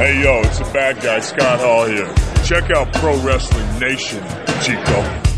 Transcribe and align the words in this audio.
Hey 0.00 0.22
yo, 0.22 0.40
it's 0.40 0.58
the 0.58 0.64
bad 0.72 0.98
guy 1.02 1.20
Scott 1.20 1.60
Hall 1.60 1.84
here. 1.84 2.10
Check 2.42 2.70
out 2.70 2.90
Pro 2.94 3.18
Wrestling 3.18 3.78
Nation, 3.78 4.24
Chico. 4.62 5.29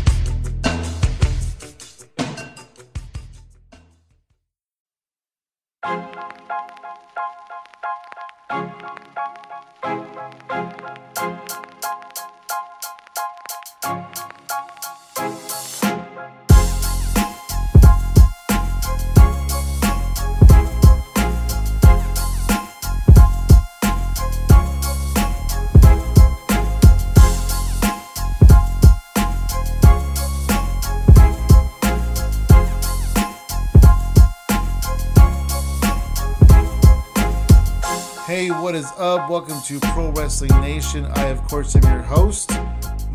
To 39.63 39.79
Pro 39.79 40.11
Wrestling 40.11 40.51
Nation. 40.59 41.05
I, 41.05 41.27
of 41.27 41.41
course, 41.47 41.73
am 41.77 41.83
your 41.83 42.01
host. 42.01 42.51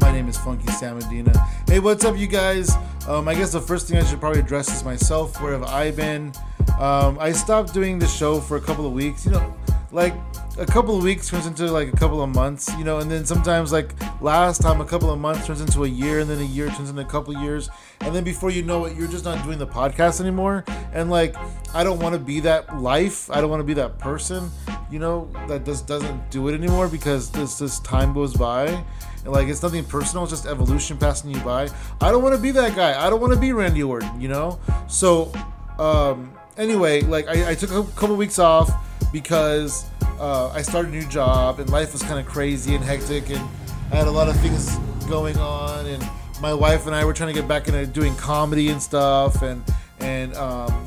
My 0.01 0.11
name 0.11 0.29
is 0.29 0.39
Funky 0.39 0.65
Samadina. 0.69 1.37
Hey, 1.69 1.79
what's 1.79 2.07
up, 2.07 2.17
you 2.17 2.27
guys? 2.27 2.75
Um, 3.07 3.29
I 3.29 3.35
guess 3.35 3.53
the 3.53 3.61
first 3.61 3.87
thing 3.87 3.99
I 3.99 4.05
should 4.05 4.19
probably 4.19 4.41
address 4.41 4.75
is 4.75 4.83
myself. 4.83 5.43
Where 5.43 5.53
have 5.53 5.65
I 5.65 5.91
been? 5.91 6.33
Um, 6.79 7.19
I 7.21 7.33
stopped 7.33 7.75
doing 7.75 7.99
the 7.99 8.07
show 8.07 8.41
for 8.41 8.57
a 8.57 8.61
couple 8.63 8.87
of 8.87 8.93
weeks. 8.93 9.27
You 9.27 9.33
know, 9.33 9.55
like 9.93 10.15
a 10.57 10.65
couple 10.65 10.97
of 10.97 11.03
weeks 11.03 11.29
turns 11.29 11.45
into 11.45 11.71
like 11.71 11.93
a 11.93 11.97
couple 11.97 12.23
of 12.23 12.31
months. 12.31 12.75
You 12.79 12.85
know, 12.85 13.01
and 13.01 13.11
then 13.11 13.27
sometimes 13.27 13.71
like 13.71 13.95
last 14.21 14.63
time, 14.63 14.81
a 14.81 14.85
couple 14.85 15.11
of 15.11 15.19
months 15.19 15.47
turns 15.47 15.61
into 15.61 15.85
a 15.85 15.89
year, 15.89 16.21
and 16.21 16.29
then 16.29 16.39
a 16.39 16.45
year 16.45 16.69
turns 16.69 16.91
into 16.91 17.03
a 17.03 17.05
couple 17.05 17.35
years, 17.43 17.71
and 18.01 18.15
then 18.15 18.25
before 18.25 18.51
you 18.51 18.63
know 18.63 18.85
it, 18.85 18.97
you're 18.97 19.09
just 19.09 19.25
not 19.25 19.43
doing 19.45 19.59
the 19.59 19.67
podcast 19.67 20.21
anymore. 20.21 20.65
And 20.93 21.11
like, 21.11 21.37
I 21.75 21.85
don't 21.85 21.99
want 21.99 22.15
to 22.15 22.19
be 22.19 22.41
that 22.41 22.79
life. 22.79 23.31
I 23.31 23.41
don't 23.41 23.51
want 23.51 23.61
to 23.61 23.65
be 23.65 23.75
that 23.75 23.99
person 23.99 24.51
you 24.91 24.99
know, 24.99 25.31
that 25.49 25.65
just 25.65 25.87
doesn't 25.87 26.31
do 26.31 26.49
it 26.49 26.55
anymore 26.55 26.89
because 26.89 27.31
this 27.31 27.59
this 27.59 27.81
time 27.81 28.13
goes 28.13 28.35
by. 28.35 28.67
And 28.67 29.33
like 29.33 29.49
it's 29.49 29.63
nothing 29.63 29.85
personal, 29.85 30.25
it's 30.25 30.33
just 30.33 30.47
evolution 30.47 30.97
passing 30.97 31.31
you 31.31 31.41
by. 31.41 31.69
I 32.01 32.11
don't 32.11 32.23
want 32.23 32.35
to 32.35 32.41
be 32.41 32.51
that 32.53 32.75
guy. 32.75 33.05
I 33.05 33.11
don't 33.11 33.21
want 33.21 33.33
to 33.33 33.39
be 33.39 33.53
Randy 33.53 33.83
Orton, 33.83 34.21
you 34.21 34.29
know? 34.29 34.59
So 34.89 35.33
um 35.79 36.33
anyway, 36.57 37.03
like 37.03 37.29
I, 37.29 37.51
I 37.51 37.55
took 37.55 37.71
a 37.71 37.85
couple 37.93 38.17
weeks 38.17 38.39
off 38.39 38.71
because 39.13 39.87
uh, 40.19 40.49
I 40.49 40.63
started 40.63 40.93
a 40.93 40.97
new 40.97 41.07
job 41.07 41.61
and 41.61 41.71
life 41.71 41.93
was 41.93 42.03
kind 42.03 42.19
of 42.19 42.27
crazy 42.27 42.75
and 42.75 42.85
hectic 42.85 43.31
and 43.31 43.49
I 43.91 43.97
had 43.97 44.07
a 44.07 44.11
lot 44.11 44.29
of 44.29 44.39
things 44.41 44.77
going 45.09 45.37
on 45.39 45.87
and 45.87 46.07
my 46.41 46.53
wife 46.53 46.87
and 46.87 46.95
I 46.95 47.05
were 47.05 47.13
trying 47.13 47.35
to 47.35 47.41
get 47.41 47.49
back 47.49 47.69
into 47.69 47.87
doing 47.87 48.15
comedy 48.17 48.69
and 48.69 48.83
stuff 48.83 49.43
and 49.43 49.63
and 50.01 50.35
um 50.37 50.87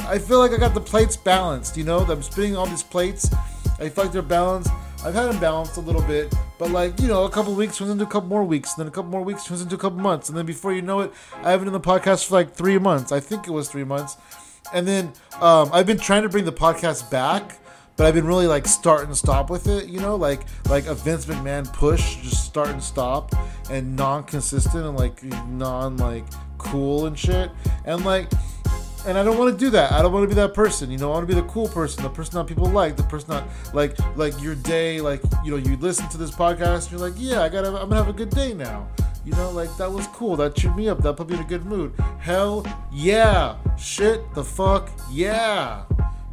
I 0.00 0.18
feel 0.18 0.38
like 0.38 0.52
I 0.52 0.56
got 0.56 0.74
the 0.74 0.80
plates 0.80 1.16
balanced, 1.16 1.76
you 1.76 1.84
know? 1.84 2.00
I'm 2.00 2.22
spinning 2.22 2.56
all 2.56 2.66
these 2.66 2.82
plates. 2.82 3.30
I 3.78 3.88
feel 3.88 4.04
like 4.04 4.12
they're 4.12 4.20
balanced. 4.20 4.70
I've 5.04 5.14
had 5.14 5.24
them 5.24 5.40
balanced 5.40 5.76
a 5.76 5.80
little 5.80 6.02
bit, 6.02 6.32
but 6.58 6.70
like, 6.70 7.00
you 7.00 7.08
know, 7.08 7.24
a 7.24 7.30
couple 7.30 7.54
weeks 7.54 7.78
turns 7.78 7.90
into 7.90 8.04
a 8.04 8.06
couple 8.06 8.28
more 8.28 8.44
weeks, 8.44 8.74
and 8.74 8.80
then 8.80 8.88
a 8.88 8.90
couple 8.90 9.10
more 9.10 9.22
weeks 9.22 9.44
turns 9.44 9.60
into 9.60 9.74
a 9.74 9.78
couple 9.78 9.98
months, 9.98 10.28
and 10.28 10.38
then 10.38 10.46
before 10.46 10.72
you 10.72 10.82
know 10.82 11.00
it, 11.00 11.12
I 11.42 11.50
haven't 11.50 11.66
done 11.66 11.72
the 11.72 11.80
podcast 11.80 12.28
for 12.28 12.34
like 12.34 12.54
three 12.54 12.78
months. 12.78 13.10
I 13.10 13.18
think 13.18 13.48
it 13.48 13.50
was 13.50 13.68
three 13.68 13.84
months. 13.84 14.16
And 14.72 14.86
then 14.86 15.12
um, 15.40 15.70
I've 15.72 15.86
been 15.86 15.98
trying 15.98 16.22
to 16.22 16.28
bring 16.28 16.44
the 16.44 16.52
podcast 16.52 17.10
back, 17.10 17.58
but 17.96 18.06
I've 18.06 18.14
been 18.14 18.26
really 18.26 18.46
like 18.46 18.66
start 18.66 19.06
and 19.06 19.16
stop 19.16 19.50
with 19.50 19.68
it, 19.68 19.88
you 19.88 20.00
know, 20.00 20.16
like 20.16 20.42
like 20.68 20.86
a 20.86 20.94
Vince 20.94 21.26
McMahon 21.26 21.70
push, 21.72 22.16
just 22.16 22.44
start 22.44 22.68
and 22.68 22.82
stop, 22.82 23.34
and 23.70 23.96
non-consistent 23.96 24.84
and 24.84 24.96
like 24.96 25.22
non 25.48 25.96
like 25.96 26.24
cool 26.58 27.06
and 27.06 27.18
shit, 27.18 27.50
and 27.84 28.04
like 28.04 28.30
and 29.06 29.18
I 29.18 29.24
don't 29.24 29.36
want 29.36 29.52
to 29.52 29.64
do 29.64 29.70
that. 29.70 29.92
I 29.92 30.00
don't 30.00 30.12
want 30.12 30.24
to 30.24 30.28
be 30.28 30.34
that 30.34 30.54
person. 30.54 30.90
You 30.90 30.98
know, 30.98 31.10
I 31.10 31.14
want 31.14 31.28
to 31.28 31.34
be 31.34 31.40
the 31.40 31.46
cool 31.48 31.68
person, 31.68 32.02
the 32.02 32.08
person 32.08 32.36
that 32.36 32.46
people 32.46 32.68
like, 32.68 32.96
the 32.96 33.02
person 33.02 33.30
that 33.30 33.44
like 33.74 33.96
like 34.16 34.40
your 34.40 34.54
day, 34.54 35.00
like 35.00 35.22
you 35.44 35.50
know, 35.50 35.56
you 35.56 35.76
listen 35.76 36.08
to 36.10 36.18
this 36.18 36.30
podcast, 36.30 36.84
and 36.84 36.92
you're 36.92 37.00
like, 37.00 37.14
yeah, 37.16 37.42
I 37.42 37.48
gotta, 37.48 37.68
I'm 37.68 37.88
gonna 37.88 37.96
have 37.96 38.08
a 38.08 38.12
good 38.12 38.30
day 38.30 38.54
now. 38.54 38.88
You 39.24 39.32
know, 39.32 39.50
like 39.50 39.76
that 39.76 39.90
was 39.90 40.06
cool. 40.08 40.36
That 40.36 40.54
cheered 40.54 40.76
me 40.76 40.88
up. 40.88 41.02
That 41.02 41.16
put 41.16 41.28
me 41.28 41.34
in 41.36 41.40
a 41.40 41.44
good 41.44 41.64
mood. 41.64 41.94
Hell 42.18 42.64
yeah, 42.92 43.56
shit 43.76 44.22
the 44.34 44.44
fuck 44.44 44.90
yeah. 45.10 45.84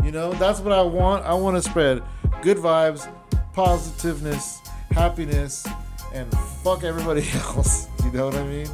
You 0.03 0.11
know, 0.11 0.33
that's 0.33 0.59
what 0.59 0.73
I 0.73 0.81
want. 0.81 1.25
I 1.25 1.33
want 1.33 1.61
to 1.61 1.69
spread 1.69 2.01
good 2.41 2.57
vibes, 2.57 3.11
positiveness, 3.53 4.61
happiness, 4.91 5.67
and 6.13 6.31
fuck 6.63 6.83
everybody 6.83 7.25
else. 7.33 7.87
You 8.03 8.11
know 8.11 8.25
what 8.25 8.35
I 8.35 8.43
mean? 8.43 8.67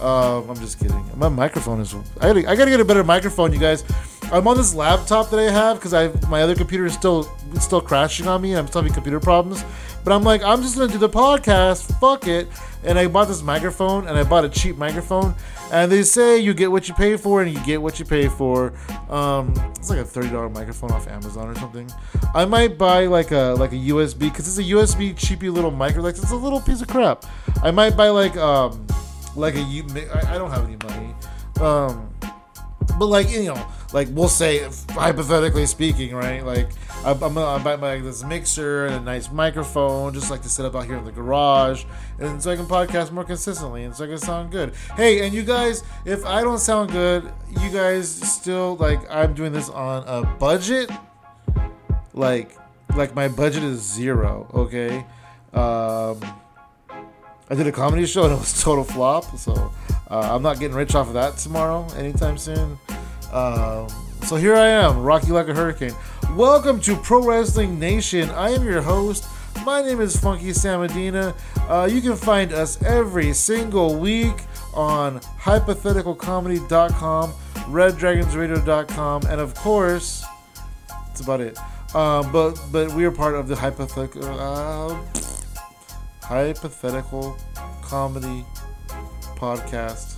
Um, 0.00 0.50
I'm 0.50 0.56
just 0.56 0.78
kidding. 0.78 1.02
My 1.16 1.28
microphone 1.28 1.80
is. 1.80 1.94
I 2.20 2.32
gotta, 2.32 2.50
I 2.50 2.56
gotta 2.56 2.70
get 2.70 2.80
a 2.80 2.84
better 2.84 3.04
microphone, 3.04 3.52
you 3.52 3.58
guys. 3.58 3.84
I'm 4.32 4.46
on 4.48 4.56
this 4.56 4.74
laptop 4.74 5.30
that 5.30 5.38
I 5.38 5.50
have 5.50 5.76
because 5.76 5.94
I 5.94 6.08
my 6.28 6.42
other 6.42 6.54
computer 6.54 6.86
is 6.86 6.94
still 6.94 7.30
it's 7.52 7.64
still 7.64 7.80
crashing 7.80 8.26
on 8.26 8.42
me. 8.42 8.50
And 8.50 8.60
I'm 8.60 8.66
still 8.66 8.82
having 8.82 8.92
computer 8.92 9.20
problems. 9.20 9.64
But 10.04 10.12
I'm 10.12 10.22
like, 10.22 10.42
I'm 10.42 10.62
just 10.62 10.76
gonna 10.76 10.92
do 10.92 10.98
the 10.98 11.08
podcast. 11.08 11.98
Fuck 12.00 12.26
it. 12.26 12.48
And 12.84 12.98
I 12.98 13.08
bought 13.08 13.26
this 13.26 13.42
microphone, 13.42 14.06
and 14.06 14.16
I 14.16 14.22
bought 14.22 14.44
a 14.44 14.48
cheap 14.48 14.76
microphone. 14.76 15.34
And 15.72 15.90
they 15.90 16.04
say 16.04 16.38
you 16.38 16.54
get 16.54 16.70
what 16.70 16.88
you 16.88 16.94
pay 16.94 17.16
for, 17.16 17.42
and 17.42 17.52
you 17.52 17.64
get 17.64 17.82
what 17.82 17.98
you 17.98 18.04
pay 18.04 18.28
for. 18.28 18.72
Um, 19.10 19.52
it's 19.76 19.90
like 19.90 19.98
a 19.98 20.04
thirty 20.04 20.28
dollar 20.28 20.48
microphone 20.48 20.92
off 20.92 21.08
Amazon 21.08 21.48
or 21.48 21.54
something. 21.56 21.90
I 22.34 22.44
might 22.44 22.78
buy 22.78 23.06
like 23.06 23.32
a 23.32 23.56
like 23.58 23.72
a 23.72 23.76
USB 23.76 24.20
because 24.20 24.46
it's 24.46 24.58
a 24.58 24.70
USB 24.70 25.16
cheapy 25.16 25.50
little 25.50 25.72
micro. 25.72 26.02
Like 26.02 26.16
it's 26.16 26.30
a 26.30 26.36
little 26.36 26.60
piece 26.60 26.82
of 26.82 26.88
crap. 26.88 27.24
I 27.62 27.70
might 27.70 27.96
buy 27.96 28.08
like 28.10 28.36
um 28.36 28.86
like 29.36 29.54
a 29.54 29.60
you 29.60 29.84
I, 30.14 30.34
I 30.34 30.38
don't 30.38 30.50
have 30.50 30.64
any 30.64 30.76
money 30.76 31.14
um 31.60 32.08
but 32.98 33.06
like 33.06 33.30
you 33.30 33.44
know 33.44 33.66
like 33.96 34.08
we'll 34.10 34.28
say 34.28 34.62
hypothetically 34.90 35.64
speaking 35.64 36.14
right 36.14 36.44
like 36.44 36.68
i'm 37.02 37.18
gonna 37.18 37.64
buy 37.64 37.76
my 37.76 37.98
this 37.98 38.22
mixer 38.24 38.84
and 38.84 38.96
a 38.96 39.00
nice 39.00 39.32
microphone 39.32 40.12
just 40.12 40.30
like 40.30 40.42
to 40.42 40.50
set 40.50 40.66
up 40.66 40.74
out 40.74 40.84
here 40.84 40.98
in 40.98 41.04
the 41.06 41.10
garage 41.10 41.86
and 42.18 42.42
so 42.42 42.50
i 42.50 42.56
can 42.56 42.66
podcast 42.66 43.10
more 43.10 43.24
consistently 43.24 43.84
and 43.84 43.96
so 43.96 44.04
i 44.04 44.06
can 44.06 44.18
sound 44.18 44.52
good 44.52 44.74
hey 44.96 45.24
and 45.24 45.34
you 45.34 45.42
guys 45.42 45.82
if 46.04 46.26
i 46.26 46.42
don't 46.42 46.58
sound 46.58 46.92
good 46.92 47.32
you 47.62 47.70
guys 47.70 48.06
still 48.06 48.76
like 48.76 49.00
i'm 49.10 49.32
doing 49.32 49.50
this 49.50 49.70
on 49.70 50.04
a 50.06 50.26
budget 50.36 50.90
like 52.12 52.54
like 52.96 53.14
my 53.14 53.28
budget 53.28 53.62
is 53.64 53.80
zero 53.80 54.46
okay 54.52 55.06
um 55.54 56.20
I 57.48 57.54
did 57.54 57.68
a 57.68 57.72
comedy 57.72 58.04
show 58.06 58.24
and 58.24 58.32
it 58.32 58.38
was 58.40 58.60
total 58.64 58.82
flop. 58.82 59.24
So 59.38 59.72
uh, 60.10 60.34
I'm 60.34 60.42
not 60.42 60.58
getting 60.58 60.76
rich 60.76 60.96
off 60.96 61.06
of 61.06 61.14
that 61.14 61.36
tomorrow 61.36 61.86
anytime 61.96 62.38
soon. 62.38 62.76
Um, 63.32 63.88
so 64.22 64.36
here 64.36 64.54
I 64.54 64.66
am, 64.68 65.02
Rocky 65.02 65.28
like 65.28 65.48
a 65.48 65.54
hurricane. 65.54 65.94
Welcome 66.34 66.80
to 66.82 66.96
Pro 66.96 67.22
Wrestling 67.26 67.78
Nation. 67.78 68.30
I 68.30 68.50
am 68.50 68.64
your 68.64 68.82
host. 68.82 69.26
My 69.64 69.82
name 69.82 70.00
is 70.00 70.16
Funky 70.16 70.50
Samadina. 70.50 71.34
Uh, 71.68 71.88
you 71.90 72.00
can 72.00 72.16
find 72.16 72.52
us 72.52 72.82
every 72.82 73.32
single 73.32 73.96
week 73.98 74.36
on 74.74 75.20
hypotheticalcomedy.com, 75.40 77.32
reddragonsradio.com, 77.32 79.22
and 79.26 79.40
of 79.40 79.54
course, 79.54 80.24
that's 80.88 81.20
about 81.20 81.40
it. 81.40 81.58
Uh, 81.94 82.22
but 82.30 82.58
but 82.70 82.92
we 82.92 83.04
are 83.04 83.10
part 83.10 83.34
of 83.34 83.48
the 83.48 83.56
hypothetical. 83.56 84.24
Uh, 84.24 85.02
Hypothetical 86.26 87.36
Comedy 87.82 88.44
Podcast 89.36 90.16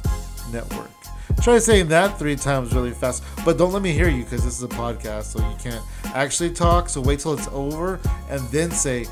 Network. 0.51 0.98
Try 1.43 1.59
saying 1.59 1.89
that 1.89 2.19
three 2.19 2.37
times 2.37 2.75
really 2.75 2.91
fast, 2.91 3.23
but 3.45 3.57
don't 3.57 3.73
let 3.73 3.81
me 3.81 3.93
hear 3.93 4.09
you 4.09 4.25
because 4.25 4.45
this 4.45 4.57
is 4.57 4.63
a 4.65 4.69
podcast, 4.69 5.25
so 5.25 5.39
you 5.39 5.57
can't 5.63 5.85
actually 6.07 6.51
talk. 6.51 6.89
So 6.89 7.01
wait 7.01 7.21
till 7.21 7.33
it's 7.33 7.49
over 7.49 8.01
and 8.29 8.41
then 8.49 8.71
say 8.71 9.07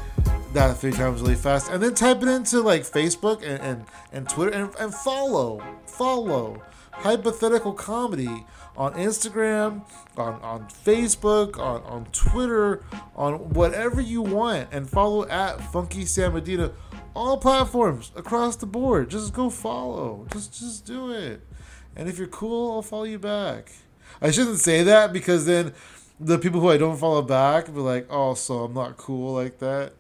that 0.53 0.77
three 0.77 0.91
times 0.91 1.23
really 1.23 1.37
fast, 1.37 1.71
and 1.71 1.83
then 1.83 1.95
type 1.95 2.23
it 2.23 2.29
into 2.29 2.61
like 2.61 2.83
Facebook 2.83 3.43
and 3.43 3.61
and, 3.61 3.85
and 4.13 4.29
Twitter 4.29 4.51
and, 4.51 4.75
and 4.81 4.93
follow 4.93 5.63
follow 5.87 6.61
hypothetical 6.91 7.73
comedy 7.73 8.45
on 8.77 8.95
Instagram, 8.95 9.83
on, 10.17 10.35
on 10.43 10.67
Facebook, 10.69 11.59
on, 11.59 11.83
on 11.85 12.07
Twitter, 12.07 12.83
on 13.15 13.51
whatever 13.51 14.01
you 14.01 14.21
want, 14.23 14.69
and 14.73 14.89
follow 14.89 15.27
at 15.29 15.61
Funky 15.73 16.03
Samadina 16.05 16.73
all 17.15 17.39
platforms 17.39 18.13
across 18.15 18.57
the 18.57 18.67
board. 18.67 19.11
Just 19.11 19.33
go 19.33 19.49
follow. 19.49 20.27
Just 20.33 20.59
just 20.59 20.85
do 20.87 21.11
it. 21.13 21.41
And 21.97 22.09
if 22.09 22.19
you're 22.19 22.27
cool, 22.29 22.73
I'll 22.73 22.83
follow 22.83 23.05
you 23.05 23.19
back. 23.19 23.73
I 24.21 24.31
shouldn't 24.31 24.59
say 24.59 24.83
that 24.83 25.13
because 25.13 25.47
then 25.47 25.73
the 26.21 26.39
people 26.39 26.61
who 26.61 26.71
I 26.71 26.77
don't 26.77 26.99
follow 26.99 27.23
back 27.23 27.67
be 27.67 27.81
like, 27.81 28.07
"Oh, 28.11 28.35
so 28.35 28.65
I'm 28.65 28.75
not 28.75 28.97
cool 28.97 29.35
like 29.35 29.59
that," 29.59 29.95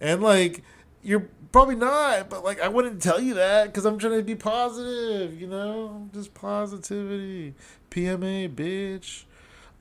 and 0.00 0.22
like 0.22 0.62
you're 1.02 1.28
probably 1.52 1.76
not. 1.76 2.28
But 2.28 2.44
like 2.44 2.60
I 2.60 2.68
wouldn't 2.68 3.02
tell 3.02 3.20
you 3.20 3.34
that 3.34 3.66
because 3.66 3.84
I'm 3.84 3.98
trying 3.98 4.18
to 4.18 4.22
be 4.22 4.34
positive. 4.34 5.40
You 5.40 5.46
know, 5.46 6.08
just 6.12 6.34
positivity. 6.34 7.54
PMA, 7.90 8.48
bitch. 8.54 9.24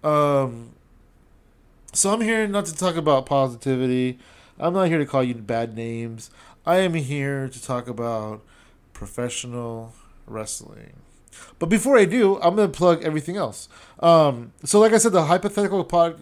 Um. 0.08 0.72
So 1.94 2.12
I'm 2.12 2.22
here 2.22 2.46
not 2.48 2.66
to 2.66 2.76
talk 2.76 2.96
about 2.96 3.26
positivity. 3.26 4.20
I'm 4.60 4.74
not 4.74 4.88
here 4.88 4.98
to 4.98 5.06
call 5.06 5.24
you 5.24 5.34
bad 5.36 5.76
names. 5.76 6.30
I 6.66 6.78
am 6.78 6.94
here 6.94 7.48
to 7.48 7.64
talk 7.64 7.88
about 7.88 8.42
professional 8.94 9.94
wrestling. 10.28 11.05
But 11.60 11.68
before 11.68 11.98
I 11.98 12.06
do, 12.06 12.40
I'm 12.42 12.56
gonna 12.56 12.68
plug 12.70 13.04
everything 13.04 13.38
else. 13.38 13.70
Um, 14.00 14.54
so, 14.64 14.80
like 14.80 14.94
I 14.94 14.98
said, 14.98 15.12
the 15.12 15.26
hypothetical 15.26 15.84
pod, 15.84 16.20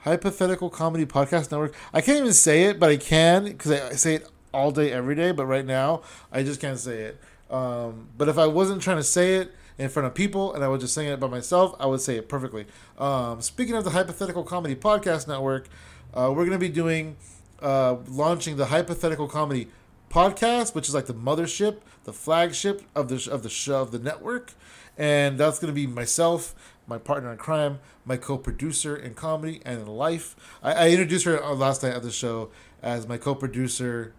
hypothetical 0.00 0.70
comedy 0.70 1.06
podcast 1.06 1.50
network. 1.50 1.74
I 1.92 2.00
can't 2.00 2.18
even 2.18 2.32
say 2.32 2.64
it, 2.64 2.78
but 2.78 2.90
I 2.90 2.96
can 2.96 3.44
because 3.44 3.72
I, 3.72 3.88
I 3.88 3.92
say 3.92 4.14
it 4.16 4.28
all 4.52 4.70
day, 4.70 4.92
every 4.92 5.14
day. 5.14 5.32
But 5.32 5.46
right 5.46 5.66
now, 5.66 6.02
I 6.32 6.42
just 6.42 6.60
can't 6.60 6.78
say 6.78 7.00
it. 7.02 7.20
Um, 7.50 8.08
but 8.16 8.28
if 8.28 8.38
I 8.38 8.46
wasn't 8.46 8.82
trying 8.82 8.98
to 8.98 9.02
say 9.04 9.36
it 9.36 9.52
in 9.76 9.88
front 9.88 10.06
of 10.06 10.14
people 10.14 10.54
and 10.54 10.62
I 10.62 10.68
was 10.68 10.82
just 10.82 10.94
saying 10.94 11.08
it 11.08 11.18
by 11.18 11.26
myself, 11.26 11.74
I 11.80 11.86
would 11.86 12.00
say 12.00 12.16
it 12.16 12.28
perfectly. 12.28 12.66
Um, 12.98 13.40
speaking 13.40 13.74
of 13.74 13.84
the 13.84 13.90
hypothetical 13.90 14.44
comedy 14.44 14.76
podcast 14.76 15.26
network, 15.26 15.68
uh, 16.14 16.32
we're 16.34 16.44
gonna 16.44 16.58
be 16.58 16.68
doing 16.68 17.16
uh, 17.62 17.96
launching 18.08 18.56
the 18.56 18.66
hypothetical 18.66 19.26
comedy 19.26 19.68
podcast, 20.10 20.74
which 20.74 20.88
is 20.88 20.94
like 20.94 21.06
the 21.06 21.14
mothership, 21.14 21.78
the 22.04 22.12
flagship 22.12 22.82
of 22.94 23.08
the 23.08 23.30
of 23.30 23.42
the 23.42 23.48
show 23.48 23.80
of 23.80 23.92
the 23.92 23.98
network, 23.98 24.52
and 24.98 25.38
that's 25.38 25.58
going 25.58 25.72
to 25.72 25.74
be 25.74 25.86
myself, 25.86 26.54
my 26.86 26.98
partner 26.98 27.32
in 27.32 27.38
crime, 27.38 27.78
my 28.04 28.16
co-producer 28.16 28.96
in 28.96 29.14
comedy 29.14 29.62
and 29.64 29.80
in 29.80 29.86
life. 29.86 30.36
I, 30.62 30.72
I 30.72 30.90
introduced 30.90 31.24
her 31.24 31.40
last 31.54 31.82
night 31.82 31.94
at 31.94 32.02
the 32.02 32.10
show 32.10 32.50
as 32.82 33.06
my 33.06 33.16
co-producer 33.16 34.12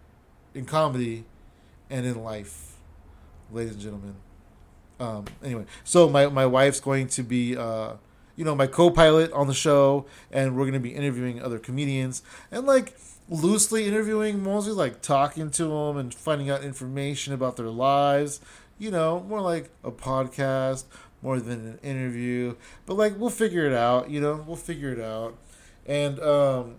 in 0.56 0.66
comedy 0.66 1.26
and 1.90 2.06
in 2.06 2.24
life, 2.24 2.78
ladies 3.52 3.74
and 3.74 3.82
gentlemen. 3.82 4.16
Um, 5.00 5.26
anyway, 5.44 5.66
so 5.84 6.10
my 6.10 6.28
my 6.28 6.46
wife's 6.46 6.80
going 6.80 7.08
to 7.10 7.24
be. 7.24 7.56
Uh, 7.56 7.94
you 8.38 8.46
know, 8.46 8.56
my 8.56 8.66
co-pilot 8.66 9.32
on 9.34 9.48
the 9.48 9.54
show, 9.54 10.06
and 10.32 10.56
we're 10.56 10.66
gonna 10.66 10.80
be 10.80 10.96
interviewing 10.96 11.42
other 11.44 11.60
comedians, 11.60 12.24
and 12.50 12.66
like 12.66 12.98
loosely 13.32 13.88
interviewing, 13.88 14.44
mostly 14.44 14.74
like 14.74 15.02
talking 15.02 15.50
to 15.50 15.64
them 15.64 15.98
and 15.98 16.14
finding 16.14 16.50
out 16.50 16.64
information 16.64 17.34
about 17.34 17.56
their 17.58 17.70
lives. 17.70 18.42
You 18.78 18.92
know, 18.92 19.22
more 19.22 19.42
like 19.42 19.70
a 19.84 19.92
podcast, 19.92 20.84
more 21.22 21.40
than 21.40 21.68
an 21.68 21.80
interview. 21.82 22.56
But 22.86 22.96
like 22.96 23.18
we'll 23.18 23.30
figure 23.30 23.66
it 23.66 23.74
out. 23.74 24.10
You 24.10 24.22
know, 24.22 24.44
we'll 24.46 24.58
figure 24.58 24.92
it 24.92 25.00
out. 25.00 25.38
And 25.88 26.20
um, 26.20 26.76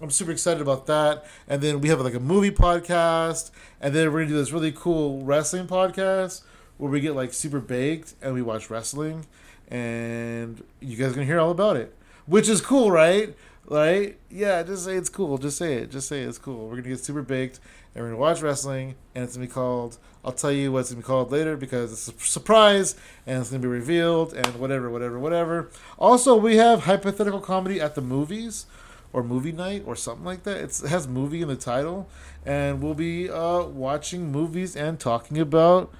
I'm 0.00 0.10
super 0.10 0.30
excited 0.30 0.60
about 0.60 0.86
that. 0.86 1.24
And 1.48 1.62
then 1.62 1.80
we 1.80 1.88
have 1.88 2.00
like 2.00 2.14
a 2.14 2.20
movie 2.20 2.50
podcast, 2.50 3.50
and 3.80 3.94
then 3.94 4.12
we're 4.12 4.20
gonna 4.20 4.30
do 4.30 4.36
this 4.36 4.52
really 4.52 4.72
cool 4.72 5.22
wrestling 5.22 5.66
podcast 5.66 6.42
where 6.76 6.90
we 6.90 7.00
get 7.00 7.16
like 7.16 7.32
super 7.32 7.60
baked 7.60 8.14
and 8.20 8.34
we 8.34 8.42
watch 8.42 8.68
wrestling, 8.68 9.24
and 9.68 10.62
you 10.80 10.96
guys 10.96 11.12
are 11.12 11.14
gonna 11.14 11.24
hear 11.24 11.40
all 11.40 11.50
about 11.50 11.76
it, 11.76 11.94
which 12.26 12.48
is 12.48 12.60
cool, 12.60 12.90
right? 12.90 13.34
Right? 13.68 14.18
Yeah, 14.30 14.62
just 14.62 14.84
say 14.84 14.96
it's 14.96 15.08
cool. 15.08 15.38
Just 15.38 15.58
say 15.58 15.74
it. 15.74 15.90
Just 15.90 16.08
say 16.08 16.22
it's 16.22 16.38
cool. 16.38 16.68
We're 16.68 16.76
gonna 16.76 16.88
get 16.88 17.04
super 17.04 17.22
baked 17.22 17.60
and 17.94 18.04
we're 18.04 18.10
gonna 18.10 18.20
watch 18.20 18.40
wrestling 18.40 18.94
and 19.14 19.24
it's 19.24 19.36
gonna 19.36 19.46
be 19.46 19.52
called 19.52 19.98
I'll 20.26 20.32
tell 20.32 20.50
you 20.50 20.72
what 20.72 20.80
it's 20.80 20.90
gonna 20.90 21.02
be 21.02 21.06
called 21.06 21.30
later 21.30 21.56
because 21.56 21.92
it's 21.92 22.08
a 22.08 22.26
surprise 22.26 22.96
and 23.28 23.40
it's 23.40 23.50
gonna 23.50 23.62
be 23.62 23.68
revealed 23.68 24.34
and 24.34 24.46
whatever, 24.56 24.90
whatever, 24.90 25.20
whatever. 25.20 25.70
Also 25.98 26.34
we 26.34 26.56
have 26.56 26.82
hypothetical 26.82 27.38
comedy 27.38 27.80
at 27.80 27.94
the 27.94 28.00
movies 28.00 28.66
or 29.12 29.22
movie 29.22 29.52
night 29.52 29.84
or 29.86 29.94
something 29.94 30.24
like 30.24 30.42
that. 30.42 30.56
It's, 30.56 30.82
it 30.82 30.88
has 30.88 31.06
movie 31.06 31.42
in 31.42 31.48
the 31.48 31.56
title, 31.56 32.08
and 32.44 32.82
we'll 32.82 32.94
be 32.94 33.30
uh, 33.30 33.62
watching 33.62 34.32
movies 34.32 34.74
and 34.74 34.98
talking 34.98 35.38
about 35.38 35.94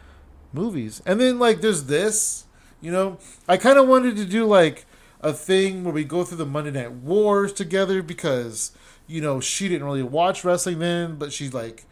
movies. 0.53 1.01
And 1.07 1.21
then 1.21 1.39
like 1.39 1.61
there's 1.61 1.85
this, 1.85 2.47
you 2.81 2.91
know, 2.91 3.19
I 3.49 3.57
kind 3.57 3.79
of 3.79 3.87
wanted 3.87 4.17
to 4.17 4.25
do 4.25 4.45
like 4.45 4.87
a 5.21 5.33
thing 5.33 5.85
where 5.85 5.95
we 5.95 6.05
go 6.05 6.25
through 6.25 6.39
the 6.39 6.47
Monday 6.47 6.71
Night 6.71 6.93
Wars 6.93 7.53
together 7.53 8.03
because 8.03 8.73
you 9.07 9.21
know 9.21 9.41
she 9.41 9.69
didn't 9.69 9.87
really 9.87 10.03
watch 10.03 10.45
wrestling 10.45 10.79
then, 10.79 11.17
but 11.17 11.33
she's 11.33 11.55
like, 11.55 11.85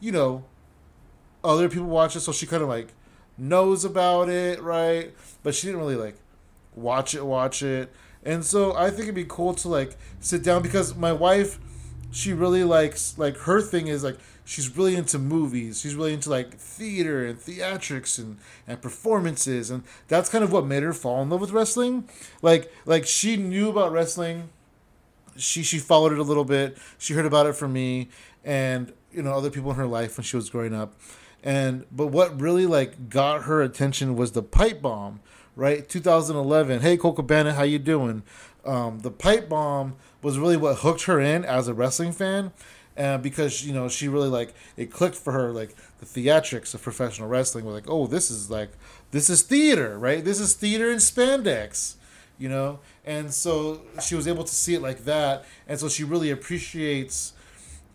you 0.00 0.12
know, 0.12 0.44
other 1.44 1.68
people 1.68 1.86
watch 1.86 2.16
it, 2.16 2.20
so 2.20 2.32
she 2.32 2.46
kind 2.46 2.62
of 2.62 2.68
like 2.68 2.92
knows 3.36 3.84
about 3.84 4.28
it, 4.28 4.62
right? 4.62 5.14
But 5.42 5.54
she 5.54 5.66
didn't 5.66 5.80
really 5.80 5.96
like 5.96 6.16
watch 6.74 7.14
it, 7.14 7.24
watch 7.24 7.62
it, 7.62 7.92
and 8.24 8.44
so 8.44 8.74
I 8.74 8.90
think 8.90 9.02
it'd 9.02 9.14
be 9.14 9.24
cool 9.24 9.54
to 9.54 9.68
like 9.68 9.96
sit 10.20 10.42
down 10.42 10.62
because 10.62 10.94
my 10.94 11.12
wife, 11.12 11.58
she 12.10 12.32
really 12.32 12.64
likes 12.64 13.18
like 13.18 13.36
her 13.38 13.60
thing 13.60 13.86
is 13.86 14.04
like 14.04 14.18
she's 14.50 14.76
really 14.76 14.96
into 14.96 15.16
movies. 15.16 15.80
She's 15.80 15.94
really 15.94 16.12
into 16.12 16.28
like 16.28 16.54
theater 16.54 17.24
and 17.24 17.38
theatrics 17.38 18.18
and, 18.18 18.38
and 18.66 18.82
performances 18.82 19.70
and 19.70 19.84
that's 20.08 20.28
kind 20.28 20.42
of 20.42 20.50
what 20.50 20.66
made 20.66 20.82
her 20.82 20.92
fall 20.92 21.22
in 21.22 21.30
love 21.30 21.40
with 21.40 21.52
wrestling. 21.52 22.08
Like 22.42 22.72
like 22.84 23.06
she 23.06 23.36
knew 23.36 23.70
about 23.70 23.92
wrestling. 23.92 24.48
She 25.36 25.62
she 25.62 25.78
followed 25.78 26.12
it 26.12 26.18
a 26.18 26.24
little 26.24 26.44
bit. 26.44 26.76
She 26.98 27.14
heard 27.14 27.26
about 27.26 27.46
it 27.46 27.54
from 27.54 27.72
me 27.72 28.08
and 28.44 28.92
you 29.12 29.22
know 29.22 29.34
other 29.34 29.50
people 29.50 29.70
in 29.70 29.76
her 29.76 29.86
life 29.86 30.16
when 30.16 30.24
she 30.24 30.34
was 30.34 30.50
growing 30.50 30.74
up. 30.74 30.94
And 31.44 31.86
but 31.92 32.08
what 32.08 32.40
really 32.40 32.66
like 32.66 33.08
got 33.08 33.44
her 33.44 33.62
attention 33.62 34.16
was 34.16 34.32
the 34.32 34.42
pipe 34.42 34.82
bomb, 34.82 35.20
right? 35.54 35.88
2011. 35.88 36.80
Hey 36.80 36.96
Colt 36.96 37.14
Cabana, 37.14 37.54
how 37.54 37.62
you 37.62 37.78
doing? 37.78 38.24
Um, 38.64 38.98
the 38.98 39.12
pipe 39.12 39.48
bomb 39.48 39.94
was 40.22 40.38
really 40.38 40.56
what 40.56 40.78
hooked 40.78 41.04
her 41.04 41.20
in 41.20 41.44
as 41.44 41.68
a 41.68 41.72
wrestling 41.72 42.10
fan 42.10 42.50
and 42.96 43.22
because 43.22 43.64
you 43.66 43.72
know 43.72 43.88
she 43.88 44.08
really 44.08 44.28
like 44.28 44.54
it 44.76 44.90
clicked 44.90 45.16
for 45.16 45.32
her 45.32 45.52
like 45.52 45.74
the 46.00 46.06
theatrics 46.06 46.74
of 46.74 46.82
professional 46.82 47.28
wrestling 47.28 47.64
were 47.64 47.72
like 47.72 47.88
oh 47.88 48.06
this 48.06 48.30
is 48.30 48.50
like 48.50 48.70
this 49.10 49.30
is 49.30 49.42
theater 49.42 49.98
right? 49.98 50.24
This 50.24 50.40
is 50.40 50.54
theater 50.54 50.90
in 50.90 50.98
spandex 50.98 51.96
you 52.40 52.48
know? 52.48 52.80
And 53.04 53.32
so 53.32 53.82
she 54.02 54.16
was 54.16 54.26
able 54.26 54.42
to 54.44 54.54
see 54.54 54.74
it 54.74 54.82
like 54.82 55.04
that. 55.04 55.44
And 55.68 55.78
so 55.78 55.88
she 55.88 56.02
really 56.02 56.30
appreciates 56.30 57.34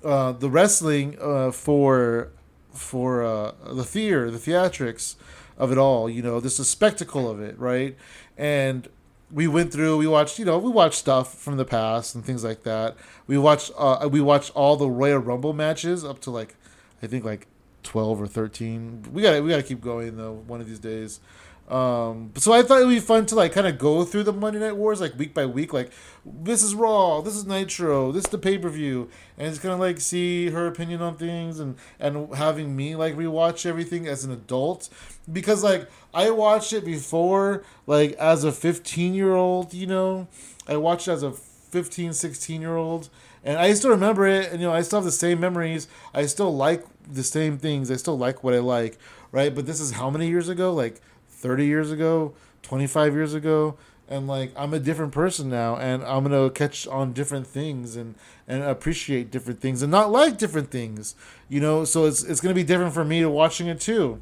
uh, 0.03 0.33
the 0.33 0.49
wrestling 0.49 1.17
uh, 1.19 1.51
for 1.51 2.29
for 2.71 3.23
uh, 3.23 3.51
the 3.73 3.83
theater 3.83 4.29
the 4.29 4.37
theatrics 4.37 5.15
of 5.57 5.71
it 5.71 5.77
all 5.77 6.09
you 6.09 6.21
know? 6.21 6.39
This 6.39 6.53
is 6.53 6.59
a 6.61 6.65
spectacle 6.65 7.29
of 7.29 7.41
it 7.41 7.59
right? 7.59 7.97
And 8.37 8.87
we 9.31 9.47
went 9.47 9.73
through 9.73 9.97
we 9.97 10.07
watched 10.07 10.37
you 10.39 10.45
know 10.45 10.57
we 10.57 10.69
watched 10.69 10.95
stuff 10.95 11.33
from 11.33 11.57
the 11.57 11.65
past 11.65 12.15
and 12.15 12.23
things 12.23 12.43
like 12.43 12.63
that. 12.63 12.95
We 13.27 13.37
watched 13.37 13.71
uh, 13.77 14.07
we 14.11 14.21
watched 14.21 14.51
all 14.55 14.75
the 14.77 14.89
royal 14.89 15.19
rumble 15.19 15.53
matches 15.53 16.03
up 16.05 16.19
to 16.21 16.31
like 16.31 16.55
i 17.01 17.07
think 17.07 17.23
like 17.25 17.47
12 17.83 18.21
or 18.21 18.27
13 18.27 19.07
we 19.11 19.21
gotta 19.21 19.41
we 19.41 19.49
gotta 19.49 19.63
keep 19.63 19.81
going 19.81 20.17
though 20.17 20.33
one 20.47 20.61
of 20.61 20.67
these 20.67 20.79
days 20.79 21.19
um, 21.67 22.31
so 22.35 22.53
I 22.53 22.61
thought 22.61 22.81
it 22.81 22.85
would 22.85 22.93
be 22.93 22.99
fun 22.99 23.25
to 23.27 23.35
like 23.35 23.51
kind 23.51 23.65
of 23.65 23.79
go 23.79 24.03
through 24.03 24.23
the 24.23 24.33
Monday 24.33 24.59
Night 24.59 24.75
Wars 24.75 25.01
like 25.01 25.17
week 25.17 25.33
by 25.33 25.47
week. 25.47 25.73
Like 25.73 25.91
this 26.23 26.61
is 26.61 26.75
Raw, 26.75 27.21
this 27.21 27.35
is 27.35 27.45
Nitro, 27.45 28.11
this 28.11 28.25
is 28.25 28.29
the 28.29 28.37
pay 28.37 28.59
per 28.59 28.69
view, 28.69 29.09
and 29.37 29.49
just 29.49 29.63
kind 29.63 29.73
of 29.73 29.79
like 29.79 29.99
see 29.99 30.51
her 30.51 30.67
opinion 30.67 31.01
on 31.01 31.15
things 31.15 31.59
and 31.59 31.75
and 31.99 32.35
having 32.35 32.75
me 32.75 32.95
like 32.95 33.15
rewatch 33.15 33.65
everything 33.65 34.07
as 34.07 34.23
an 34.23 34.31
adult 34.31 34.89
because 35.31 35.63
like 35.63 35.89
I 36.13 36.29
watched 36.29 36.71
it 36.71 36.85
before 36.85 37.63
like 37.87 38.13
as 38.13 38.43
a 38.43 38.51
15 38.51 39.15
year 39.15 39.33
old, 39.33 39.73
you 39.73 39.87
know, 39.87 40.27
I 40.67 40.77
watched 40.77 41.07
as 41.07 41.23
a 41.23 41.31
15, 41.31 42.13
16 42.13 42.61
year 42.61 42.75
old. 42.75 43.09
And 43.43 43.59
I 43.59 43.73
still 43.75 43.91
remember 43.91 44.25
it, 44.25 44.51
and 44.51 44.59
you 44.59 44.65
know, 44.67 44.73
I 44.73 44.81
still 44.81 44.97
have 44.97 45.05
the 45.05 45.11
same 45.11 45.39
memories. 45.39 45.87
I 46.15 46.25
still 46.25 46.55
like 46.55 46.83
the 47.07 47.21
same 47.21 47.59
things. 47.59 47.91
I 47.91 47.95
still 47.95 48.17
like 48.17 48.43
what 48.43 48.55
I 48.55 48.59
like, 48.59 48.97
right? 49.31 49.53
But 49.53 49.67
this 49.67 49.79
is 49.79 49.91
how 49.91 50.09
many 50.09 50.27
years 50.27 50.49
ago? 50.49 50.73
Like 50.73 50.99
30 51.35 51.65
years 51.65 51.91
ago, 51.91 52.33
25 52.63 53.13
years 53.13 53.33
ago, 53.33 53.77
and 54.07 54.27
like 54.27 54.51
I'm 54.55 54.73
a 54.73 54.79
different 54.79 55.11
person 55.11 55.49
now 55.49 55.77
and 55.77 56.03
I'm 56.03 56.23
going 56.23 56.49
to 56.49 56.53
catch 56.53 56.87
on 56.87 57.13
different 57.13 57.47
things 57.47 57.95
and 57.95 58.15
and 58.47 58.63
appreciate 58.63 59.31
different 59.31 59.59
things 59.61 59.81
and 59.81 59.91
not 59.91 60.11
like 60.11 60.37
different 60.37 60.69
things. 60.69 61.15
You 61.49 61.59
know, 61.59 61.85
so 61.85 62.05
it's 62.05 62.23
it's 62.23 62.41
going 62.41 62.53
to 62.53 62.59
be 62.59 62.63
different 62.63 62.93
for 62.93 63.03
me 63.03 63.21
to 63.21 63.29
watching 63.29 63.67
it 63.67 63.79
too. 63.79 64.21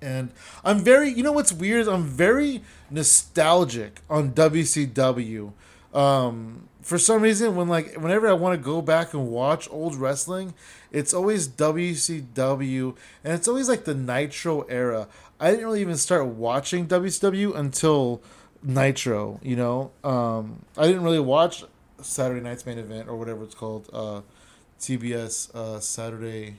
And 0.00 0.30
I'm 0.64 0.78
very, 0.78 1.08
you 1.08 1.22
know 1.24 1.32
what's 1.32 1.52
weird? 1.52 1.88
I'm 1.88 2.04
very 2.04 2.62
nostalgic 2.88 4.00
on 4.08 4.30
WCW. 4.30 5.52
Um, 5.92 6.68
for 6.82 6.98
some 6.98 7.20
reason, 7.22 7.56
when 7.56 7.68
like 7.68 7.94
whenever 7.96 8.28
I 8.28 8.32
want 8.32 8.58
to 8.58 8.64
go 8.64 8.80
back 8.80 9.12
and 9.12 9.28
watch 9.28 9.68
old 9.70 9.96
wrestling, 9.96 10.54
it's 10.90 11.12
always 11.12 11.48
WCW, 11.48 12.96
and 13.24 13.34
it's 13.34 13.48
always 13.48 13.68
like 13.68 13.84
the 13.84 13.94
Nitro 13.94 14.62
era. 14.62 15.08
I 15.40 15.50
didn't 15.50 15.64
really 15.64 15.80
even 15.80 15.96
start 15.96 16.26
watching 16.26 16.86
WCW 16.86 17.56
until 17.56 18.20
Nitro. 18.62 19.38
You 19.42 19.56
know, 19.56 19.90
um, 20.02 20.64
I 20.76 20.86
didn't 20.86 21.04
really 21.04 21.20
watch 21.20 21.64
Saturday 22.02 22.40
Night's 22.40 22.66
main 22.66 22.78
event 22.78 23.08
or 23.08 23.16
whatever 23.16 23.44
it's 23.44 23.54
called, 23.54 23.88
uh, 23.92 24.22
TBS 24.80 25.54
uh, 25.54 25.80
Saturday. 25.80 26.56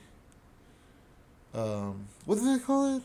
Um, 1.54 2.06
what 2.24 2.36
did 2.36 2.44
they 2.46 2.62
call 2.62 2.96
it? 2.96 3.02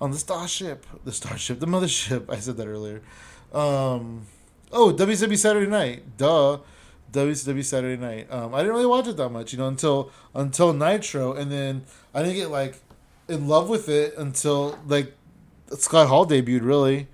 On 0.00 0.10
the 0.10 0.18
Starship, 0.18 0.86
the 1.04 1.12
Starship, 1.12 1.60
the 1.60 1.66
Mothership. 1.66 2.24
I 2.32 2.38
said 2.38 2.56
that 2.56 2.66
earlier. 2.66 3.02
Um, 3.52 4.26
oh, 4.72 4.92
WCW 4.92 5.36
Saturday 5.36 5.70
Night. 5.70 6.16
Duh. 6.16 6.58
WCW 7.12 7.64
Saturday 7.64 8.00
Night. 8.00 8.28
Um, 8.30 8.54
I 8.54 8.58
didn't 8.58 8.74
really 8.74 8.86
watch 8.86 9.08
it 9.08 9.16
that 9.16 9.30
much, 9.30 9.52
you 9.52 9.58
know, 9.58 9.66
until 9.66 10.12
until 10.34 10.72
Nitro, 10.72 11.32
and 11.32 11.50
then 11.50 11.84
I 12.14 12.22
didn't 12.22 12.36
get 12.36 12.50
like 12.50 12.80
in 13.30 13.48
love 13.48 13.68
with 13.68 13.88
it 13.88 14.16
until 14.16 14.78
like 14.86 15.14
Scott 15.78 16.08
Hall 16.08 16.26
debuted, 16.26 16.64
really, 16.64 17.08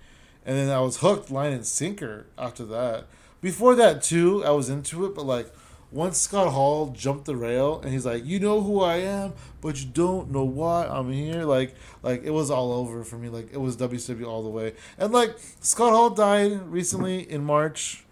and 0.44 0.56
then 0.56 0.70
I 0.70 0.80
was 0.80 0.98
hooked, 0.98 1.30
line 1.30 1.52
and 1.52 1.66
sinker 1.66 2.26
after 2.38 2.64
that. 2.66 3.06
Before 3.40 3.74
that 3.74 4.02
too, 4.02 4.44
I 4.44 4.50
was 4.50 4.68
into 4.68 5.04
it, 5.04 5.14
but 5.14 5.26
like 5.26 5.52
once 5.92 6.18
Scott 6.18 6.52
Hall 6.52 6.88
jumped 6.88 7.26
the 7.26 7.36
rail 7.36 7.80
and 7.80 7.92
he's 7.92 8.04
like, 8.04 8.24
"You 8.24 8.40
know 8.40 8.60
who 8.60 8.80
I 8.80 8.96
am, 8.96 9.34
but 9.60 9.80
you 9.80 9.86
don't 9.86 10.30
know 10.30 10.44
why 10.44 10.86
I'm 10.86 11.12
here." 11.12 11.44
Like, 11.44 11.74
like 12.02 12.24
it 12.24 12.30
was 12.30 12.50
all 12.50 12.72
over 12.72 13.04
for 13.04 13.16
me. 13.16 13.28
Like 13.28 13.52
it 13.52 13.60
was 13.60 13.76
WCW 13.76 14.26
all 14.26 14.42
the 14.42 14.48
way. 14.48 14.74
And 14.98 15.12
like 15.12 15.36
Scott 15.60 15.92
Hall 15.92 16.10
died 16.10 16.66
recently 16.68 17.30
in 17.30 17.44
March 17.44 18.04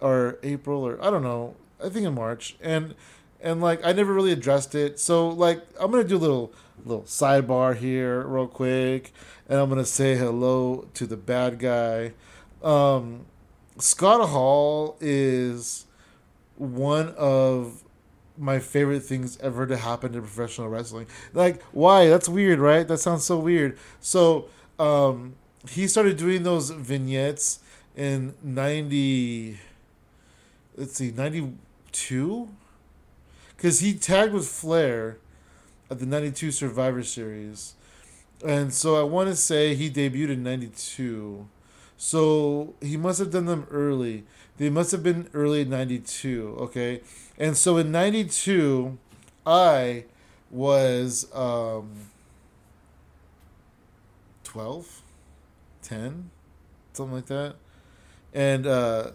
or 0.00 0.38
April 0.42 0.86
or 0.86 1.02
I 1.02 1.10
don't 1.10 1.22
know. 1.22 1.56
I 1.82 1.88
think 1.88 2.06
in 2.06 2.14
March. 2.14 2.56
And 2.60 2.94
and 3.40 3.60
like 3.60 3.84
I 3.84 3.92
never 3.92 4.12
really 4.12 4.32
addressed 4.32 4.74
it. 4.74 4.98
So 5.00 5.28
like 5.28 5.62
I'm 5.80 5.90
gonna 5.90 6.04
do 6.04 6.16
a 6.16 6.18
little 6.18 6.52
little 6.84 7.04
sidebar 7.04 7.76
here 7.76 8.22
real 8.22 8.46
quick, 8.46 9.12
and 9.48 9.58
I'm 9.58 9.68
gonna 9.68 9.84
say 9.84 10.16
hello 10.16 10.88
to 10.94 11.06
the 11.06 11.16
bad 11.16 11.58
guy. 11.58 12.12
Um, 12.62 13.26
Scott 13.78 14.28
Hall 14.28 14.96
is 15.00 15.86
one 16.56 17.14
of 17.16 17.82
my 18.38 18.58
favorite 18.58 19.00
things 19.00 19.38
ever 19.38 19.66
to 19.66 19.76
happen 19.76 20.12
to 20.12 20.20
professional 20.20 20.68
wrestling. 20.68 21.06
Like, 21.32 21.62
why? 21.72 22.08
That's 22.08 22.28
weird, 22.28 22.58
right? 22.58 22.86
That 22.86 22.98
sounds 22.98 23.24
so 23.24 23.38
weird. 23.38 23.78
So, 24.00 24.46
um, 24.78 25.36
he 25.68 25.88
started 25.88 26.16
doing 26.16 26.42
those 26.42 26.70
vignettes 26.70 27.60
in 27.96 28.34
90 28.42 29.58
let's 30.76 30.94
see 30.94 31.10
92 31.10 32.48
because 33.56 33.80
he 33.80 33.94
tagged 33.94 34.34
with 34.34 34.46
flair 34.46 35.18
at 35.90 35.98
the 35.98 36.06
92 36.06 36.50
survivor 36.50 37.02
series 37.02 37.74
and 38.44 38.72
so 38.72 39.00
i 39.00 39.02
want 39.02 39.28
to 39.28 39.36
say 39.36 39.74
he 39.74 39.90
debuted 39.90 40.30
in 40.30 40.42
92 40.42 41.48
so 41.96 42.74
he 42.80 42.96
must 42.96 43.18
have 43.18 43.30
done 43.30 43.46
them 43.46 43.66
early 43.70 44.24
they 44.58 44.70
must 44.70 44.90
have 44.92 45.02
been 45.02 45.28
early 45.34 45.64
92, 45.64 46.56
okay? 46.60 47.02
And 47.38 47.56
so 47.56 47.76
in 47.76 47.92
92, 47.92 48.96
I 49.46 50.04
was 50.50 51.26
um, 51.34 51.90
12, 54.44 55.02
10, 55.82 56.30
something 56.94 57.14
like 57.14 57.26
that. 57.26 57.56
And 58.32 58.66
uh, 58.66 59.10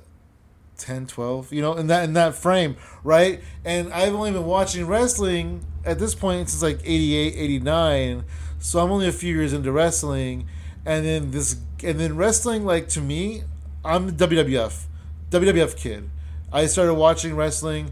10, 0.77 1.07
12, 1.07 1.53
you 1.53 1.61
know, 1.61 1.73
in 1.73 1.87
that 1.87 2.03
in 2.03 2.13
that 2.13 2.35
frame, 2.35 2.75
right? 3.03 3.41
And 3.65 3.91
I've 3.93 4.13
only 4.13 4.31
been 4.31 4.45
watching 4.45 4.85
wrestling 4.85 5.65
at 5.85 5.99
this 5.99 6.15
point 6.15 6.49
since 6.49 6.61
like 6.61 6.79
88, 6.83 7.33
89. 7.35 8.23
So 8.59 8.79
I'm 8.79 8.91
only 8.91 9.07
a 9.07 9.11
few 9.11 9.35
years 9.35 9.53
into 9.53 9.71
wrestling. 9.71 10.47
And 10.85 11.05
then 11.05 11.31
this 11.31 11.57
and 11.83 11.99
then 11.99 12.15
wrestling 12.15 12.65
like 12.65 12.87
to 12.89 13.01
me, 13.01 13.43
I'm 13.83 14.15
the 14.15 14.27
WWF. 14.27 14.85
WWF 15.29 15.75
kid. 15.77 16.09
I 16.51 16.65
started 16.65 16.95
watching 16.95 17.35
wrestling 17.35 17.91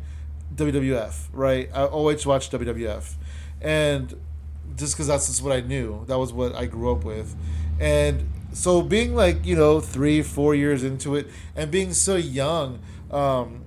WWF, 0.55 1.27
right? 1.31 1.69
I 1.73 1.85
always 1.85 2.25
watched 2.25 2.51
WWF. 2.51 3.13
And 3.61 4.13
just 4.75 4.95
because 4.95 5.07
that's 5.07 5.27
just 5.27 5.41
what 5.41 5.53
I 5.53 5.61
knew, 5.61 6.03
that 6.07 6.17
was 6.17 6.33
what 6.33 6.55
I 6.55 6.65
grew 6.65 6.91
up 6.91 7.03
with. 7.03 7.35
And 7.79 8.29
so 8.51 8.81
being 8.81 9.15
like, 9.15 9.45
you 9.45 9.55
know, 9.55 9.79
three, 9.79 10.21
four 10.21 10.55
years 10.55 10.83
into 10.83 11.15
it 11.15 11.27
and 11.55 11.71
being 11.71 11.93
so 11.93 12.15
young, 12.15 12.79
um, 13.11 13.63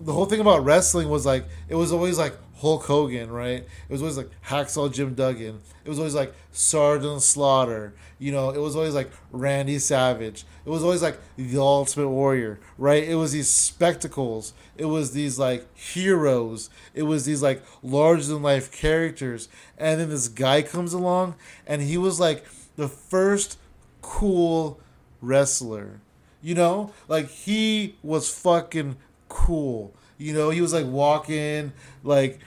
the 0.00 0.12
whole 0.12 0.26
thing 0.26 0.40
about 0.40 0.64
wrestling 0.64 1.08
was 1.08 1.26
like, 1.26 1.44
it 1.68 1.74
was 1.74 1.92
always 1.92 2.18
like 2.18 2.34
Hulk 2.60 2.84
Hogan, 2.84 3.30
right? 3.30 3.64
It 3.88 3.92
was 3.92 4.02
always 4.02 4.16
like 4.16 4.30
Hacksaw 4.46 4.92
Jim 4.92 5.14
Duggan. 5.14 5.60
It 5.84 5.88
was 5.88 5.98
always 5.98 6.14
like 6.14 6.34
Sergeant 6.50 7.22
Slaughter. 7.22 7.94
You 8.18 8.32
know, 8.32 8.50
it 8.50 8.58
was 8.58 8.74
always 8.74 8.94
like 8.94 9.10
Randy 9.30 9.78
Savage. 9.78 10.44
It 10.66 10.70
was 10.70 10.82
always 10.82 11.00
like 11.00 11.20
the 11.36 11.58
Ultimate 11.58 12.08
Warrior, 12.08 12.58
right? 12.76 13.04
It 13.04 13.14
was 13.14 13.30
these 13.30 13.48
spectacles. 13.48 14.54
It 14.76 14.86
was 14.86 15.12
these 15.12 15.38
like 15.38 15.72
heroes. 15.76 16.68
It 16.94 17.04
was 17.04 17.24
these 17.24 17.42
like 17.42 17.62
larger 17.82 18.24
than 18.24 18.42
life 18.42 18.72
characters. 18.72 19.48
And 19.76 20.00
then 20.00 20.10
this 20.10 20.26
guy 20.26 20.62
comes 20.62 20.92
along 20.92 21.36
and 21.64 21.80
he 21.80 21.96
was 21.96 22.18
like 22.18 22.44
the 22.74 22.88
first 22.88 23.56
cool 24.02 24.80
wrestler. 25.20 26.00
You 26.42 26.56
know? 26.56 26.92
Like 27.06 27.28
he 27.28 27.94
was 28.02 28.28
fucking 28.28 28.96
cool. 29.28 29.94
You 30.18 30.34
know, 30.34 30.50
he 30.50 30.60
was 30.60 30.72
like 30.72 30.86
walking, 30.86 31.72
like 32.02 32.40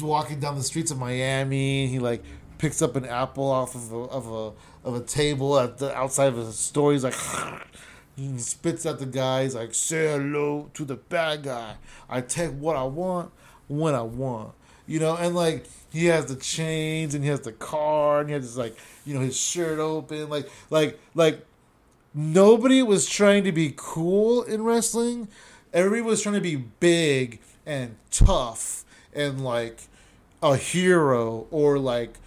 walking 0.00 0.40
down 0.40 0.56
the 0.56 0.62
streets 0.62 0.90
of 0.90 0.98
Miami. 0.98 1.86
He 1.86 1.98
like 1.98 2.24
picks 2.58 2.82
up 2.82 2.96
an 2.96 3.04
apple 3.04 3.48
off 3.48 3.74
of 3.74 3.92
a, 3.92 3.96
of 3.96 4.26
a 4.26 4.88
of 4.88 4.94
a 4.96 5.04
table 5.04 5.58
at 5.58 5.78
the 5.78 5.94
outside 5.96 6.26
of 6.26 6.38
a 6.38 6.52
store. 6.52 6.92
He's 6.92 7.04
like, 7.04 7.14
he 8.16 8.36
spits 8.38 8.84
at 8.84 8.98
the 8.98 9.06
guy. 9.06 9.44
He's 9.44 9.54
like, 9.54 9.74
say 9.74 10.08
hello 10.08 10.70
to 10.74 10.84
the 10.84 10.96
bad 10.96 11.44
guy. 11.44 11.76
I 12.08 12.20
take 12.20 12.50
what 12.50 12.76
I 12.76 12.82
want 12.82 13.30
when 13.68 13.94
I 13.94 14.02
want. 14.02 14.54
You 14.86 14.98
know, 14.98 15.16
and 15.16 15.34
like 15.34 15.66
he 15.92 16.06
has 16.06 16.26
the 16.26 16.36
chains 16.36 17.14
and 17.14 17.22
he 17.22 17.30
has 17.30 17.40
the 17.40 17.52
car 17.52 18.20
and 18.20 18.28
he 18.28 18.34
has 18.34 18.44
his 18.44 18.58
like 18.58 18.76
you 19.04 19.14
know 19.14 19.20
his 19.20 19.38
shirt 19.38 19.78
open 19.78 20.28
like 20.28 20.48
like 20.70 20.98
like 21.14 21.46
nobody 22.14 22.82
was 22.82 23.06
trying 23.06 23.44
to 23.44 23.52
be 23.52 23.72
cool 23.76 24.42
in 24.42 24.62
wrestling 24.62 25.28
everybody 25.72 26.02
was 26.02 26.22
trying 26.22 26.34
to 26.34 26.40
be 26.40 26.56
big 26.56 27.40
and 27.66 27.96
tough 28.10 28.84
and 29.12 29.42
like 29.44 29.82
a 30.42 30.56
hero 30.56 31.46
or 31.50 31.78
like 31.78 32.18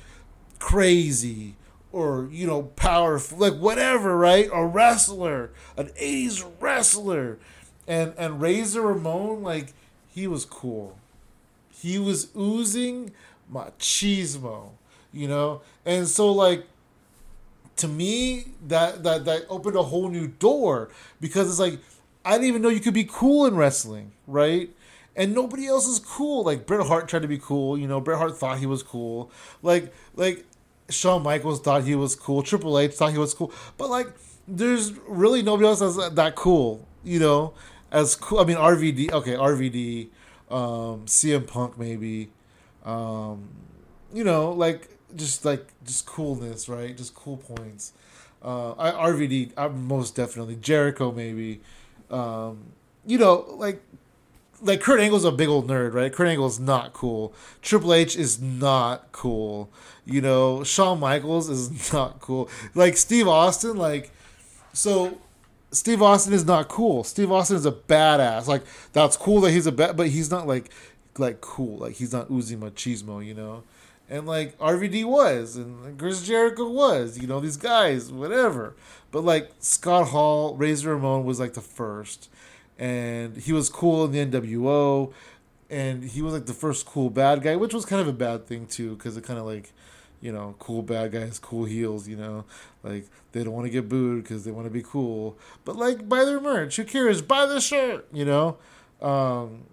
crazy 0.60 1.56
or 1.92 2.28
you 2.32 2.46
know 2.46 2.64
powerful 2.64 3.38
like 3.38 3.56
whatever 3.56 4.18
right? 4.18 4.50
A 4.54 4.66
wrestler 4.66 5.52
an 5.78 5.88
80s 5.88 6.46
wrestler. 6.60 7.38
And 7.88 8.14
and 8.18 8.40
razor 8.40 8.82
ramon 8.82 9.42
like 9.42 9.74
he 10.08 10.28
was 10.28 10.46
cool. 10.46 10.98
He 11.72 11.98
was 11.98 12.30
oozing 12.36 13.12
machismo 13.52 14.72
you 15.14 15.28
know? 15.28 15.62
And 15.86 16.08
so 16.08 16.32
like 16.32 16.66
to 17.78 17.88
me 17.88 18.46
that 18.68 19.04
that 19.04 19.26
that 19.26 19.46
opened 19.50 19.76
a 19.76 19.84
whole 19.84 20.10
new 20.10 20.28
door 20.28 20.90
because 21.20 21.50
it's 21.50 21.60
like 21.60 21.80
I 22.24 22.34
didn't 22.34 22.48
even 22.48 22.62
know 22.62 22.70
you 22.70 22.80
could 22.80 22.94
be 22.94 23.04
cool 23.04 23.46
in 23.46 23.56
wrestling, 23.56 24.12
right? 24.28 24.70
And 25.16 25.34
nobody 25.34 25.68
else 25.68 25.88
is 25.88 26.00
cool. 26.00 26.44
Like 26.44 26.66
Bret 26.66 26.86
Hart 26.88 27.08
tried 27.08 27.24
to 27.24 27.28
be 27.28 27.38
cool, 27.38 27.78
you 27.78 27.88
know. 27.88 28.00
Bret 28.00 28.18
Hart 28.18 28.38
thought 28.38 28.60
he 28.60 28.66
was 28.66 28.84
cool. 28.84 29.32
Like 29.62 29.94
like 30.16 30.46
Shawn 30.90 31.24
Michaels 31.24 31.62
thought 31.62 31.84
he 31.84 31.96
was 31.96 32.16
cool. 32.16 32.44
Triple 32.44 32.78
H 32.78 32.94
thought 32.94 33.12
he 33.12 33.18
was 33.18 33.34
cool. 33.34 33.52
But 33.78 33.90
like, 33.90 34.08
there's 34.48 34.94
really 35.08 35.42
nobody 35.42 35.68
else 35.68 35.80
that's 35.80 36.10
that 36.16 36.36
cool, 36.36 36.88
you 37.04 37.20
know. 37.20 37.54
As 37.92 38.16
cool. 38.16 38.40
I 38.40 38.46
mean, 38.46 38.58
RVD. 38.58 39.12
Okay, 39.12 39.34
RVD. 39.34 40.10
Um, 40.50 41.06
CM 41.06 41.48
Punk 41.48 41.78
maybe. 41.78 42.30
Um, 42.86 43.50
you 44.14 44.24
know, 44.24 44.52
like 44.52 44.98
just 45.16 45.46
like 45.46 45.68
just 45.86 46.06
coolness, 46.06 46.70
right? 46.70 46.96
Just 46.96 47.16
cool 47.16 47.38
points. 47.38 47.94
Uh, 48.44 48.72
I 48.74 48.92
RVD. 48.92 49.52
I'm 49.58 49.88
most 49.88 50.16
definitely 50.16 50.56
Jericho 50.56 51.12
maybe. 51.12 51.62
Um, 52.12 52.74
you 53.06 53.18
know, 53.18 53.46
like 53.58 53.82
like 54.62 54.82
Kurt 54.82 55.00
Angle's 55.00 55.26
a 55.26 55.32
big 55.32 55.50
old 55.50 55.68
nerd, 55.68 55.94
right? 55.94 56.12
Kurt 56.12 56.28
Angle's 56.28 56.60
not 56.60 56.94
cool. 56.94 57.34
Triple 57.62 57.94
H 57.94 58.16
is 58.16 58.42
not 58.42 59.12
cool. 59.12 59.70
You 60.06 60.22
know, 60.22 60.64
Shawn 60.64 61.00
Michaels 61.00 61.50
is 61.50 61.94
not 61.94 62.20
cool. 62.20 62.50
Like 62.76 62.98
Steve 62.98 63.28
Austin, 63.28 63.78
like 63.78 64.12
so 64.74 65.18
Steve 65.72 66.02
Austin 66.02 66.34
is 66.34 66.46
not 66.46 66.68
cool. 66.68 67.04
Steve 67.04 67.32
Austin 67.32 67.58
is 67.58 67.66
a 67.66 67.72
badass. 67.72 68.48
Like 68.48 68.64
that's 68.94 69.18
cool 69.18 69.42
that 69.42 69.52
he's 69.52 69.66
a 69.68 69.72
bad, 69.72 69.98
but 69.98 70.10
he's 70.10 70.30
not 70.30 70.48
like 70.48 70.70
like 71.18 71.42
cool. 71.42 71.78
Like 71.78 71.94
he's 71.94 72.14
not 72.14 72.30
oozing 72.30 72.60
machismo, 72.60 73.26
you 73.26 73.34
know. 73.34 73.64
And 74.12 74.28
like 74.28 74.58
RVD 74.60 75.06
was, 75.06 75.56
and 75.56 75.98
Chris 75.98 76.28
Jericho 76.28 76.70
was, 76.70 77.18
you 77.18 77.28
know, 77.28 77.40
these 77.40 77.56
guys, 77.56 78.12
whatever. 78.12 78.76
But 79.10 79.24
like 79.24 79.52
Scott 79.60 80.10
Hall, 80.10 80.54
Razor 80.54 80.96
Ramon 80.96 81.24
was 81.24 81.40
like 81.40 81.54
the 81.54 81.62
first, 81.62 82.30
and 82.78 83.38
he 83.38 83.54
was 83.54 83.70
cool 83.70 84.04
in 84.04 84.12
the 84.12 84.42
NWO, 84.42 85.14
and 85.70 86.04
he 86.04 86.22
was 86.22 86.34
like 86.34 86.46
the 86.46 86.54
first 86.54 86.86
cool 86.86 87.10
bad 87.10 87.42
guy, 87.42 87.56
which 87.56 87.74
was 87.74 87.86
kind 87.86 88.02
of 88.02 88.08
a 88.10 88.14
bad 88.14 88.48
thing 88.48 88.68
too, 88.68 88.96
because 88.98 89.16
it 89.16 89.24
kind 89.24 89.40
of 89.40 89.46
like, 89.46 89.72
you 90.20 90.34
know, 90.34 90.56
cool 90.60 90.82
bad 90.82 91.14
guys, 91.14 91.40
cool 91.40 91.64
heels, 91.64 92.06
you 92.06 92.18
know, 92.18 92.44
like 92.84 93.08
they 93.32 93.46
don't 93.46 93.54
want 93.54 93.66
to 93.66 93.72
get 93.72 93.88
booed 93.88 94.24
because 94.24 94.44
they 94.44 94.52
want 94.52 94.68
to 94.68 94.72
be 94.72 94.84
cool, 94.84 95.38
but 95.64 95.78
like 95.78 96.10
buy 96.10 96.26
their 96.26 96.42
merch, 96.42 96.76
who 96.76 96.84
cares? 96.84 97.22
Buy 97.22 97.46
the 97.46 97.62
shirt, 97.62 98.06
you 98.12 98.26
know. 98.26 98.58
Um, 99.02 99.64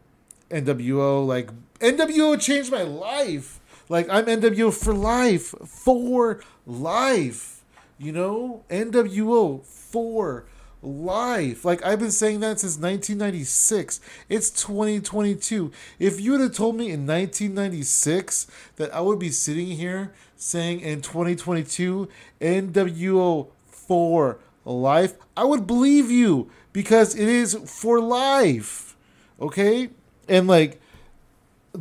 NWO, 0.49 1.26
like 1.26 1.50
NWO 1.80 2.40
changed 2.40 2.71
my 2.71 2.83
life. 2.83 3.59
Like 3.88 4.09
I'm 4.11 4.26
NWO 4.26 4.73
for 4.73 4.95
life, 4.95 5.54
for 5.66 6.40
life 6.66 7.59
you 7.99 8.12
know, 8.12 8.64
NWO 8.71 9.64
for 9.64 10.47
life. 10.80 11.64
Like 11.64 11.85
I've 11.85 11.99
been 11.99 12.12
saying 12.12 12.40
that 12.40 12.61
since 12.61 12.76
1996. 12.76 14.00
It's 14.28 14.50
2022. 14.50 15.73
If 15.99 16.21
you 16.21 16.33
would 16.33 16.40
have 16.40 16.54
told 16.54 16.76
me 16.76 16.90
in 16.90 17.07
1996 17.07 18.47
that 18.76 18.95
I 18.95 19.00
would 19.00 19.18
be 19.18 19.30
sitting 19.30 19.66
here 19.66 20.12
saying 20.37 20.80
in 20.80 21.00
2022 21.00 22.09
NWO 22.40 23.49
for 23.66 24.38
life, 24.64 25.14
I 25.37 25.45
would 25.45 25.66
believe 25.66 26.11
you 26.11 26.50
because 26.73 27.16
it 27.16 27.28
is 27.28 27.57
for 27.66 28.00
life. 28.00 28.97
Okay? 29.40 29.90
and 30.28 30.47
like 30.47 30.80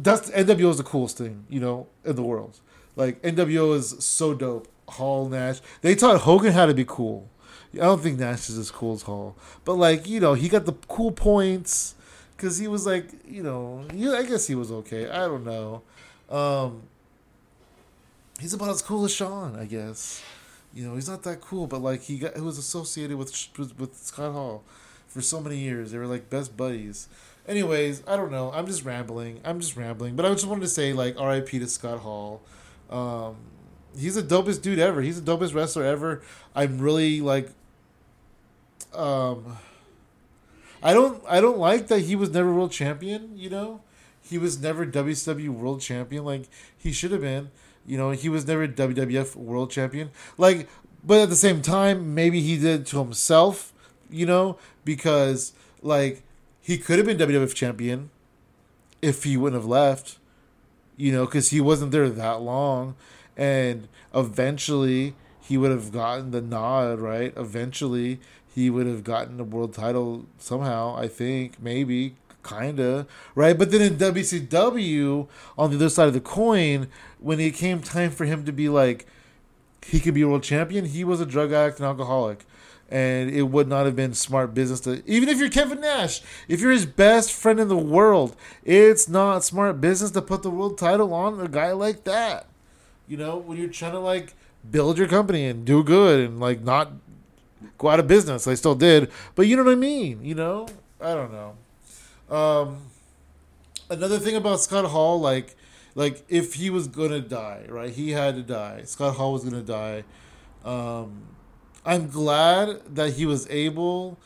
that's 0.03 0.29
NWO 0.31 0.69
is 0.69 0.77
the 0.77 0.83
coolest 0.83 1.17
thing 1.17 1.45
you 1.49 1.59
know 1.59 1.87
in 2.05 2.15
the 2.15 2.23
world. 2.23 2.59
Like 2.95 3.21
NWO 3.21 3.75
is 3.75 3.95
so 4.03 4.33
dope. 4.33 4.67
Hall 4.89 5.27
Nash, 5.27 5.59
they 5.81 5.95
taught 5.95 6.21
Hogan 6.21 6.53
how 6.53 6.65
to 6.65 6.73
be 6.73 6.85
cool. 6.87 7.27
I 7.73 7.77
don't 7.79 8.01
think 8.01 8.17
Nash 8.19 8.49
is 8.49 8.57
as 8.57 8.71
cool 8.71 8.93
as 8.93 9.01
Hall, 9.01 9.35
but 9.65 9.73
like 9.73 10.07
you 10.07 10.19
know, 10.19 10.33
he 10.33 10.49
got 10.49 10.65
the 10.65 10.73
cool 10.87 11.11
points 11.11 11.95
because 12.35 12.57
he 12.57 12.67
was 12.67 12.85
like 12.85 13.09
you 13.27 13.43
know, 13.43 13.85
yeah, 13.93 14.13
I 14.13 14.23
guess 14.23 14.47
he 14.47 14.55
was 14.55 14.71
okay. 14.71 15.09
I 15.09 15.27
don't 15.27 15.43
know. 15.43 15.81
Um, 16.29 16.83
he's 18.39 18.53
about 18.53 18.69
as 18.69 18.81
cool 18.81 19.05
as 19.05 19.13
Shawn, 19.13 19.55
I 19.55 19.65
guess. 19.65 20.23
You 20.73 20.87
know, 20.87 20.95
he's 20.95 21.09
not 21.09 21.23
that 21.23 21.41
cool, 21.41 21.67
but 21.67 21.81
like 21.81 22.03
he 22.03 22.19
got 22.19 22.35
he 22.35 22.41
was 22.41 22.57
associated 22.57 23.17
with 23.17 23.33
with, 23.57 23.77
with 23.79 23.95
Scott 23.97 24.31
Hall 24.31 24.63
for 25.07 25.21
so 25.21 25.41
many 25.41 25.57
years. 25.57 25.91
They 25.91 25.97
were 25.97 26.07
like 26.07 26.29
best 26.29 26.55
buddies. 26.55 27.07
Anyways, 27.47 28.03
I 28.07 28.17
don't 28.17 28.31
know. 28.31 28.51
I'm 28.51 28.67
just 28.67 28.83
rambling. 28.83 29.39
I'm 29.43 29.59
just 29.59 29.77
rambling. 29.77 30.15
But 30.15 30.25
I 30.25 30.29
just 30.29 30.45
wanted 30.45 30.61
to 30.61 30.67
say 30.67 30.93
like 30.93 31.19
R.I.P. 31.19 31.59
to 31.59 31.67
Scott 31.67 31.99
Hall. 31.99 32.41
Um, 32.89 33.37
he's 33.97 34.15
the 34.15 34.21
dopest 34.21 34.61
dude 34.61 34.79
ever. 34.79 35.01
He's 35.01 35.21
the 35.21 35.31
dopest 35.31 35.53
wrestler 35.53 35.83
ever. 35.83 36.21
I'm 36.55 36.79
really 36.79 37.21
like 37.21 37.49
um 38.93 39.57
I 40.81 40.93
don't 40.93 41.23
I 41.27 41.41
don't 41.41 41.57
like 41.57 41.87
that 41.87 42.01
he 42.01 42.15
was 42.15 42.31
never 42.31 42.53
world 42.53 42.71
champion, 42.71 43.37
you 43.37 43.49
know? 43.49 43.81
He 44.21 44.37
was 44.37 44.61
never 44.61 44.85
WCW 44.85 45.49
world 45.49 45.81
champion 45.81 46.25
like 46.25 46.43
he 46.77 46.91
should 46.91 47.11
have 47.11 47.21
been. 47.21 47.51
You 47.85 47.97
know, 47.97 48.11
he 48.11 48.27
was 48.29 48.45
never 48.45 48.67
WWF 48.67 49.35
world 49.35 49.71
champion. 49.71 50.11
Like 50.37 50.67
but 51.03 51.21
at 51.21 51.29
the 51.29 51.35
same 51.35 51.61
time, 51.61 52.13
maybe 52.13 52.41
he 52.41 52.57
did 52.57 52.85
to 52.87 52.99
himself, 52.99 53.73
you 54.09 54.25
know, 54.25 54.57
because 54.83 55.53
like 55.81 56.23
he 56.67 56.77
could 56.77 56.97
have 56.97 57.05
been 57.05 57.17
WWF 57.17 57.53
champion 57.53 58.09
if 59.01 59.23
he 59.23 59.37
wouldn't 59.37 59.61
have 59.61 59.69
left, 59.69 60.17
you 60.97 61.13
know, 61.13 61.23
because 61.23 61.49
he 61.49 61.61
wasn't 61.61 61.93
there 61.93 62.09
that 62.09 62.41
long 62.41 62.93
and 63.37 63.87
eventually 64.13 65.15
he 65.39 65.57
would 65.57 65.71
have 65.71 65.93
gotten 65.93 66.31
the 66.31 66.41
nod, 66.41 66.99
right? 66.99 67.31
Eventually 67.37 68.19
he 68.53 68.69
would 68.69 68.85
have 68.85 69.05
gotten 69.05 69.37
the 69.37 69.45
world 69.45 69.75
title 69.75 70.25
somehow, 70.39 70.93
I 70.97 71.07
think, 71.07 71.61
maybe, 71.61 72.15
kinda, 72.43 73.07
right? 73.33 73.57
But 73.57 73.71
then 73.71 73.81
in 73.81 73.95
WCW, 73.95 75.29
on 75.57 75.69
the 75.69 75.77
other 75.77 75.87
side 75.87 76.09
of 76.09 76.13
the 76.13 76.19
coin, 76.19 76.89
when 77.19 77.39
it 77.39 77.53
came 77.53 77.79
time 77.79 78.11
for 78.11 78.25
him 78.25 78.43
to 78.43 78.51
be 78.51 78.67
like, 78.67 79.07
he 79.85 80.01
could 80.01 80.15
be 80.15 80.25
world 80.25 80.43
champion, 80.43 80.83
he 80.83 81.05
was 81.05 81.21
a 81.21 81.25
drug 81.25 81.53
addict 81.53 81.79
and 81.79 81.87
alcoholic. 81.87 82.45
And 82.89 83.29
it 83.29 83.43
would 83.43 83.67
not 83.67 83.85
have 83.85 83.97
been 83.97 84.13
smart 84.13 84.53
business 84.53 84.79
to, 84.81 85.03
even 85.05 85.27
if 85.27 85.39
you're 85.39 85.49
Kevin 85.49 85.81
Nash, 85.81 86.21
if 86.47 86.61
you're 86.61 86.71
his 86.71 86.85
best 86.85 87.33
friend 87.33 87.59
in 87.59 87.67
the 87.67 87.77
world, 87.77 88.35
it's 88.63 89.09
not 89.09 89.43
smart 89.43 89.81
business 89.81 90.11
to 90.11 90.21
put 90.21 90.41
the 90.41 90.49
world 90.49 90.77
title 90.77 91.13
on 91.13 91.39
a 91.41 91.49
guy 91.49 91.73
like 91.73 92.05
that 92.05 92.47
you 93.07 93.17
know, 93.17 93.37
when 93.37 93.57
you're 93.57 93.69
trying 93.69 93.93
to 93.93 93.99
like 93.99 94.35
build 94.69 94.97
your 94.97 95.07
company 95.07 95.45
and 95.45 95.65
do 95.65 95.83
good 95.83 96.19
and 96.19 96.39
like 96.39 96.61
not 96.61 96.91
go 97.77 97.89
out 97.89 97.99
of 97.99 98.07
business. 98.07 98.47
I 98.47 98.53
still 98.53 98.75
did, 98.75 99.09
but 99.35 99.47
you 99.47 99.55
know 99.55 99.63
what 99.63 99.71
I 99.71 99.75
mean. 99.75 100.23
You 100.23 100.35
know, 100.35 100.67
I 101.01 101.13
don't 101.13 101.31
know. 101.31 102.35
Um, 102.35 102.77
another 103.89 104.19
thing 104.19 104.35
about 104.35 104.59
Scott 104.59 104.85
Hall, 104.85 105.19
like, 105.19 105.55
like 105.95 106.23
if 106.27 106.55
he 106.55 106.69
was 106.69 106.87
gonna 106.87 107.21
die, 107.21 107.65
right? 107.69 107.91
He 107.91 108.11
had 108.11 108.35
to 108.35 108.43
die. 108.43 108.83
Scott 108.83 109.15
Hall 109.15 109.33
was 109.33 109.43
gonna 109.43 109.61
die. 109.61 110.03
Um, 110.65 111.21
I'm 111.87 112.09
glad 112.09 112.81
that 112.95 113.13
he 113.13 113.25
was 113.25 113.49
able 113.49 114.17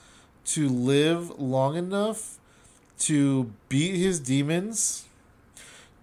to 0.46 0.68
live 0.68 1.40
long 1.40 1.76
enough 1.76 2.40
to 3.02 3.54
beat 3.70 3.98
his 3.98 4.20
demons, 4.20 5.06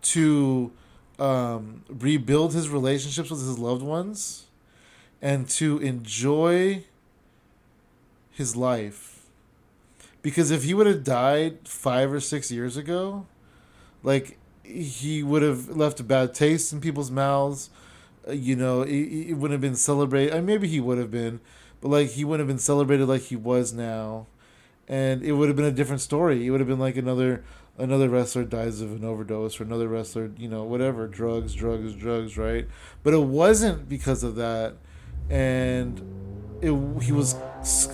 to 0.03 0.71
um, 1.19 1.83
rebuild 1.89 2.55
his 2.55 2.69
relationships 2.69 3.31
with 3.31 3.41
his 3.41 3.59
loved 3.59 3.83
ones 3.83 4.47
and 5.21 5.49
to 5.49 5.79
enjoy 5.79 6.85
his 8.31 8.55
life. 8.55 9.27
Because 10.23 10.53
if 10.53 10.63
he 10.63 10.75
would 10.75 10.87
have 10.87 11.03
died 11.03 11.67
five 11.67 12.13
or 12.13 12.21
six 12.21 12.53
years 12.53 12.77
ago, 12.77 13.27
like 14.05 14.39
he 14.63 15.25
would 15.25 15.43
have 15.43 15.77
left 15.77 15.99
a 15.99 16.05
bad 16.05 16.35
taste 16.35 16.73
in 16.73 16.81
people's 16.81 17.11
mouths. 17.11 17.71
Uh, 18.27 18.33
you 18.33 18.57
know, 18.57 18.83
it, 18.83 18.93
it 18.93 19.35
wouldn't 19.35 19.53
have 19.53 19.61
been 19.61 19.77
celebrated. 19.77 20.33
I 20.33 20.37
mean, 20.37 20.47
maybe 20.47 20.69
he 20.69 20.81
would 20.81 20.99
have 20.99 21.11
been, 21.11 21.41
but 21.81 21.89
like 21.89 22.11
he 22.11 22.25
wouldn't 22.25 22.49
have 22.49 22.55
been 22.55 22.61
celebrated 22.61 23.07
like 23.07 23.23
he 23.23 23.37
was 23.37 23.73
now, 23.73 24.27
and 24.87 25.23
it 25.23 25.33
would 25.33 25.49
have 25.49 25.57
been 25.57 25.67
a 25.67 25.73
different 25.73 26.01
story. 26.01 26.47
It 26.47 26.51
would 26.51 26.61
have 26.61 26.69
been 26.69 26.79
like 26.79 26.97
another 26.97 27.45
another 27.79 28.09
wrestler 28.09 28.45
dies 28.45 28.81
of 28.81 28.91
an 28.91 29.05
overdose 29.05 29.61
or 29.61 29.63
another 29.63 29.87
wrestler 29.87 30.33
you 30.37 30.49
know 30.49 30.65
whatever 30.65 31.07
drugs 31.07 31.55
drugs 31.55 31.95
drugs 31.95 32.37
right? 32.37 32.67
But 33.03 33.15
it 33.15 33.23
wasn't 33.23 33.89
because 33.89 34.23
of 34.25 34.35
that. 34.37 34.75
And 35.31 36.01
it 36.61 37.03
he 37.03 37.13
was 37.13 37.37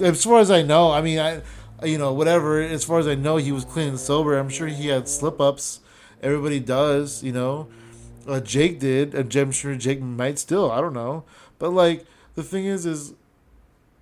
as 0.01 0.25
far 0.25 0.39
as 0.41 0.51
i 0.51 0.63
know 0.63 0.91
i 0.91 1.01
mean 1.03 1.19
i 1.19 1.43
you 1.85 1.99
know 1.99 2.13
whatever 2.13 2.61
as 2.63 2.85
far 2.85 2.99
as 2.99 3.07
i 3.07 3.15
know 3.15 3.37
he 3.37 3.53
was 3.53 3.65
clean 3.65 3.89
and 3.89 4.01
sober. 4.01 4.39
I'm 4.39 4.49
sure 4.49 4.69
he 4.69 4.89
had 4.89 5.09
slip 5.09 5.41
ups 5.41 5.81
everybody 6.23 6.61
does 6.61 7.23
you 7.23 7.33
know 7.33 7.69
uh, 8.27 8.41
jake 8.41 8.79
did 8.79 9.15
and 9.15 9.35
i'm 9.37 9.53
sure 9.53 9.75
jake 9.75 10.01
might 10.01 10.39
still 10.39 10.71
i 10.71 10.81
don't 10.81 10.93
know 10.93 11.25
but 11.59 11.71
like 11.71 12.05
the 12.35 12.43
thing 12.43 12.65
is 12.65 12.87
is 12.87 13.15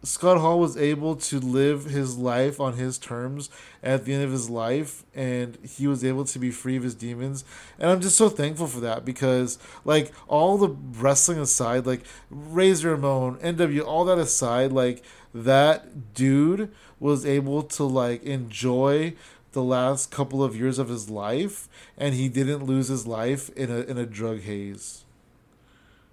Scott 0.04 0.38
Hall 0.38 0.58
was 0.58 0.76
able 0.76 1.14
to 1.14 1.38
live 1.38 1.84
his 1.84 2.18
life 2.18 2.58
on 2.58 2.72
his 2.72 2.98
terms 2.98 3.48
at 3.84 4.04
the 4.04 4.12
end 4.12 4.24
of 4.24 4.32
his 4.32 4.50
life, 4.50 5.04
and 5.14 5.56
he 5.62 5.86
was 5.86 6.04
able 6.04 6.24
to 6.24 6.38
be 6.40 6.50
free 6.50 6.76
of 6.76 6.82
his 6.82 6.96
demons. 6.96 7.44
And 7.78 7.88
I'm 7.88 8.00
just 8.00 8.16
so 8.16 8.28
thankful 8.28 8.66
for 8.66 8.80
that 8.80 9.04
because, 9.04 9.58
like, 9.84 10.10
all 10.26 10.58
the 10.58 10.70
wrestling 10.70 11.38
aside, 11.38 11.86
like 11.86 12.02
Razor 12.30 12.90
Ramon, 12.96 13.36
NW, 13.36 13.86
all 13.86 14.04
that 14.06 14.18
aside, 14.18 14.72
like 14.72 15.04
that 15.32 16.14
dude 16.14 16.72
was 16.98 17.24
able 17.24 17.62
to 17.62 17.84
like 17.84 18.22
enjoy 18.24 19.14
the 19.52 19.62
last 19.62 20.10
couple 20.10 20.42
of 20.42 20.56
years 20.56 20.78
of 20.78 20.88
his 20.88 21.10
life, 21.10 21.68
and 21.96 22.14
he 22.14 22.28
didn't 22.28 22.64
lose 22.64 22.88
his 22.88 23.06
life 23.06 23.50
in 23.50 23.70
a 23.70 23.80
in 23.80 23.98
a 23.98 24.06
drug 24.06 24.40
haze. 24.40 25.04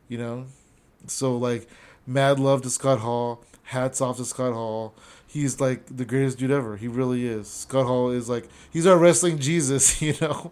You 0.08 0.18
know, 0.18 0.46
so 1.08 1.38
like, 1.38 1.68
mad 2.08 2.40
love 2.40 2.62
to 2.64 2.70
Scott 2.70 3.00
Hall 3.00 3.44
hats 3.70 4.02
off 4.02 4.18
to 4.18 4.26
Scott 4.26 4.54
Hall. 4.54 4.94
He's 5.28 5.60
like 5.62 5.86
the 5.96 6.06
greatest 6.06 6.40
dude 6.40 6.52
ever. 6.52 6.78
He 6.78 6.88
really 6.88 7.26
is. 7.26 7.48
Scott 7.48 7.86
Hall 7.86 8.10
is 8.10 8.28
like 8.28 8.50
he's 8.72 8.88
our 8.88 8.98
wrestling 8.98 9.40
Jesus, 9.50 10.02
you 10.02 10.16
know. 10.20 10.52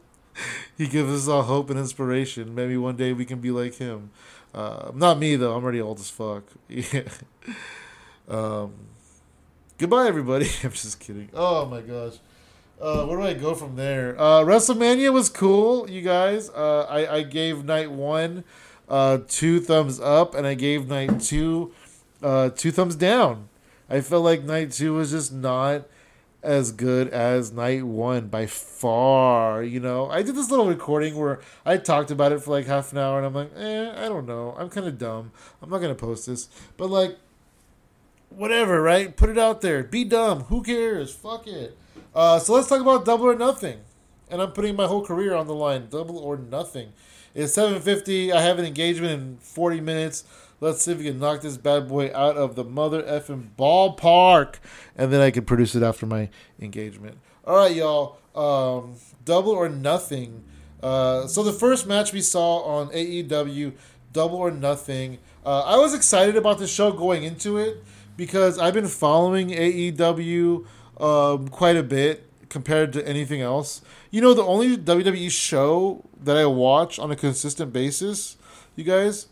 he 0.77 0.87
gives 0.87 1.11
us 1.11 1.27
all 1.27 1.43
hope 1.43 1.69
and 1.69 1.79
inspiration. 1.79 2.53
Maybe 2.53 2.77
one 2.77 2.95
day 2.95 3.13
we 3.13 3.25
can 3.25 3.39
be 3.39 3.51
like 3.51 3.75
him. 3.75 4.11
Uh, 4.53 4.91
not 4.93 5.17
me 5.19 5.35
though. 5.35 5.55
I'm 5.55 5.63
already 5.63 5.81
old 5.81 5.99
as 5.99 6.09
fuck. 6.09 6.43
Yeah. 6.69 7.03
um, 8.27 8.73
goodbye, 9.77 10.07
everybody. 10.07 10.49
I'm 10.63 10.71
just 10.71 10.99
kidding. 10.99 11.29
Oh 11.33 11.65
my 11.65 11.81
gosh. 11.81 12.13
Uh, 12.79 13.05
where 13.05 13.17
do 13.17 13.23
I 13.23 13.33
go 13.33 13.55
from 13.55 13.75
there? 13.75 14.15
Uh, 14.19 14.41
WrestleMania 14.41 15.11
was 15.11 15.29
cool, 15.29 15.89
you 15.89 16.01
guys. 16.01 16.49
Uh, 16.49 16.85
I, 16.87 17.17
I 17.17 17.23
gave 17.23 17.65
night 17.65 17.91
one 17.91 18.43
uh, 18.87 19.19
two 19.27 19.59
thumbs 19.59 19.99
up, 19.99 20.35
and 20.35 20.45
I 20.45 20.53
gave 20.53 20.87
night 20.87 21.19
two 21.19 21.73
uh, 22.21 22.49
two 22.49 22.71
thumbs 22.71 22.95
down. 22.95 23.49
I 23.89 24.01
felt 24.01 24.23
like 24.23 24.43
night 24.43 24.71
two 24.71 24.93
was 24.93 25.11
just 25.11 25.33
not 25.33 25.87
as 26.43 26.71
good 26.71 27.09
as 27.09 27.51
night 27.51 27.83
one 27.83 28.27
by 28.27 28.45
far. 28.45 29.63
You 29.63 29.79
know, 29.79 30.07
I 30.09 30.21
did 30.21 30.35
this 30.35 30.51
little 30.51 30.67
recording 30.67 31.17
where 31.17 31.39
I 31.65 31.77
talked 31.77 32.11
about 32.11 32.31
it 32.31 32.43
for 32.43 32.51
like 32.51 32.67
half 32.67 32.91
an 32.91 32.99
hour, 32.99 33.17
and 33.17 33.25
I'm 33.25 33.33
like, 33.33 33.51
eh, 33.57 33.91
I 34.05 34.07
don't 34.07 34.27
know. 34.27 34.55
I'm 34.57 34.69
kind 34.69 34.87
of 34.87 34.99
dumb. 34.99 35.31
I'm 35.63 35.69
not 35.69 35.79
gonna 35.79 35.95
post 35.95 36.27
this, 36.27 36.47
but 36.77 36.91
like, 36.91 37.17
whatever, 38.29 38.83
right? 38.83 39.17
Put 39.17 39.29
it 39.29 39.37
out 39.39 39.61
there. 39.61 39.83
Be 39.83 40.03
dumb. 40.03 40.43
Who 40.43 40.61
cares? 40.61 41.11
Fuck 41.13 41.47
it. 41.47 41.75
Uh, 42.17 42.39
so 42.39 42.53
let's 42.53 42.67
talk 42.67 42.81
about 42.81 43.05
double 43.05 43.25
or 43.25 43.35
nothing. 43.35 43.79
And 44.31 44.41
I'm 44.41 44.51
putting 44.51 44.75
my 44.75 44.87
whole 44.87 45.05
career 45.05 45.35
on 45.35 45.45
the 45.45 45.53
line. 45.53 45.87
Double 45.91 46.17
or 46.17 46.35
nothing. 46.35 46.91
It's 47.35 47.53
7:50. 47.53 48.31
I 48.31 48.41
have 48.41 48.57
an 48.57 48.65
engagement 48.65 49.13
in 49.13 49.37
40 49.39 49.81
minutes. 49.81 50.23
Let's 50.59 50.81
see 50.81 50.93
if 50.93 50.97
we 50.97 51.03
can 51.03 51.19
knock 51.19 51.41
this 51.41 51.57
bad 51.57 51.87
boy 51.87 52.11
out 52.15 52.35
of 52.35 52.55
the 52.55 52.63
mother 52.63 53.03
effing 53.03 53.49
ballpark, 53.55 54.55
and 54.95 55.13
then 55.13 55.21
I 55.21 55.29
can 55.29 55.45
produce 55.45 55.75
it 55.75 55.83
after 55.83 56.07
my 56.07 56.29
engagement. 56.59 57.19
All 57.45 57.55
right, 57.55 57.75
y'all. 57.75 58.17
Um, 58.35 58.95
double 59.23 59.51
or 59.51 59.69
nothing. 59.69 60.43
Uh, 60.81 61.27
so 61.27 61.43
the 61.43 61.53
first 61.53 61.85
match 61.85 62.13
we 62.13 62.21
saw 62.21 62.63
on 62.63 62.89
AEW, 62.89 63.73
Double 64.11 64.37
or 64.37 64.49
Nothing. 64.49 65.19
Uh, 65.45 65.61
I 65.61 65.77
was 65.77 65.93
excited 65.93 66.35
about 66.35 66.57
the 66.57 66.67
show 66.67 66.91
going 66.91 67.23
into 67.23 67.57
it 67.57 67.83
because 68.15 68.57
I've 68.57 68.73
been 68.73 68.87
following 68.87 69.49
AEW 69.49 70.65
um, 70.99 71.47
quite 71.47 71.75
a 71.75 71.83
bit 71.83 72.27
compared 72.49 72.93
to 72.93 73.07
anything 73.07 73.41
else. 73.41 73.81
You 74.11 74.21
know, 74.21 74.33
the 74.33 74.43
only 74.43 74.77
WWE 74.77 75.31
show 75.31 76.03
that 76.23 76.37
I 76.37 76.45
watch 76.45 76.97
on 76.99 77.11
a 77.11 77.15
consistent 77.15 77.73
basis, 77.73 78.37
you 78.75 78.83
guys, 78.83 79.27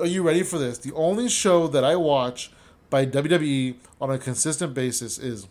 are 0.00 0.06
you 0.06 0.22
ready 0.22 0.42
for 0.42 0.58
this? 0.58 0.78
The 0.78 0.92
only 0.92 1.28
show 1.28 1.66
that 1.68 1.84
I 1.84 1.96
watch 1.96 2.50
by 2.90 3.06
WWE 3.06 3.76
on 4.00 4.10
a 4.10 4.18
consistent 4.18 4.74
basis 4.74 5.18
is 5.18 5.48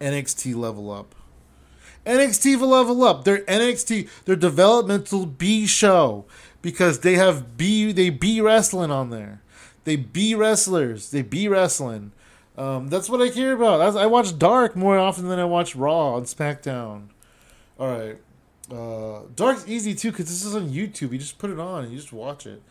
NXT 0.00 0.54
Level 0.54 0.90
Up. 0.90 1.14
NXT 2.04 2.60
Level 2.60 3.04
Up. 3.04 3.24
They're 3.24 3.44
NXT. 3.44 4.08
They're 4.24 4.36
developmental 4.36 5.26
B 5.26 5.66
show 5.66 6.24
because 6.60 7.00
they 7.00 7.14
have 7.14 7.56
B. 7.56 7.92
They 7.92 8.10
B 8.10 8.40
wrestling 8.40 8.90
on 8.90 9.10
there. 9.10 9.40
They 9.84 9.96
B 9.96 10.34
wrestlers. 10.34 11.10
They 11.10 11.22
B 11.22 11.48
wrestling. 11.48 12.12
Um, 12.56 12.88
that's 12.88 13.08
what 13.08 13.22
I 13.22 13.30
care 13.30 13.52
about. 13.52 13.78
That's, 13.78 13.96
I 13.96 14.06
watch 14.06 14.38
Dark 14.38 14.76
more 14.76 14.98
often 14.98 15.28
than 15.28 15.38
I 15.38 15.44
watch 15.44 15.74
Raw 15.74 16.16
and 16.16 16.26
SmackDown. 16.26 17.08
All 17.78 17.88
right. 17.88 18.18
Uh, 18.70 19.22
Dark's 19.34 19.66
easy 19.66 19.94
too 19.94 20.10
because 20.10 20.26
this 20.26 20.44
is 20.44 20.54
on 20.54 20.68
YouTube. 20.68 21.12
You 21.12 21.18
just 21.18 21.38
put 21.38 21.50
it 21.50 21.58
on 21.58 21.84
and 21.84 21.92
you 21.92 21.98
just 21.98 22.12
watch 22.12 22.46
it. 22.46 22.62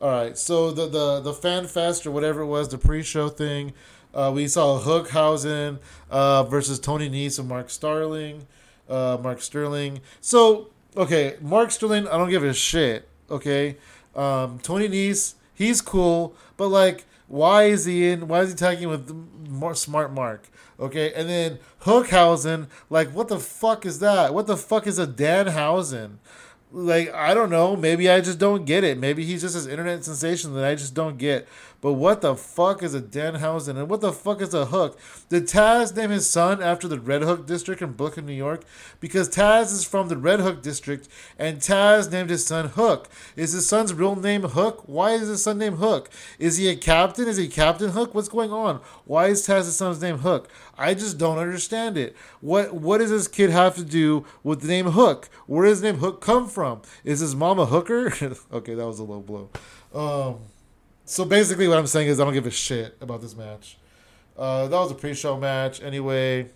All 0.00 0.10
right. 0.10 0.36
So 0.36 0.70
the 0.70 0.86
the 0.86 1.20
the 1.20 1.32
fan 1.32 1.66
fest 1.66 2.06
or 2.06 2.10
whatever 2.10 2.42
it 2.42 2.46
was, 2.46 2.68
the 2.68 2.78
pre-show 2.78 3.28
thing. 3.28 3.72
Uh, 4.14 4.32
we 4.34 4.48
saw 4.48 4.80
Hookhausen 4.80 5.78
uh, 6.10 6.44
versus 6.44 6.78
Tony 6.78 7.08
Nese 7.08 7.38
and 7.38 7.48
Mark 7.48 7.70
Starling. 7.70 8.46
Uh, 8.88 9.18
Mark 9.22 9.40
Sterling. 9.40 10.00
So 10.20 10.70
okay, 10.96 11.36
Mark 11.40 11.70
Sterling. 11.70 12.08
I 12.08 12.16
don't 12.16 12.30
give 12.30 12.42
a 12.42 12.54
shit. 12.54 13.08
Okay. 13.30 13.76
Um, 14.14 14.58
Tony 14.60 14.88
Nese. 14.88 15.34
He's 15.54 15.80
cool, 15.80 16.36
but 16.56 16.68
like, 16.68 17.04
why 17.28 17.64
is 17.64 17.84
he 17.84 18.08
in? 18.08 18.26
Why 18.26 18.40
is 18.40 18.50
he 18.50 18.56
tagging 18.56 18.88
with 18.88 19.10
more 19.48 19.74
smart 19.74 20.12
Mark? 20.12 20.48
Okay, 20.80 21.12
and 21.12 21.28
then 21.28 21.58
Hookhausen, 21.82 22.68
like, 22.88 23.08
what 23.10 23.28
the 23.28 23.40
fuck 23.40 23.84
is 23.84 23.98
that? 23.98 24.32
What 24.32 24.46
the 24.46 24.56
fuck 24.56 24.86
is 24.86 24.98
a 24.98 25.06
Danhausen? 25.06 26.18
Like, 26.70 27.12
I 27.12 27.34
don't 27.34 27.50
know. 27.50 27.76
Maybe 27.76 28.10
I 28.10 28.20
just 28.20 28.38
don't 28.38 28.64
get 28.64 28.84
it. 28.84 28.98
Maybe 28.98 29.24
he's 29.24 29.40
just 29.40 29.54
this 29.54 29.66
internet 29.66 30.04
sensation 30.04 30.54
that 30.54 30.64
I 30.64 30.74
just 30.74 30.94
don't 30.94 31.18
get. 31.18 31.48
But 31.80 31.92
what 31.92 32.22
the 32.22 32.34
fuck 32.34 32.82
is 32.82 32.94
a 32.94 33.00
Danhausen? 33.00 33.76
And 33.76 33.88
what 33.88 34.00
the 34.00 34.12
fuck 34.12 34.40
is 34.40 34.52
a 34.52 34.66
hook? 34.66 34.98
Did 35.28 35.46
Taz 35.46 35.94
name 35.94 36.10
his 36.10 36.28
son 36.28 36.60
after 36.60 36.88
the 36.88 36.98
Red 36.98 37.22
Hook 37.22 37.46
district 37.46 37.82
in 37.82 37.92
Brooklyn, 37.92 38.26
New 38.26 38.32
York? 38.32 38.64
Because 38.98 39.28
Taz 39.28 39.72
is 39.72 39.84
from 39.84 40.08
the 40.08 40.16
Red 40.16 40.40
Hook 40.40 40.60
district, 40.60 41.08
and 41.38 41.58
Taz 41.58 42.10
named 42.10 42.30
his 42.30 42.44
son 42.44 42.70
Hook. 42.70 43.08
Is 43.36 43.52
his 43.52 43.68
son's 43.68 43.94
real 43.94 44.16
name 44.16 44.42
Hook? 44.42 44.82
Why 44.86 45.12
is 45.12 45.28
his 45.28 45.44
son 45.44 45.58
named 45.58 45.78
Hook? 45.78 46.10
Is 46.38 46.56
he 46.56 46.68
a 46.68 46.74
captain? 46.74 47.28
Is 47.28 47.36
he 47.36 47.46
Captain 47.46 47.90
Hook? 47.90 48.12
What's 48.14 48.28
going 48.28 48.52
on? 48.52 48.80
Why 49.04 49.28
is 49.28 49.46
Taz's 49.46 49.76
son's 49.76 50.02
name 50.02 50.18
Hook? 50.18 50.48
I 50.76 50.94
just 50.94 51.16
don't 51.16 51.38
understand 51.38 51.96
it. 51.96 52.16
What 52.40 52.74
what 52.74 52.98
does 52.98 53.10
this 53.10 53.28
kid 53.28 53.50
have 53.50 53.76
to 53.76 53.84
do 53.84 54.24
with 54.42 54.62
the 54.62 54.68
name 54.68 54.86
Hook? 54.86 55.28
Where 55.46 55.66
does 55.66 55.80
the 55.80 55.92
name 55.92 56.00
Hook 56.00 56.20
come 56.20 56.48
from? 56.48 56.82
Is 57.04 57.20
his 57.20 57.36
mom 57.36 57.60
a 57.60 57.66
hooker? 57.66 58.12
okay, 58.52 58.74
that 58.74 58.86
was 58.86 58.98
a 58.98 59.04
low 59.04 59.20
blow. 59.20 59.50
Um, 59.94 60.40
so 61.08 61.24
basically, 61.24 61.66
what 61.68 61.78
I'm 61.78 61.86
saying 61.86 62.08
is 62.08 62.20
I 62.20 62.24
don't 62.24 62.34
give 62.34 62.46
a 62.46 62.50
shit 62.50 62.96
about 63.00 63.22
this 63.22 63.34
match. 63.34 63.78
Uh, 64.36 64.68
that 64.68 64.76
was 64.76 64.90
a 64.90 64.94
pre-show 64.94 65.38
match, 65.38 65.82
anyway. 65.82 66.50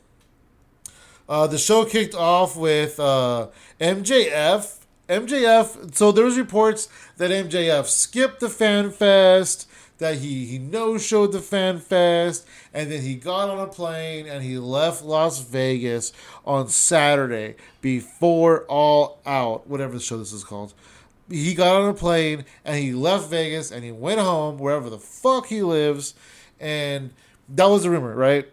Uh, 1.26 1.46
the 1.46 1.56
show 1.56 1.86
kicked 1.86 2.14
off 2.14 2.54
with 2.54 3.00
uh, 3.00 3.48
MJF. 3.80 4.80
MJF. 5.08 5.94
So 5.94 6.12
there 6.12 6.26
was 6.26 6.36
reports 6.36 6.88
that 7.16 7.30
MJF 7.30 7.86
skipped 7.86 8.40
the 8.40 8.50
Fan 8.50 8.90
Fest, 8.90 9.68
that 9.96 10.18
he 10.18 10.44
he 10.44 10.58
no 10.58 10.98
showed 10.98 11.32
the 11.32 11.40
Fan 11.40 11.78
Fest, 11.78 12.46
and 12.74 12.92
then 12.92 13.00
he 13.00 13.14
got 13.14 13.48
on 13.48 13.58
a 13.58 13.66
plane 13.66 14.26
and 14.26 14.44
he 14.44 14.58
left 14.58 15.02
Las 15.02 15.40
Vegas 15.40 16.12
on 16.44 16.68
Saturday 16.68 17.56
before 17.80 18.64
All 18.64 19.18
Out, 19.24 19.66
whatever 19.66 19.94
the 19.94 20.00
show 20.00 20.18
this 20.18 20.32
is 20.32 20.44
called 20.44 20.74
he 21.30 21.54
got 21.54 21.76
on 21.76 21.88
a 21.88 21.94
plane 21.94 22.44
and 22.64 22.76
he 22.78 22.92
left 22.92 23.28
Vegas 23.28 23.70
and 23.70 23.84
he 23.84 23.92
went 23.92 24.20
home 24.20 24.58
wherever 24.58 24.90
the 24.90 24.98
fuck 24.98 25.46
he 25.46 25.62
lives, 25.62 26.14
and 26.60 27.10
that 27.48 27.66
was 27.66 27.82
the 27.82 27.90
rumor, 27.90 28.14
right? 28.14 28.48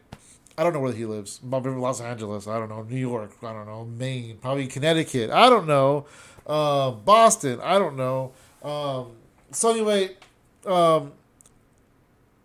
I 0.58 0.64
don't 0.64 0.74
know 0.74 0.82
where 0.82 0.92
he 0.92 1.06
lives. 1.06 1.40
Maybe 1.42 1.70
Los 1.70 2.02
Angeles. 2.02 2.46
I 2.46 2.60
don't 2.60 2.68
know. 2.68 2.84
New 2.84 2.98
York. 2.98 3.32
I 3.42 3.54
don't 3.54 3.66
know. 3.66 3.86
Maine. 3.86 4.40
Probably 4.42 4.68
Connecticut. 4.68 5.30
I 5.30 5.50
don't 5.50 5.68
know. 5.68 6.06
Uh, 6.46 6.92
Boston. 6.92 7.62
I 7.62 7.80
don't 7.80 7.96
know. 7.96 8.34
Um, 8.62 9.14
so 9.52 9.72
anyway, 9.72 10.18
um, 10.66 11.14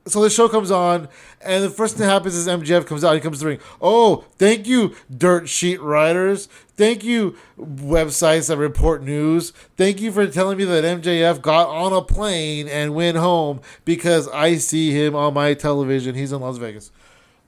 so 0.06 0.20
the 0.20 0.28
show 0.28 0.48
comes 0.48 0.70
on, 0.70 1.08
and 1.40 1.64
the 1.64 1.70
first 1.70 1.96
thing 1.96 2.06
that 2.06 2.12
happens 2.12 2.34
is 2.34 2.46
MJF 2.46 2.86
comes 2.86 3.04
out. 3.04 3.14
He 3.14 3.20
comes 3.20 3.38
to 3.38 3.44
the 3.44 3.50
ring. 3.50 3.60
Oh, 3.80 4.24
thank 4.38 4.66
you, 4.66 4.94
dirt 5.14 5.48
sheet 5.48 5.80
writers. 5.80 6.46
Thank 6.76 7.04
you, 7.04 7.36
websites 7.58 8.48
that 8.48 8.58
report 8.58 9.02
news. 9.02 9.52
Thank 9.76 10.00
you 10.00 10.12
for 10.12 10.26
telling 10.26 10.58
me 10.58 10.64
that 10.64 10.84
MJF 10.84 11.40
got 11.40 11.68
on 11.68 11.92
a 11.92 12.02
plane 12.02 12.68
and 12.68 12.94
went 12.94 13.16
home 13.16 13.60
because 13.84 14.28
I 14.28 14.56
see 14.56 14.90
him 14.90 15.14
on 15.14 15.32
my 15.34 15.54
television. 15.54 16.14
He's 16.14 16.32
in 16.32 16.40
Las 16.40 16.58
Vegas. 16.58 16.90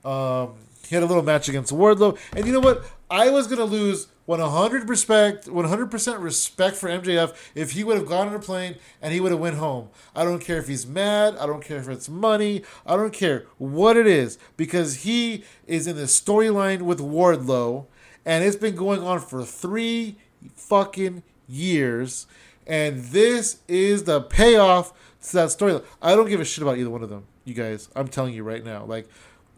Um, 0.03 0.53
he 0.87 0.95
had 0.95 1.03
a 1.03 1.07
little 1.07 1.23
match 1.23 1.49
against 1.49 1.71
Wardlow, 1.73 2.17
and 2.35 2.47
you 2.47 2.53
know 2.53 2.59
what? 2.59 2.83
I 3.09 3.29
was 3.29 3.47
gonna 3.47 3.65
lose 3.65 4.07
100 4.25 4.89
respect, 4.89 5.47
100% 5.47 6.21
respect 6.21 6.75
for 6.75 6.89
MJF 6.89 7.33
if 7.55 7.71
he 7.71 7.83
would 7.85 7.95
have 7.95 8.05
gone 8.05 8.27
on 8.27 8.35
a 8.35 8.39
plane 8.39 8.75
and 9.01 9.13
he 9.13 9.21
would 9.21 9.31
have 9.31 9.39
went 9.39 9.55
home. 9.55 9.87
I 10.13 10.25
don't 10.25 10.39
care 10.39 10.57
if 10.57 10.67
he's 10.67 10.85
mad. 10.85 11.37
I 11.37 11.45
don't 11.45 11.63
care 11.63 11.77
if 11.77 11.87
it's 11.87 12.09
money. 12.09 12.63
I 12.85 12.97
don't 12.97 13.13
care 13.13 13.45
what 13.57 13.95
it 13.95 14.05
is 14.05 14.37
because 14.57 15.03
he 15.03 15.45
is 15.65 15.87
in 15.87 15.95
the 15.95 16.03
storyline 16.03 16.81
with 16.81 16.99
Wardlow, 16.99 17.85
and 18.25 18.43
it's 18.43 18.57
been 18.57 18.75
going 18.75 19.01
on 19.01 19.21
for 19.21 19.45
three 19.45 20.17
fucking 20.55 21.23
years, 21.47 22.27
and 22.65 23.01
this 23.05 23.59
is 23.69 24.03
the 24.03 24.19
payoff 24.19 24.91
to 25.21 25.33
that 25.37 25.47
storyline. 25.47 25.85
I 26.01 26.15
don't 26.15 26.27
give 26.27 26.41
a 26.41 26.45
shit 26.45 26.61
about 26.61 26.77
either 26.77 26.89
one 26.89 27.03
of 27.03 27.09
them, 27.09 27.25
you 27.45 27.53
guys. 27.53 27.87
I'm 27.95 28.09
telling 28.09 28.33
you 28.33 28.43
right 28.43 28.65
now, 28.65 28.83
like. 28.83 29.07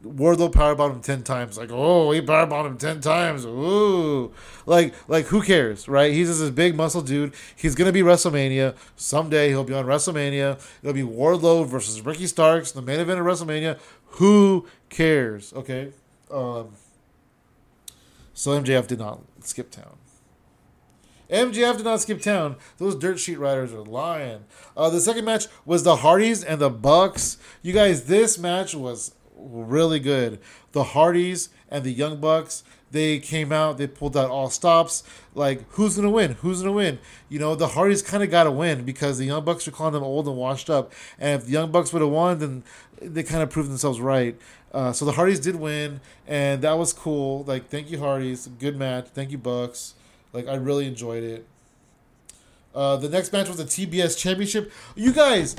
Wardlow 0.04 0.52
powerbombed 0.52 0.94
him 0.94 1.02
ten 1.02 1.24
times. 1.24 1.58
Like, 1.58 1.70
oh, 1.72 2.12
he 2.12 2.22
powerbombed 2.22 2.68
him 2.68 2.78
ten 2.78 3.02
times. 3.02 3.46
Ooh, 3.46 4.34
like, 4.66 4.94
like 5.10 5.26
who 5.26 5.42
cares, 5.42 5.90
right? 5.90 6.14
He's 6.14 6.30
just 6.30 6.40
this 6.40 6.50
big 6.50 6.76
muscle 6.76 7.02
dude. 7.02 7.34
He's 7.56 7.76
gonna 7.76 7.92
be 7.92 8.02
WrestleMania 8.02 8.76
someday. 8.96 9.50
He'll 9.50 9.66
be 9.66 9.74
on 9.74 9.86
WrestleMania. 9.86 10.60
It'll 10.82 10.94
be 10.94 11.02
Wardlow 11.02 11.68
versus 11.68 12.02
Ricky 12.02 12.28
Starks, 12.28 12.72
the 12.72 12.82
main 12.82 13.00
event 13.00 13.20
of 13.20 13.26
WrestleMania. 13.26 13.78
Who 14.14 14.68
cares? 14.90 15.52
Okay. 15.54 15.92
Um. 16.32 16.70
So 18.34 18.52
MJF 18.52 18.88
did 18.88 19.00
not 19.00 19.22
skip 19.42 19.70
town. 19.70 19.98
MJF 21.30 21.78
did 21.78 21.84
not 21.84 22.02
skip 22.02 22.22
town. 22.22 22.56
Those 22.78 22.96
dirt 22.96 23.20
sheet 23.20 23.38
riders 23.38 23.72
are 23.72 23.84
lying. 23.84 24.46
Uh, 24.76 24.90
the 24.90 25.02
second 25.02 25.26
match 25.26 25.46
was 25.66 25.84
the 25.84 25.98
Hardys 25.98 26.44
and 26.44 26.60
the 26.60 26.70
Bucks. 26.70 27.38
You 27.62 27.74
guys, 27.74 28.06
this 28.06 28.40
match 28.40 28.74
was 28.74 29.14
really 29.39 29.99
good. 29.99 30.39
The 30.71 30.84
Hardys 30.84 31.49
and 31.69 31.84
the 31.84 31.91
Young 31.91 32.19
Bucks, 32.19 32.63
they 32.91 33.19
came 33.19 33.52
out, 33.52 33.78
they 33.78 33.88
pulled 33.88 34.17
out 34.17 34.30
all 34.30 34.49
stops. 34.49 35.04
Like, 35.36 35.63
who's 35.71 35.95
gonna 35.95 36.10
win? 36.10 36.34
Who's 36.41 36.62
gonna 36.62 36.73
win? 36.73 36.99
You 37.30 37.39
know, 37.39 37.56
the 37.56 37.69
Hardys 37.69 38.02
kind 38.02 38.23
of 38.23 38.32
got 38.32 38.45
to 38.45 38.52
win 38.52 38.84
because 38.84 39.17
the 39.17 39.25
Young 39.25 39.45
Bucks 39.45 39.67
are 39.67 39.71
calling 39.71 39.93
them 39.93 40.04
old 40.04 40.28
and 40.28 40.36
washed 40.36 40.69
up. 40.69 40.91
And 41.19 41.39
if 41.39 41.45
the 41.45 41.54
Young 41.54 41.71
Bucks 41.71 41.93
would 41.93 42.02
have 42.02 42.12
won, 42.12 42.39
then 42.39 42.63
they 43.02 43.23
kind 43.23 43.43
of 43.43 43.49
proved 43.49 43.69
themselves 43.69 43.99
right. 43.99 44.39
Uh, 44.73 44.91
so 44.91 45.06
the 45.06 45.13
Hardys 45.13 45.39
did 45.39 45.56
win, 45.56 45.99
and 46.28 46.62
that 46.62 46.78
was 46.78 46.93
cool. 46.93 47.43
Like, 47.43 47.69
thank 47.69 47.89
you, 47.89 47.99
Hardys. 47.99 48.47
Good 48.47 48.78
match. 48.78 49.08
Thank 49.13 49.32
you, 49.32 49.38
Bucks. 49.38 49.95
Like, 50.32 50.47
I 50.47 50.56
really 50.56 50.88
enjoyed 50.88 51.23
it. 51.23 51.47
Uh, 52.73 52.97
the 52.97 53.10
next 53.10 53.34
match 53.34 53.47
was 53.47 53.58
the 53.58 53.65
TBS 53.65 54.17
Championship. 54.17 54.71
You 54.95 55.12
guys, 55.12 55.56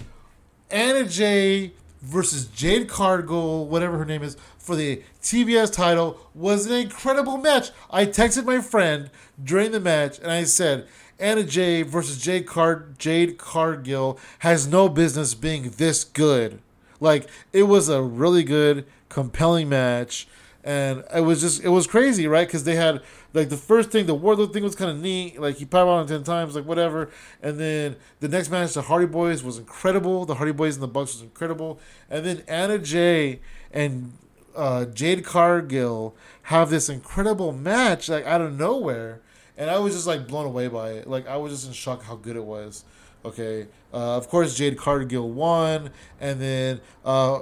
Anna 0.70 1.04
Jay 1.04 1.72
versus 2.02 2.46
Jade 2.46 2.88
Cargill, 2.88 3.66
whatever 3.66 3.98
her 3.98 4.04
name 4.04 4.22
is, 4.22 4.36
for 4.58 4.76
the 4.76 5.02
TBS 5.22 5.72
title 5.72 6.18
was 6.34 6.66
an 6.66 6.72
incredible 6.72 7.36
match. 7.36 7.70
I 7.90 8.06
texted 8.06 8.44
my 8.44 8.60
friend 8.60 9.10
during 9.42 9.72
the 9.72 9.80
match 9.80 10.18
and 10.18 10.30
I 10.30 10.44
said, 10.44 10.86
Anna 11.18 11.44
Jay 11.44 11.82
versus 11.82 12.18
Jade, 12.18 12.46
Car- 12.46 12.86
Jade 12.96 13.36
Cargill 13.36 14.18
has 14.40 14.66
no 14.66 14.88
business 14.88 15.34
being 15.34 15.70
this 15.76 16.02
good. 16.02 16.60
Like, 16.98 17.28
it 17.52 17.64
was 17.64 17.88
a 17.88 18.02
really 18.02 18.42
good, 18.42 18.86
compelling 19.08 19.68
match. 19.68 20.26
And 20.64 21.04
it 21.14 21.20
was 21.20 21.40
just, 21.40 21.62
it 21.62 21.68
was 21.68 21.86
crazy, 21.86 22.26
right? 22.26 22.46
Because 22.46 22.64
they 22.64 22.76
had 22.76 23.02
like 23.32 23.48
the 23.48 23.56
first 23.56 23.90
thing, 23.90 24.06
the 24.06 24.16
Wardlow 24.16 24.52
thing 24.52 24.62
was 24.62 24.74
kind 24.74 24.90
of 24.90 25.00
neat. 25.00 25.40
Like 25.40 25.56
he 25.56 25.64
powered 25.64 25.88
on 25.88 26.06
ten 26.06 26.24
times, 26.24 26.56
like 26.56 26.64
whatever. 26.64 27.10
And 27.42 27.58
then 27.58 27.96
the 28.20 28.28
next 28.28 28.50
match, 28.50 28.74
the 28.74 28.82
Hardy 28.82 29.06
Boys 29.06 29.42
was 29.42 29.58
incredible. 29.58 30.24
The 30.24 30.34
Hardy 30.34 30.52
Boys 30.52 30.76
and 30.76 30.82
the 30.82 30.88
Bucks 30.88 31.14
was 31.14 31.22
incredible. 31.22 31.78
And 32.08 32.24
then 32.24 32.42
Anna 32.48 32.78
Jay 32.78 33.40
and 33.72 34.12
uh, 34.56 34.86
Jade 34.86 35.24
Cargill 35.24 36.16
have 36.44 36.70
this 36.70 36.88
incredible 36.88 37.52
match, 37.52 38.08
like 38.08 38.26
out 38.26 38.40
of 38.40 38.58
nowhere. 38.58 39.20
And 39.56 39.70
I 39.70 39.78
was 39.78 39.94
just 39.94 40.06
like 40.06 40.26
blown 40.26 40.46
away 40.46 40.68
by 40.68 40.92
it. 40.92 41.06
Like 41.06 41.28
I 41.28 41.36
was 41.36 41.52
just 41.52 41.66
in 41.66 41.72
shock 41.72 42.02
how 42.02 42.16
good 42.16 42.36
it 42.36 42.44
was. 42.44 42.84
Okay, 43.24 43.66
uh, 43.92 44.16
of 44.16 44.28
course 44.28 44.54
Jade 44.54 44.78
Cargill 44.78 45.30
won, 45.30 45.90
and 46.20 46.40
then 46.40 46.80
uh, 47.04 47.40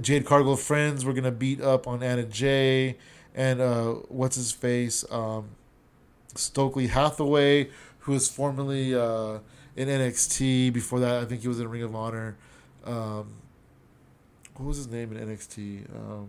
Jade 0.00 0.24
Cargill 0.24 0.56
friends 0.56 1.04
were 1.04 1.12
gonna 1.12 1.30
beat 1.30 1.60
up 1.60 1.86
on 1.86 2.02
Anna 2.02 2.24
Jay 2.24 2.96
and 3.34 3.60
uh, 3.60 3.92
what's 4.08 4.36
his 4.36 4.52
face, 4.52 5.04
um, 5.10 5.50
Stokely 6.34 6.88
Hathaway, 6.88 7.70
who 8.00 8.12
was 8.12 8.28
formerly 8.28 8.94
uh, 8.94 9.38
in 9.76 9.88
NXT. 9.88 10.72
Before 10.72 11.00
that, 11.00 11.22
I 11.22 11.24
think 11.24 11.42
he 11.42 11.48
was 11.48 11.60
in 11.60 11.68
Ring 11.68 11.82
of 11.82 11.94
Honor. 11.94 12.36
Um, 12.84 13.34
what 14.56 14.66
was 14.66 14.76
his 14.76 14.88
name 14.88 15.16
in 15.16 15.28
NXT? 15.28 15.94
Um, 15.94 16.28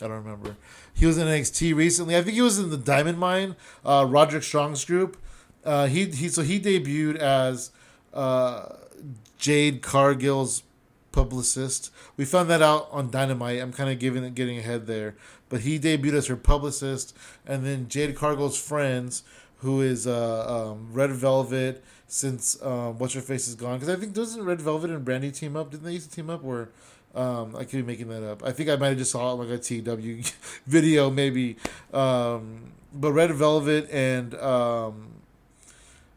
I 0.00 0.08
don't 0.08 0.24
remember. 0.24 0.56
He 0.92 1.06
was 1.06 1.18
in 1.18 1.26
NXT 1.26 1.74
recently. 1.74 2.16
I 2.16 2.22
think 2.22 2.34
he 2.34 2.42
was 2.42 2.58
in 2.58 2.70
the 2.70 2.76
Diamond 2.76 3.18
Mine, 3.18 3.56
uh, 3.84 4.06
Roderick 4.08 4.42
Strong's 4.42 4.84
group. 4.84 5.16
Uh, 5.64 5.86
he 5.86 6.06
he 6.06 6.28
so 6.28 6.42
he 6.42 6.60
debuted 6.60 7.16
as 7.16 7.70
uh, 8.12 8.76
Jade 9.38 9.82
Cargill's 9.82 10.62
publicist. 11.14 11.90
We 12.16 12.24
found 12.24 12.50
that 12.50 12.60
out 12.60 12.88
on 12.90 13.10
Dynamite. 13.10 13.60
I'm 13.60 13.72
kind 13.72 13.90
of 13.90 13.98
giving 13.98 14.34
getting 14.34 14.58
ahead 14.58 14.86
there, 14.86 15.14
but 15.48 15.60
he 15.60 15.78
debuted 15.78 16.14
as 16.14 16.26
her 16.26 16.36
publicist, 16.36 17.16
and 17.46 17.64
then 17.64 17.88
Jade 17.88 18.16
Cargill's 18.16 18.60
friends, 18.60 19.22
who 19.58 19.80
is 19.80 20.06
uh, 20.06 20.72
um, 20.72 20.88
Red 20.92 21.10
Velvet. 21.10 21.82
Since 22.06 22.62
um, 22.62 22.98
what's 22.98 23.14
her 23.14 23.20
face 23.20 23.48
is 23.48 23.54
gone, 23.54 23.78
because 23.78 23.88
I 23.88 23.98
think 23.98 24.12
doesn't 24.12 24.44
Red 24.44 24.60
Velvet 24.60 24.90
and 24.90 25.04
Brandi 25.04 25.34
team 25.36 25.56
up? 25.56 25.70
Didn't 25.70 25.84
they 25.84 25.92
used 25.92 26.10
to 26.10 26.14
team 26.14 26.30
up? 26.30 26.42
Where 26.42 26.68
um, 27.14 27.54
I 27.56 27.60
could 27.60 27.72
be 27.72 27.82
making 27.82 28.08
that 28.08 28.22
up. 28.22 28.44
I 28.44 28.52
think 28.52 28.68
I 28.68 28.76
might 28.76 28.88
have 28.88 28.98
just 28.98 29.12
saw 29.12 29.32
it 29.32 29.36
like 29.36 29.48
a 29.48 29.58
TW 29.58 30.26
video, 30.66 31.10
maybe. 31.10 31.56
Um, 31.92 32.72
but 32.92 33.12
Red 33.12 33.32
Velvet 33.32 33.88
and 33.90 34.34
um, 34.34 35.08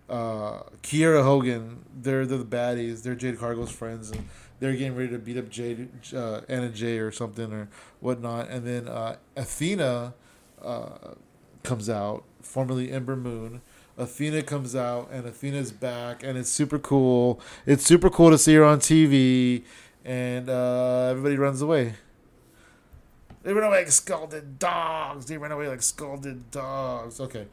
uh, 0.09 0.63
Kiera 0.83 1.23
Hogan, 1.23 1.83
they're, 1.95 2.25
they're 2.25 2.37
the 2.37 2.45
baddies. 2.45 3.03
They're 3.03 3.15
Jade 3.15 3.39
Cargill's 3.39 3.71
friends, 3.71 4.11
and 4.11 4.27
they're 4.59 4.73
getting 4.73 4.95
ready 4.95 5.09
to 5.09 5.19
beat 5.19 5.37
up 5.37 5.49
Jade, 5.49 5.89
uh, 6.15 6.41
Anna 6.49 6.69
Jay 6.69 6.99
or 6.99 7.11
something 7.11 7.51
or 7.51 7.69
whatnot. 7.99 8.49
And 8.49 8.65
then 8.65 8.87
uh, 8.87 9.17
Athena 9.35 10.13
uh, 10.61 10.97
comes 11.63 11.89
out, 11.89 12.23
formerly 12.41 12.91
Ember 12.91 13.15
Moon. 13.15 13.61
Athena 13.97 14.43
comes 14.43 14.75
out, 14.75 15.09
and 15.11 15.25
Athena's 15.25 15.71
back, 15.71 16.21
and 16.23 16.37
it's 16.37 16.51
super 16.51 16.77
cool. 16.77 17.41
It's 17.65 17.83
super 17.83 18.11
cool 18.11 18.29
to 18.29 18.37
see 18.37 18.53
her 18.53 18.63
on 18.63 18.79
TV 18.79 19.63
and 20.07 20.49
uh, 20.49 21.09
everybody 21.11 21.35
runs 21.35 21.61
away. 21.61 21.93
They 23.43 23.51
run 23.51 23.65
away 23.65 23.79
like 23.79 23.91
scalded 23.91 24.57
dogs. 24.57 25.25
They 25.25 25.37
run 25.37 25.51
away 25.51 25.67
like 25.67 25.81
scalded 25.81 26.49
dogs. 26.49 27.19
Okay. 27.19 27.45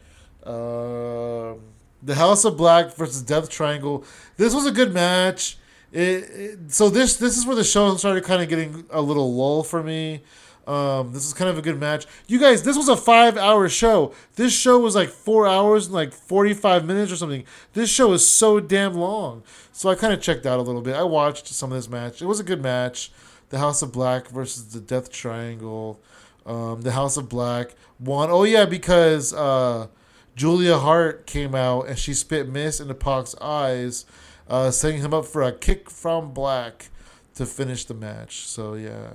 Uh, 0.45 1.55
the 2.03 2.15
House 2.15 2.45
of 2.45 2.57
Black 2.57 2.95
versus 2.95 3.23
Death 3.23 3.51
Triangle. 3.51 4.05
This 4.37 4.55
was 4.55 4.67
a 4.67 4.71
good 4.71 4.95
match. 4.95 5.59
It, 5.95 6.73
so 6.73 6.91
this 6.91 7.17
this 7.17 7.39
is 7.39 7.47
where 7.47 7.55
the 7.55 7.63
show 7.63 7.95
started 7.97 8.25
kind 8.25 8.43
of 8.43 8.49
getting 8.49 8.85
a 8.91 9.01
little 9.01 9.33
lull 9.33 9.63
for 9.63 9.83
me. 9.83 10.23
Um, 10.67 11.13
this 11.13 11.25
is 11.25 11.33
kind 11.35 11.51
of 11.51 11.57
a 11.59 11.63
good 11.63 11.79
match. 11.79 12.07
You 12.27 12.41
guys, 12.41 12.63
this 12.63 12.77
was 12.77 12.89
a 12.89 12.97
five 12.97 13.37
hour 13.37 13.69
show. 13.69 14.13
This 14.35 14.53
show 14.53 14.79
was 14.79 14.97
like 14.97 15.11
four 15.11 15.47
hours 15.47 15.87
and 15.87 15.95
like 15.95 16.13
45 16.13 16.85
minutes 16.85 17.13
or 17.13 17.17
something. 17.17 17.45
This 17.75 17.91
show 17.91 18.13
is 18.13 18.29
so 18.29 18.61
damn 18.61 18.95
long. 18.95 19.45
So 19.73 19.89
I 19.89 19.95
kind 19.95 20.13
of 20.13 20.21
checked 20.21 20.47
out 20.47 20.59
a 20.59 20.63
little 20.63 20.81
bit. 20.81 20.97
I 20.97 21.03
watched 21.05 21.47
some 21.49 21.71
of 21.71 21.77
this 21.77 21.89
match. 21.89 22.23
It 22.23 22.27
was 22.27 22.41
a 22.41 22.45
good 22.45 22.63
match. 22.63 23.13
The 23.51 23.59
House 23.59 23.83
of 23.83 23.93
Black 23.93 24.29
versus 24.29 24.73
the 24.73 24.81
Death 24.81 25.13
Triangle. 25.13 26.01
Um, 26.47 26.83
the 26.83 26.93
House 26.93 27.17
of 27.17 27.29
Black 27.29 27.75
won. 28.01 28.31
Oh, 28.31 28.45
yeah, 28.45 28.65
because 28.65 29.33
uh, 29.33 29.89
Julia 30.35 30.79
Hart 30.79 31.27
came 31.27 31.55
out 31.55 31.89
and 31.89 31.99
she 31.99 32.15
spit 32.15 32.49
mist 32.49 32.81
into 32.81 32.95
Pac's 32.95 33.35
eyes, 33.41 34.07
uh, 34.49 34.71
setting 34.71 35.01
him 35.01 35.15
up 35.15 35.25
for 35.25 35.43
a 35.43 35.53
kick 35.53 35.91
from 35.91 36.33
Black 36.33 36.89
to 37.35 37.47
finish 37.47 37.85
the 37.85 37.95
match. 37.95 38.47
So, 38.47 38.75
yeah. 38.75 39.11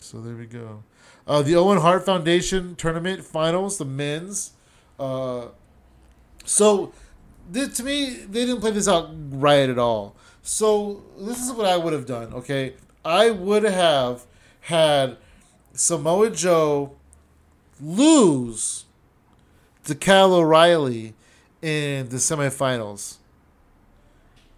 So 0.00 0.20
there 0.20 0.34
we 0.34 0.46
go. 0.46 0.82
Uh, 1.26 1.42
the 1.42 1.54
Owen 1.54 1.78
Hart 1.78 2.04
Foundation 2.04 2.74
tournament 2.74 3.24
finals, 3.24 3.78
the 3.78 3.84
men's. 3.84 4.52
Uh, 4.98 5.46
so 6.44 6.92
this, 7.50 7.76
to 7.76 7.84
me, 7.84 8.10
they 8.10 8.46
didn't 8.46 8.60
play 8.60 8.72
this 8.72 8.88
out 8.88 9.10
right 9.30 9.68
at 9.68 9.78
all. 9.78 10.16
So 10.42 11.02
this 11.18 11.40
is 11.40 11.52
what 11.52 11.66
I 11.66 11.76
would 11.76 11.92
have 11.92 12.06
done. 12.06 12.32
Okay, 12.32 12.74
I 13.04 13.30
would 13.30 13.62
have 13.62 14.26
had 14.62 15.16
Samoa 15.72 16.30
Joe 16.30 16.96
lose 17.80 18.86
to 19.84 19.94
Kyle 19.94 20.34
O'Reilly 20.34 21.14
in 21.62 22.08
the 22.08 22.16
semifinals. 22.16 23.16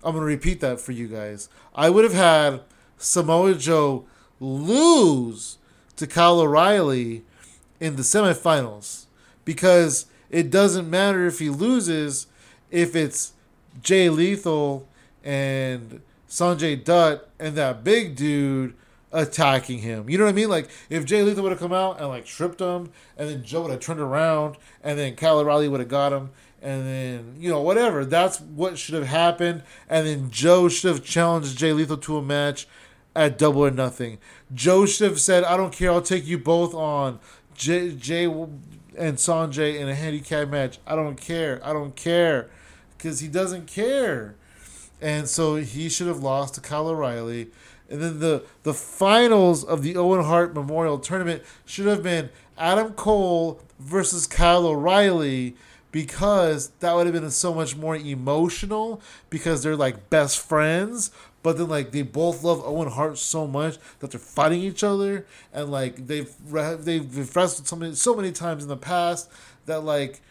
I'm 0.05 0.15
gonna 0.15 0.27
repeat 0.27 0.61
that 0.61 0.81
for 0.81 0.93
you 0.93 1.09
guys. 1.09 1.49
I 1.75 1.91
would 1.91 2.05
have 2.05 2.15
had 2.15 2.62
Samoa 2.99 3.55
Joe 3.55 4.05
lose 4.41 5.59
to 5.97 6.07
Kyle 6.07 6.41
O'Reilly 6.41 7.25
in 7.81 7.97
the 7.97 8.03
semifinals 8.03 9.07
because 9.45 10.07
it 10.31 10.51
doesn't 10.51 10.88
matter 10.88 11.27
if 11.27 11.38
he 11.38 11.51
loses 11.51 12.27
if 12.71 12.97
it's 12.97 13.33
Jay 13.83 14.09
Lethal 14.09 14.88
and 15.23 16.01
Sanjay 16.29 16.83
Dutt 16.83 17.29
and 17.38 17.55
that 17.57 17.85
big 17.85 18.17
dude 18.17 18.75
attacking 19.12 19.79
him. 19.79 20.09
You 20.09 20.19
know 20.19 20.25
what 20.25 20.31
I 20.31 20.35
mean? 20.35 20.49
Like 20.49 20.71
if 20.88 21.05
Jay 21.05 21.23
Lethal 21.23 21.43
would 21.43 21.53
have 21.53 21.59
come 21.59 21.73
out 21.73 22.01
and 22.01 22.09
like 22.09 22.25
tripped 22.25 22.61
him, 22.61 22.91
and 23.17 23.29
then 23.29 23.45
Joe 23.45 23.62
would 23.62 23.71
have 23.71 23.81
turned 23.81 24.01
around, 24.01 24.57
and 24.83 24.99
then 24.99 25.15
Kyle 25.15 25.38
O'Reilly 25.38 25.69
would 25.69 25.81
have 25.81 25.88
got 25.88 26.12
him, 26.12 26.31
and 26.62 26.87
then 26.87 27.35
you 27.38 27.51
know 27.51 27.61
whatever. 27.61 28.05
That's 28.05 28.40
what 28.40 28.79
should 28.79 28.94
have 28.94 29.07
happened, 29.07 29.62
and 29.88 30.07
then 30.07 30.31
Joe 30.31 30.68
should 30.68 30.88
have 30.88 31.05
challenged 31.05 31.59
Jay 31.59 31.72
Lethal 31.72 31.96
to 31.98 32.16
a 32.16 32.22
match 32.22 32.66
at 33.14 33.37
Double 33.37 33.64
or 33.64 33.70
Nothing. 33.70 34.18
Joe 34.55 34.87
should 34.87 35.11
have 35.11 35.20
said, 35.20 35.44
"I 35.44 35.57
don't 35.57 35.72
care. 35.72 35.90
I'll 35.90 36.03
take 36.03 36.27
you 36.27 36.38
both 36.38 36.75
on." 36.75 37.18
Jay, 37.55 37.92
Jay 37.92 38.25
and 38.25 39.16
Sanjay 39.16 39.79
in 39.79 39.88
a 39.88 39.94
handicap 39.94 40.48
match. 40.48 40.79
I 40.87 40.94
don't 40.94 41.20
care. 41.20 41.61
I 41.64 41.72
don't 41.72 41.96
care 41.96 42.48
because 42.96 43.20
he 43.20 43.29
doesn't 43.29 43.66
care. 43.66 44.37
And 45.01 45.29
so 45.29 45.57
he 45.57 45.88
should 45.88 46.07
have 46.07 46.22
lost 46.22 46.55
to 46.55 46.61
Kyle 46.61 46.88
O'Reilly. 46.88 47.48
And 47.90 48.01
then 48.01 48.20
the, 48.20 48.44
the 48.62 48.72
finals 48.72 49.64
of 49.64 49.83
the 49.83 49.96
Owen 49.96 50.25
Hart 50.25 50.55
Memorial 50.55 50.98
Tournament 50.98 51.42
should 51.66 51.87
have 51.87 52.03
been 52.03 52.31
Adam 52.57 52.92
Cole 52.92 53.61
versus 53.79 54.27
Kyle 54.27 54.66
O'Reilly 54.66 55.57
because 55.92 56.70
that 56.81 56.94
would 56.94 57.07
have 57.07 57.14
been 57.14 57.31
so 57.31 57.55
much 57.55 57.76
more 57.76 57.94
emotional 57.94 59.00
because 59.31 59.62
they're 59.62 59.76
like 59.76 60.11
best 60.11 60.40
friends. 60.40 61.11
But 61.42 61.59
then 61.59 61.68
like 61.68 61.92
they 61.92 62.02
both 62.02 62.42
love 62.42 62.62
Owen 62.64 62.88
Hart 62.88 63.18
so 63.18 63.46
much 63.46 63.78
that 64.00 64.11
they're 64.11 64.20
fighting 64.20 64.62
each 64.62 64.83
other 64.83 65.26
and 65.52 65.70
like 65.70 66.07
they've 66.07 66.33
they've 66.50 67.37
wrestled 67.37 67.68
so 67.68 67.76
many 67.76 67.94
so 67.94 68.14
many 68.14 68.33
times 68.33 68.62
in 68.62 68.68
the 68.68 68.76
past 68.76 69.31
that 69.66 69.81
like 69.85 70.22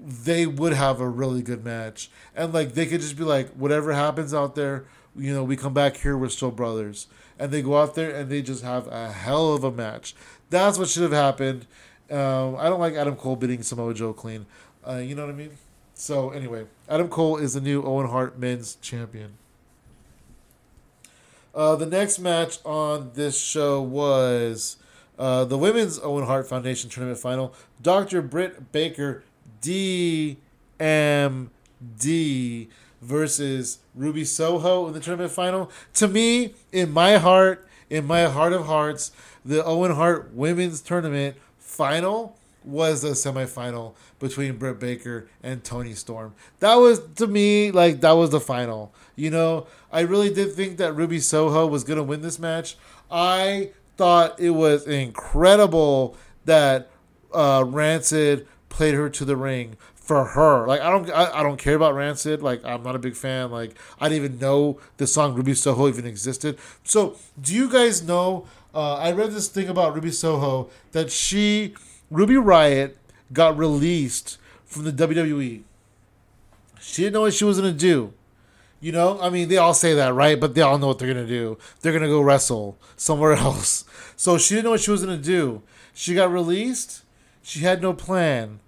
they 0.00 0.46
would 0.46 0.72
have 0.72 1.00
a 1.00 1.08
really 1.08 1.42
good 1.42 1.64
match. 1.64 2.10
And 2.34 2.52
like 2.52 2.74
they 2.74 2.86
could 2.86 3.00
just 3.00 3.16
be 3.16 3.24
like, 3.24 3.50
whatever 3.50 3.92
happens 3.92 4.32
out 4.34 4.54
there, 4.54 4.84
you 5.16 5.32
know, 5.32 5.44
we 5.44 5.56
come 5.56 5.74
back 5.74 5.96
here, 5.96 6.16
we're 6.16 6.28
still 6.28 6.50
brothers. 6.50 7.06
And 7.38 7.50
they 7.50 7.62
go 7.62 7.80
out 7.80 7.94
there 7.94 8.14
and 8.14 8.30
they 8.30 8.42
just 8.42 8.62
have 8.62 8.86
a 8.88 9.12
hell 9.12 9.54
of 9.54 9.64
a 9.64 9.72
match. 9.72 10.14
That's 10.50 10.78
what 10.78 10.88
should 10.88 11.02
have 11.02 11.12
happened. 11.12 11.66
Um, 12.10 12.56
I 12.56 12.68
don't 12.68 12.80
like 12.80 12.94
Adam 12.94 13.16
Cole 13.16 13.36
beating 13.36 13.62
Samoa 13.62 13.94
Joe 13.94 14.12
clean. 14.12 14.46
Uh, 14.86 14.96
you 14.96 15.14
know 15.14 15.26
what 15.26 15.34
I 15.34 15.36
mean? 15.36 15.50
So 15.94 16.30
anyway, 16.30 16.66
Adam 16.88 17.08
Cole 17.08 17.36
is 17.36 17.54
the 17.54 17.60
new 17.60 17.82
Owen 17.82 18.08
Hart 18.08 18.38
Men's 18.38 18.76
Champion. 18.82 19.38
Uh, 21.54 21.76
the 21.76 21.86
next 21.86 22.18
match 22.18 22.58
on 22.64 23.12
this 23.14 23.40
show 23.40 23.80
was 23.80 24.76
uh, 25.18 25.44
the 25.44 25.56
Women's 25.56 26.00
Owen 26.00 26.26
Hart 26.26 26.48
Foundation 26.48 26.90
Tournament 26.90 27.20
Final. 27.20 27.54
Dr. 27.80 28.22
Britt 28.22 28.72
Baker 28.72 29.22
DMD 29.62 30.36
versus 33.00 33.78
Ruby 33.94 34.24
Soho 34.24 34.88
in 34.88 34.94
the 34.94 35.00
tournament 35.00 35.30
final. 35.30 35.70
To 35.94 36.08
me, 36.08 36.54
in 36.72 36.90
my 36.90 37.18
heart, 37.18 37.68
in 37.88 38.04
my 38.06 38.24
heart 38.24 38.52
of 38.52 38.66
hearts, 38.66 39.12
the 39.44 39.64
Owen 39.64 39.92
Hart 39.92 40.32
Women's 40.32 40.80
Tournament 40.80 41.36
final 41.58 42.36
was 42.64 43.02
the 43.02 43.10
semifinal 43.10 43.94
between 44.18 44.56
Britt 44.56 44.80
Baker 44.80 45.28
and 45.42 45.62
Toni 45.62 45.94
Storm. 45.94 46.34
That 46.60 46.76
was 46.76 47.00
to 47.16 47.26
me 47.26 47.70
like 47.70 48.00
that 48.00 48.12
was 48.12 48.30
the 48.30 48.40
final. 48.40 48.94
You 49.16 49.30
know, 49.30 49.66
I 49.92 50.00
really 50.00 50.32
did 50.32 50.52
think 50.52 50.78
that 50.78 50.94
Ruby 50.94 51.20
Soho 51.20 51.66
was 51.66 51.84
gonna 51.84 52.02
win 52.02 52.22
this 52.22 52.38
match. 52.38 52.76
I 53.10 53.70
thought 53.96 54.40
it 54.40 54.50
was 54.50 54.86
incredible 54.86 56.16
that 56.44 56.90
uh, 57.32 57.64
Rancid 57.66 58.46
played 58.68 58.94
her 58.94 59.08
to 59.08 59.24
the 59.24 59.36
ring 59.36 59.76
for 59.94 60.24
her. 60.24 60.66
Like 60.66 60.80
I 60.80 60.90
don't 60.90 61.10
I, 61.10 61.40
I 61.40 61.42
don't 61.42 61.56
care 61.56 61.74
about 61.74 61.94
Rancid. 61.94 62.42
Like 62.42 62.64
I'm 62.64 62.82
not 62.82 62.96
a 62.96 62.98
big 62.98 63.16
fan. 63.16 63.50
Like 63.50 63.76
I 64.00 64.08
didn't 64.08 64.24
even 64.24 64.38
know 64.38 64.78
the 64.96 65.06
song 65.06 65.34
Ruby 65.34 65.54
Soho 65.54 65.88
even 65.88 66.06
existed. 66.06 66.58
So 66.82 67.16
do 67.40 67.54
you 67.54 67.70
guys 67.70 68.02
know? 68.02 68.46
Uh, 68.74 68.96
I 68.96 69.12
read 69.12 69.30
this 69.30 69.46
thing 69.46 69.68
about 69.68 69.94
Ruby 69.94 70.10
Soho 70.10 70.68
that 70.90 71.12
she 71.12 71.74
Ruby 72.10 72.36
Riot 72.36 72.96
got 73.32 73.56
released 73.56 74.38
from 74.64 74.84
the 74.84 74.92
WWE. 74.92 75.62
She 76.80 77.02
didn't 77.02 77.14
know 77.14 77.22
what 77.22 77.34
she 77.34 77.44
was 77.44 77.58
gonna 77.58 77.72
do. 77.72 78.12
You 78.80 78.92
know, 78.92 79.18
I 79.20 79.30
mean, 79.30 79.48
they 79.48 79.56
all 79.56 79.74
say 79.74 79.94
that, 79.94 80.12
right? 80.12 80.38
But 80.38 80.54
they 80.54 80.60
all 80.60 80.78
know 80.78 80.88
what 80.88 80.98
they're 80.98 81.12
gonna 81.12 81.26
do. 81.26 81.58
They're 81.80 81.92
gonna 81.92 82.08
go 82.08 82.20
wrestle 82.20 82.76
somewhere 82.96 83.32
else. 83.46 83.84
So 84.16 84.38
she 84.38 84.54
didn't 84.54 84.64
know 84.64 84.70
what 84.72 84.80
she 84.80 84.90
was 84.90 85.04
gonna 85.04 85.16
do. 85.16 85.62
She 85.94 86.14
got 86.14 86.30
released. 86.30 87.02
She 87.42 87.60
had 87.60 87.82
no 87.82 87.92
plan 87.92 88.60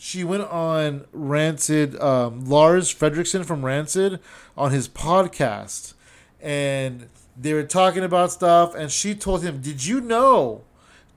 she 0.00 0.22
went 0.22 0.44
on 0.44 1.06
Rancid, 1.12 2.00
um, 2.00 2.44
Lars 2.44 2.94
Frederiksen 2.94 3.44
from 3.44 3.64
Rancid, 3.64 4.20
on 4.56 4.70
his 4.70 4.88
podcast, 4.88 5.94
and 6.40 7.08
they 7.36 7.52
were 7.52 7.64
talking 7.64 8.04
about 8.04 8.30
stuff. 8.30 8.76
And 8.76 8.92
she 8.92 9.16
told 9.16 9.42
him, 9.42 9.60
"Did 9.60 9.84
you 9.84 10.00
know? 10.00 10.62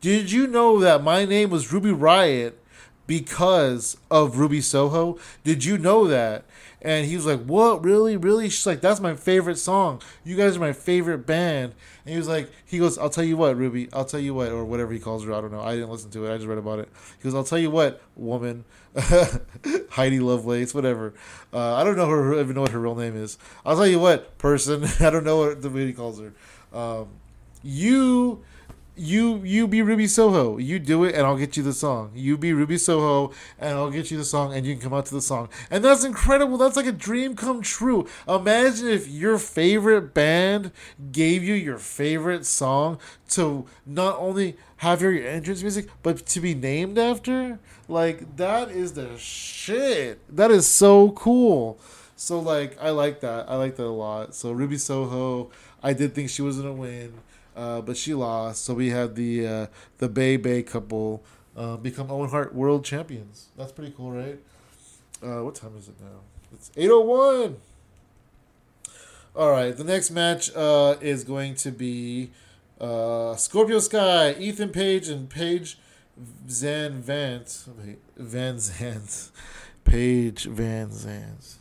Did 0.01 0.31
you 0.31 0.47
know 0.47 0.79
that 0.79 1.03
my 1.03 1.25
name 1.25 1.51
was 1.51 1.71
Ruby 1.71 1.91
Riot 1.91 2.59
because 3.05 3.97
of 4.09 4.39
Ruby 4.39 4.59
Soho? 4.59 5.19
Did 5.43 5.63
you 5.63 5.77
know 5.77 6.07
that? 6.07 6.43
And 6.81 7.05
he 7.05 7.15
was 7.15 7.27
like, 7.27 7.43
What? 7.43 7.83
Really? 7.83 8.17
Really? 8.17 8.49
She's 8.49 8.65
like, 8.65 8.81
That's 8.81 8.99
my 8.99 9.13
favorite 9.13 9.59
song. 9.59 10.01
You 10.23 10.35
guys 10.35 10.57
are 10.57 10.59
my 10.59 10.73
favorite 10.73 11.27
band. 11.27 11.75
And 12.03 12.13
he 12.13 12.17
was 12.17 12.27
like, 12.27 12.49
He 12.65 12.79
goes, 12.79 12.97
I'll 12.97 13.11
tell 13.11 13.23
you 13.23 13.37
what, 13.37 13.55
Ruby. 13.55 13.89
I'll 13.93 14.05
tell 14.05 14.19
you 14.19 14.33
what, 14.33 14.51
or 14.51 14.65
whatever 14.65 14.91
he 14.91 14.99
calls 14.99 15.23
her. 15.23 15.33
I 15.33 15.39
don't 15.39 15.51
know. 15.51 15.61
I 15.61 15.75
didn't 15.75 15.91
listen 15.91 16.09
to 16.11 16.25
it. 16.25 16.33
I 16.33 16.37
just 16.37 16.47
read 16.47 16.57
about 16.57 16.79
it. 16.79 16.89
He 17.19 17.23
goes, 17.23 17.35
I'll 17.35 17.43
tell 17.43 17.59
you 17.59 17.69
what, 17.69 18.01
woman. 18.15 18.65
Heidi 19.91 20.19
Lovelace, 20.19 20.73
whatever. 20.73 21.13
Uh, 21.53 21.75
I 21.75 21.83
don't 21.83 21.95
know 21.95 22.07
her, 22.07 22.39
even 22.39 22.55
know 22.55 22.61
what 22.61 22.71
her 22.71 22.79
real 22.79 22.95
name 22.95 23.15
is. 23.15 23.37
I'll 23.63 23.75
tell 23.75 23.87
you 23.87 23.99
what, 23.99 24.39
person. 24.39 24.83
I 24.99 25.11
don't 25.11 25.23
know 25.23 25.37
what 25.37 25.61
the 25.61 25.69
way 25.69 25.85
he 25.85 25.93
calls 25.93 26.19
her. 26.19 26.33
Um, 26.75 27.09
you 27.61 28.43
you 29.01 29.41
you 29.43 29.67
be 29.67 29.81
Ruby 29.81 30.07
Soho. 30.07 30.57
You 30.57 30.77
do 30.77 31.03
it, 31.03 31.15
and 31.15 31.25
I'll 31.25 31.37
get 31.37 31.57
you 31.57 31.63
the 31.63 31.73
song. 31.73 32.11
You 32.13 32.37
be 32.37 32.53
Ruby 32.53 32.77
Soho, 32.77 33.33
and 33.59 33.75
I'll 33.75 33.89
get 33.89 34.11
you 34.11 34.17
the 34.17 34.23
song, 34.23 34.53
and 34.53 34.65
you 34.65 34.73
can 34.73 34.83
come 34.83 34.93
out 34.93 35.07
to 35.07 35.13
the 35.13 35.21
song. 35.21 35.49
And 35.71 35.83
that's 35.83 36.03
incredible. 36.03 36.57
That's 36.57 36.75
like 36.75 36.85
a 36.85 36.91
dream 36.91 37.35
come 37.35 37.61
true. 37.61 38.07
Imagine 38.27 38.87
if 38.87 39.07
your 39.07 39.39
favorite 39.39 40.13
band 40.13 40.71
gave 41.11 41.43
you 41.43 41.55
your 41.55 41.79
favorite 41.79 42.45
song 42.45 42.99
to 43.29 43.65
not 43.85 44.17
only 44.19 44.55
have 44.77 45.01
your 45.01 45.13
entrance 45.13 45.63
music, 45.63 45.87
but 46.03 46.25
to 46.27 46.39
be 46.39 46.53
named 46.53 46.99
after. 46.99 47.59
Like 47.87 48.37
that 48.37 48.69
is 48.69 48.93
the 48.93 49.17
shit. 49.17 50.19
That 50.33 50.51
is 50.51 50.67
so 50.67 51.11
cool. 51.11 51.79
So 52.15 52.39
like 52.39 52.77
I 52.79 52.91
like 52.91 53.21
that. 53.21 53.49
I 53.49 53.55
like 53.55 53.77
that 53.77 53.85
a 53.85 53.89
lot. 53.89 54.35
So 54.35 54.51
Ruby 54.51 54.77
Soho, 54.77 55.49
I 55.81 55.93
did 55.93 56.13
think 56.13 56.29
she 56.29 56.43
was 56.43 56.57
gonna 56.57 56.71
win 56.71 57.13
uh, 57.55 57.81
but 57.81 57.97
she 57.97 58.13
lost. 58.13 58.65
So 58.65 58.73
we 58.73 58.89
had 58.89 59.15
the 59.15 59.47
uh, 59.47 59.67
the 59.97 60.09
Bay 60.09 60.37
Bay 60.37 60.63
couple 60.63 61.23
uh, 61.55 61.77
become 61.77 62.11
Owen 62.11 62.29
Hart 62.29 62.53
World 62.53 62.85
Champions. 62.85 63.49
That's 63.57 63.71
pretty 63.71 63.93
cool, 63.95 64.11
right? 64.11 64.39
Uh, 65.23 65.43
what 65.43 65.55
time 65.55 65.75
is 65.77 65.87
it 65.87 65.95
now? 65.99 66.21
It's 66.53 66.71
eight 66.75 66.89
oh 66.89 67.01
one. 67.01 67.57
All 69.33 69.51
right, 69.51 69.75
the 69.75 69.85
next 69.85 70.11
match 70.11 70.53
uh, 70.55 70.95
is 70.99 71.23
going 71.23 71.55
to 71.55 71.71
be 71.71 72.31
uh, 72.81 73.35
Scorpio 73.35 73.79
Sky, 73.79 74.33
Ethan 74.33 74.69
Page, 74.69 75.07
and 75.07 75.29
Page 75.29 75.77
Zan 76.49 77.01
Vance. 77.01 77.69
Van 78.17 78.55
Zant. 78.57 79.29
Paige 79.83 80.47
VanZant 80.47 81.55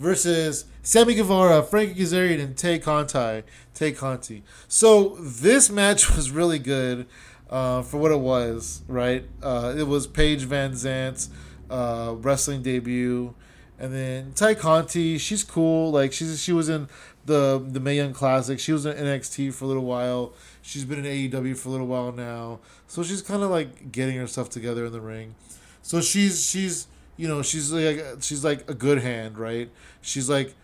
versus 0.00 0.64
Sammy 0.82 1.14
Guevara, 1.14 1.62
Frankie 1.62 2.00
Kazarian, 2.00 2.40
and 2.40 2.56
Tay 2.56 2.78
Conti. 2.78 3.42
Tay 3.74 3.92
Conti. 3.92 4.42
So 4.66 5.10
this 5.20 5.70
match 5.70 6.10
was 6.16 6.30
really 6.30 6.58
good 6.58 7.06
uh, 7.50 7.82
for 7.82 7.98
what 7.98 8.10
it 8.10 8.18
was, 8.18 8.82
right? 8.88 9.24
Uh, 9.42 9.74
it 9.76 9.86
was 9.86 10.06
Paige 10.06 10.46
VanZant's 10.46 11.28
uh, 11.68 12.14
wrestling 12.18 12.62
debut. 12.62 13.34
And 13.78 13.94
then 13.94 14.32
Tay 14.32 14.54
Conti, 14.54 15.18
she's 15.18 15.44
cool. 15.44 15.90
Like 15.90 16.12
she's 16.12 16.42
she 16.42 16.52
was 16.52 16.68
in 16.68 16.88
the 17.26 17.64
the 17.66 17.80
Mae 17.80 17.96
Young 17.96 18.12
Classic. 18.12 18.58
She 18.58 18.72
was 18.72 18.84
in 18.84 18.96
NXT 18.96 19.54
for 19.54 19.64
a 19.64 19.68
little 19.68 19.84
while. 19.84 20.32
She's 20.62 20.84
been 20.84 21.04
in 21.04 21.30
AEW 21.30 21.56
for 21.56 21.68
a 21.68 21.72
little 21.72 21.86
while 21.86 22.12
now. 22.12 22.60
So 22.86 23.02
she's 23.02 23.22
kind 23.22 23.42
of 23.42 23.50
like 23.50 23.90
getting 23.92 24.16
herself 24.16 24.50
together 24.50 24.86
in 24.86 24.92
the 24.92 25.00
ring. 25.00 25.34
So 25.82 26.02
she's 26.02 26.46
she's 26.46 26.88
you 27.20 27.28
know 27.28 27.42
she's 27.42 27.70
like 27.70 28.02
she's 28.20 28.42
like 28.42 28.68
a 28.70 28.72
good 28.72 29.02
hand, 29.02 29.36
right? 29.36 29.68
She's 30.00 30.30
like 30.30 30.54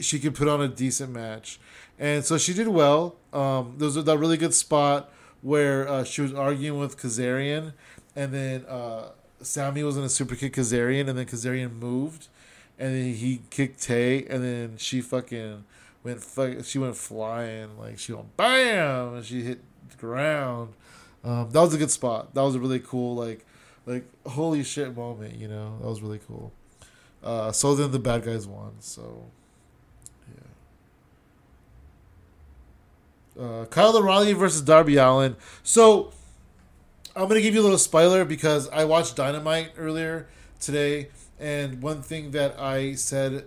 she 0.00 0.18
could 0.18 0.34
put 0.34 0.48
on 0.48 0.60
a 0.60 0.66
decent 0.66 1.12
match, 1.12 1.60
and 1.96 2.24
so 2.24 2.36
she 2.38 2.52
did 2.52 2.66
well. 2.66 3.14
Um, 3.32 3.76
there 3.78 3.86
was 3.86 3.94
that 3.94 4.18
really 4.18 4.36
good 4.36 4.52
spot 4.52 5.12
where 5.42 5.86
uh, 5.88 6.02
she 6.02 6.22
was 6.22 6.34
arguing 6.34 6.80
with 6.80 6.98
Kazarian, 6.98 7.72
and 8.16 8.34
then 8.34 8.66
uh, 8.66 9.10
Sammy 9.42 9.84
was 9.84 9.96
in 9.96 10.02
a 10.02 10.08
super 10.08 10.34
kick 10.34 10.54
Kazarian, 10.54 11.08
and 11.08 11.16
then 11.16 11.26
Kazarian 11.26 11.78
moved, 11.78 12.26
and 12.80 12.92
then 12.92 13.14
he 13.14 13.42
kicked 13.50 13.80
Tay, 13.80 14.26
and 14.28 14.42
then 14.42 14.76
she 14.78 15.00
fucking 15.00 15.62
went 16.02 16.20
fuck, 16.20 16.64
she 16.64 16.80
went 16.80 16.96
flying 16.96 17.78
like 17.78 18.00
she 18.00 18.12
went 18.12 18.36
bam, 18.36 19.14
and 19.14 19.24
she 19.24 19.42
hit 19.42 19.60
the 19.88 19.96
ground. 19.98 20.72
Um, 21.22 21.48
that 21.50 21.60
was 21.60 21.74
a 21.74 21.78
good 21.78 21.92
spot. 21.92 22.34
That 22.34 22.42
was 22.42 22.56
a 22.56 22.58
really 22.58 22.80
cool 22.80 23.14
like 23.14 23.45
like 23.86 24.04
holy 24.26 24.62
shit 24.64 24.94
moment. 24.94 25.36
You 25.36 25.48
know, 25.48 25.78
that 25.80 25.88
was 25.88 26.02
really 26.02 26.20
cool. 26.26 26.52
Uh, 27.22 27.52
so 27.52 27.74
then 27.74 27.90
the 27.92 27.98
bad 27.98 28.24
guys 28.24 28.46
won. 28.46 28.72
So 28.80 29.24
yeah. 33.36 33.42
Uh, 33.42 33.64
Kyle 33.66 33.96
O'Reilly 33.96 34.32
versus 34.32 34.60
Darby 34.60 34.96
Allin. 34.96 35.36
So 35.62 36.12
I'm 37.14 37.28
gonna 37.28 37.40
give 37.40 37.54
you 37.54 37.60
a 37.60 37.62
little 37.62 37.78
spoiler 37.78 38.24
because 38.24 38.68
I 38.68 38.84
watched 38.84 39.16
Dynamite 39.16 39.72
earlier 39.78 40.26
today, 40.60 41.08
and 41.40 41.80
one 41.80 42.02
thing 42.02 42.32
that 42.32 42.60
I 42.60 42.94
said 42.94 43.46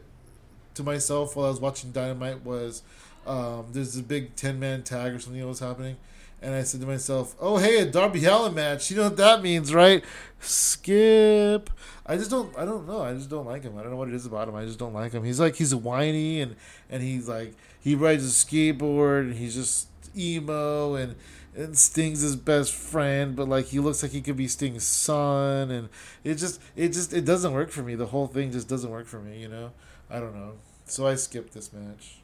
to 0.73 0.83
myself 0.83 1.35
while 1.35 1.47
I 1.47 1.49
was 1.49 1.59
watching 1.59 1.91
Dynamite 1.91 2.43
was, 2.43 2.81
um, 3.27 3.67
"There's 3.71 3.95
a 3.95 4.03
big 4.03 4.35
ten 4.35 4.59
man 4.59 4.83
tag 4.83 5.13
or 5.13 5.19
something 5.19 5.41
that 5.41 5.47
was 5.47 5.59
happening." 5.59 5.97
And 6.41 6.55
I 6.55 6.63
said 6.63 6.81
to 6.81 6.87
myself, 6.87 7.35
"Oh, 7.39 7.57
hey, 7.57 7.79
a 7.79 7.85
Darby 7.85 8.23
Allin 8.25 8.53
match. 8.53 8.89
You 8.89 8.97
know 8.97 9.03
what 9.03 9.17
that 9.17 9.41
means, 9.41 9.73
right? 9.73 10.03
Skip." 10.39 11.69
I 12.05 12.17
just 12.17 12.31
don't. 12.31 12.57
I 12.57 12.65
don't 12.65 12.87
know. 12.87 13.01
I 13.01 13.13
just 13.13 13.29
don't 13.29 13.45
like 13.45 13.63
him. 13.63 13.77
I 13.77 13.81
don't 13.81 13.91
know 13.91 13.97
what 13.97 14.07
it 14.07 14.13
is 14.15 14.25
about 14.25 14.47
him. 14.47 14.55
I 14.55 14.65
just 14.65 14.79
don't 14.79 14.93
like 14.93 15.11
him. 15.11 15.23
He's 15.23 15.39
like 15.39 15.55
he's 15.55 15.73
a 15.73 15.77
whiny 15.77 16.41
and 16.41 16.55
and 16.89 17.03
he's 17.03 17.29
like 17.29 17.53
he 17.79 17.93
rides 17.93 18.23
a 18.23 18.27
skateboard 18.27 19.21
and 19.21 19.35
he's 19.35 19.53
just 19.53 19.87
emo 20.17 20.95
and 20.95 21.15
and 21.55 21.77
Sting's 21.77 22.21
his 22.21 22.35
best 22.35 22.73
friend, 22.73 23.35
but 23.35 23.49
like 23.49 23.65
he 23.65 23.79
looks 23.79 24.01
like 24.01 24.11
he 24.11 24.21
could 24.21 24.37
be 24.37 24.47
Sting's 24.47 24.85
son, 24.85 25.71
and 25.71 25.89
it 26.23 26.35
just 26.35 26.61
it 26.75 26.89
just 26.89 27.13
it 27.13 27.25
doesn't 27.25 27.53
work 27.53 27.69
for 27.69 27.83
me. 27.83 27.95
The 27.95 28.07
whole 28.07 28.27
thing 28.27 28.51
just 28.51 28.67
doesn't 28.67 28.89
work 28.89 29.07
for 29.07 29.19
me. 29.19 29.39
You 29.39 29.49
know, 29.49 29.71
I 30.09 30.19
don't 30.19 30.35
know. 30.35 30.53
So 30.85 31.05
I 31.05 31.15
skipped 31.15 31.53
this 31.53 31.71
match. 31.73 32.17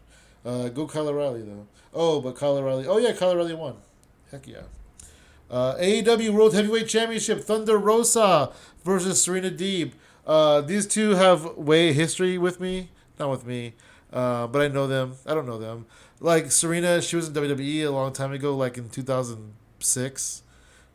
Uh, 0.45 0.69
go 0.69 0.87
Kyle 0.87 1.07
O'Reilly 1.07 1.41
though. 1.41 1.67
Oh, 1.93 2.21
but 2.21 2.35
Kyle 2.35 2.57
O'Reilly. 2.57 2.87
Oh 2.87 2.97
yeah, 2.97 3.13
Kyle 3.13 3.31
O'Reilly 3.31 3.53
won. 3.53 3.75
Heck 4.35 4.47
yeah. 4.47 4.63
Uh, 5.49 5.75
AEW 5.75 6.31
World 6.31 6.53
Heavyweight 6.53 6.89
Championship 6.89 7.39
Thunder 7.39 7.77
Rosa 7.77 8.51
versus 8.83 9.23
Serena 9.23 9.49
Deeb. 9.49 9.93
Uh, 10.27 10.59
these 10.59 10.85
two 10.85 11.11
have 11.11 11.55
way 11.55 11.93
history 11.93 12.37
with 12.37 12.59
me, 12.59 12.89
not 13.17 13.29
with 13.29 13.45
me, 13.45 13.75
uh, 14.11 14.47
but 14.47 14.61
I 14.61 14.67
know 14.67 14.87
them. 14.87 15.15
I 15.25 15.33
don't 15.33 15.45
know 15.45 15.57
them. 15.57 15.85
Like 16.19 16.51
Serena, 16.51 17.01
she 17.01 17.15
was 17.15 17.29
in 17.29 17.33
WWE 17.33 17.85
a 17.85 17.91
long 17.91 18.11
time 18.11 18.33
ago, 18.33 18.57
like 18.57 18.77
in 18.77 18.89
two 18.89 19.03
thousand 19.03 19.53
six, 19.79 20.43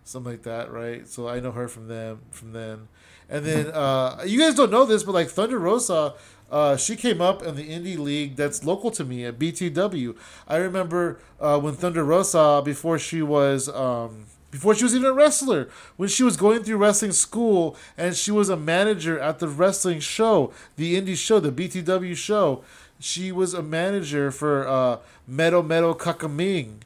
something 0.05 0.33
like 0.33 0.43
that, 0.43 0.71
right? 0.71 1.09
So 1.09 1.27
I 1.27 1.41
know 1.41 1.53
her 1.53 1.67
from 1.67 1.89
them 1.89 2.21
from 2.31 2.53
then. 2.53 2.89
And 3.31 3.47
then 3.47 3.69
uh, 3.69 4.23
you 4.27 4.39
guys 4.39 4.55
don't 4.55 4.71
know 4.71 4.85
this, 4.85 5.03
but 5.03 5.13
like 5.13 5.29
Thunder 5.29 5.59
Rosa, 5.59 6.13
uh, 6.51 6.77
she 6.77 6.97
came 6.97 7.21
up 7.21 7.43
in 7.43 7.55
the 7.57 7.69
indie 7.69 7.99
league 7.99 8.37
that's 8.37 8.65
local 8.65 8.91
to 8.93 9.05
me 9.05 9.25
at 9.25 9.39
BTW. 9.39 10.17
I 10.49 10.57
remember 10.57 11.21
uh, 11.41 11.59
when 11.61 11.75
Thunder 11.75 12.05
Rosa, 12.05 12.61
before 12.65 12.99
she 12.99 13.23
was 13.23 13.69
um, 13.69 14.27
before 14.51 14.75
she 14.75 14.83
was 14.83 14.95
even 14.95 15.07
a 15.07 15.13
wrestler, 15.13 15.69
when 15.97 16.09
she 16.09 16.25
was 16.25 16.37
going 16.37 16.65
through 16.65 16.79
wrestling 16.79 17.13
school 17.13 17.77
and 17.97 18.17
she 18.17 18.33
was 18.33 18.49
a 18.49 18.57
manager 18.57 19.19
at 19.19 19.39
the 19.39 19.47
wrestling 19.47 20.01
show, 20.01 20.53
the 20.77 21.01
indie 21.01 21.17
show, 21.17 21.39
the 21.39 21.53
BTW 21.53 22.17
show. 22.17 22.65
She 22.99 23.33
was 23.33 23.55
a 23.55 23.63
manager 23.63 24.31
for 24.31 24.67
uh, 24.67 24.99
Meadow 25.27 25.63
Meadow 25.63 25.95
Kakaming. 25.95 26.81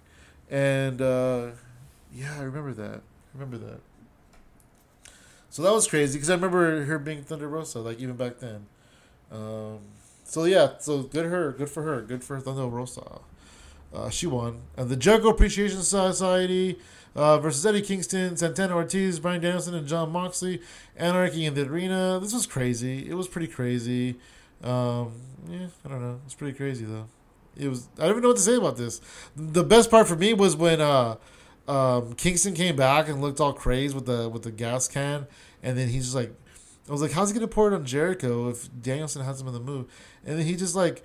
And 0.50 1.00
uh, 1.00 1.48
yeah, 2.14 2.36
I 2.38 2.42
remember 2.42 2.74
that. 2.74 3.00
I 3.00 3.38
remember 3.38 3.58
that. 3.58 3.80
So 5.48 5.62
that 5.62 5.72
was 5.72 5.86
crazy 5.86 6.18
because 6.18 6.30
I 6.30 6.34
remember 6.34 6.84
her 6.84 6.98
being 6.98 7.22
Thunder 7.22 7.48
Rosa, 7.48 7.80
like 7.80 7.98
even 7.98 8.16
back 8.16 8.40
then. 8.40 8.66
Um, 9.34 9.80
so 10.24 10.44
yeah, 10.44 10.78
so 10.78 11.02
good 11.02 11.26
her, 11.26 11.52
good 11.52 11.68
for 11.68 11.82
her, 11.82 12.00
good 12.02 12.22
for 12.22 12.38
Thunder 12.40 12.66
Rosa. 12.66 13.20
Uh, 13.92 14.10
she 14.10 14.26
won, 14.26 14.62
and 14.76 14.88
the 14.88 14.96
Jericho 14.96 15.28
Appreciation 15.28 15.82
Society 15.82 16.78
uh, 17.14 17.38
versus 17.38 17.64
Eddie 17.64 17.82
Kingston, 17.82 18.36
Santana 18.36 18.74
Ortiz, 18.74 19.20
Bryan 19.20 19.40
Danielson, 19.40 19.74
and 19.74 19.86
Jon 19.86 20.10
Moxley. 20.10 20.60
Anarchy 20.96 21.44
in 21.44 21.54
the 21.54 21.62
arena. 21.62 22.18
This 22.20 22.32
was 22.32 22.46
crazy. 22.46 23.08
It 23.08 23.14
was 23.14 23.28
pretty 23.28 23.46
crazy. 23.46 24.16
Um, 24.62 25.12
yeah, 25.48 25.66
I 25.84 25.88
don't 25.88 26.00
know. 26.00 26.20
It's 26.24 26.34
pretty 26.34 26.56
crazy 26.56 26.84
though. 26.84 27.06
It 27.56 27.68
was. 27.68 27.88
I 27.98 28.02
don't 28.02 28.10
even 28.10 28.22
know 28.22 28.28
what 28.28 28.36
to 28.38 28.42
say 28.42 28.56
about 28.56 28.76
this. 28.76 29.00
The 29.36 29.62
best 29.62 29.90
part 29.90 30.08
for 30.08 30.16
me 30.16 30.34
was 30.34 30.56
when 30.56 30.80
uh, 30.80 31.16
um, 31.68 32.14
Kingston 32.14 32.54
came 32.54 32.76
back 32.76 33.08
and 33.08 33.20
looked 33.20 33.40
all 33.40 33.52
crazed 33.52 33.94
with 33.94 34.06
the 34.06 34.28
with 34.28 34.42
the 34.42 34.50
gas 34.50 34.88
can, 34.88 35.26
and 35.62 35.78
then 35.78 35.88
he's 35.88 36.04
just 36.04 36.16
like, 36.16 36.32
I 36.88 36.92
was 36.92 37.00
like, 37.00 37.12
how's 37.12 37.30
he 37.30 37.34
gonna 37.34 37.48
pour 37.48 37.72
it 37.72 37.74
on 37.74 37.84
Jericho 37.84 38.48
if 38.48 38.68
Danielson 38.80 39.24
has 39.24 39.40
him 39.40 39.48
in 39.48 39.54
the 39.54 39.60
move? 39.60 39.90
And 40.24 40.38
then 40.38 40.46
he 40.46 40.54
just 40.56 40.74
like 40.74 41.02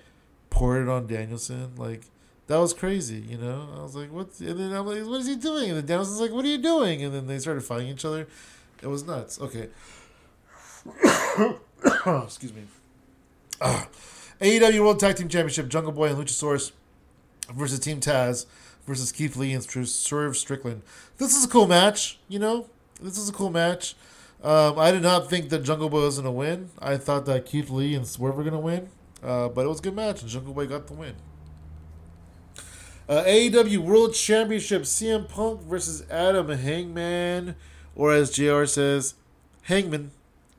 poured 0.50 0.82
it 0.82 0.88
on 0.88 1.06
Danielson, 1.06 1.72
like 1.76 2.02
that 2.48 2.58
was 2.58 2.74
crazy, 2.74 3.20
you 3.20 3.38
know. 3.38 3.68
I 3.76 3.82
was 3.82 3.94
like, 3.94 4.12
"What?" 4.12 4.38
And 4.40 4.58
then 4.58 4.72
I'm 4.72 4.86
like, 4.86 5.06
"What 5.06 5.20
is 5.20 5.26
he 5.26 5.36
doing?" 5.36 5.70
And 5.70 5.78
then 5.78 5.86
Danielson's 5.86 6.20
like, 6.20 6.32
"What 6.32 6.44
are 6.44 6.48
you 6.48 6.58
doing?" 6.58 7.02
And 7.02 7.14
then 7.14 7.26
they 7.26 7.38
started 7.38 7.62
fighting 7.62 7.88
each 7.88 8.04
other. 8.04 8.26
It 8.82 8.88
was 8.88 9.04
nuts. 9.06 9.40
Okay. 9.40 9.68
Excuse 12.24 12.52
me. 12.52 12.64
Uh, 13.62 13.84
AEW 14.40 14.80
World 14.80 14.98
Tag 14.98 15.16
Team 15.16 15.28
Championship: 15.28 15.68
Jungle 15.68 15.92
Boy 15.92 16.08
and 16.08 16.16
Luchasaurus 16.16 16.72
versus 17.52 17.78
Team 17.78 18.00
Taz 18.00 18.46
versus 18.86 19.12
Keith 19.12 19.36
Lee 19.36 19.52
and 19.52 19.62
Swerve 19.62 20.34
Strickland. 20.34 20.80
This 21.18 21.36
is 21.36 21.44
a 21.44 21.48
cool 21.48 21.66
match, 21.66 22.18
you 22.26 22.38
know. 22.38 22.70
This 23.02 23.18
is 23.18 23.28
a 23.28 23.32
cool 23.34 23.50
match. 23.50 23.94
Um, 24.42 24.78
I 24.78 24.90
did 24.90 25.02
not 25.02 25.28
think 25.28 25.50
that 25.50 25.64
Jungle 25.64 25.90
Boy 25.90 26.00
was 26.00 26.16
gonna 26.16 26.32
win. 26.32 26.70
I 26.78 26.96
thought 26.96 27.26
that 27.26 27.44
Keith 27.44 27.68
Lee 27.68 27.94
and 27.94 28.06
Swerve 28.06 28.36
were 28.36 28.44
gonna 28.44 28.58
win, 28.58 28.88
uh, 29.22 29.48
but 29.48 29.66
it 29.66 29.68
was 29.68 29.80
a 29.80 29.82
good 29.82 29.94
match, 29.94 30.22
and 30.22 30.30
Jungle 30.30 30.54
Boy 30.54 30.66
got 30.66 30.86
the 30.86 30.94
win. 30.94 31.14
Uh, 33.06 33.22
AEW 33.26 33.78
World 33.78 34.14
Championship: 34.14 34.82
CM 34.82 35.28
Punk 35.28 35.62
versus 35.62 36.04
Adam 36.10 36.48
Hangman, 36.48 37.54
or 37.94 38.14
as 38.14 38.30
JR 38.30 38.64
says, 38.64 39.14
Hangman 39.62 40.10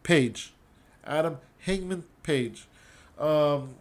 Page. 0.03 0.53
Adam 1.03 1.37
Hangman 1.59 2.03
Page. 2.21 2.67
Um, 3.17 3.75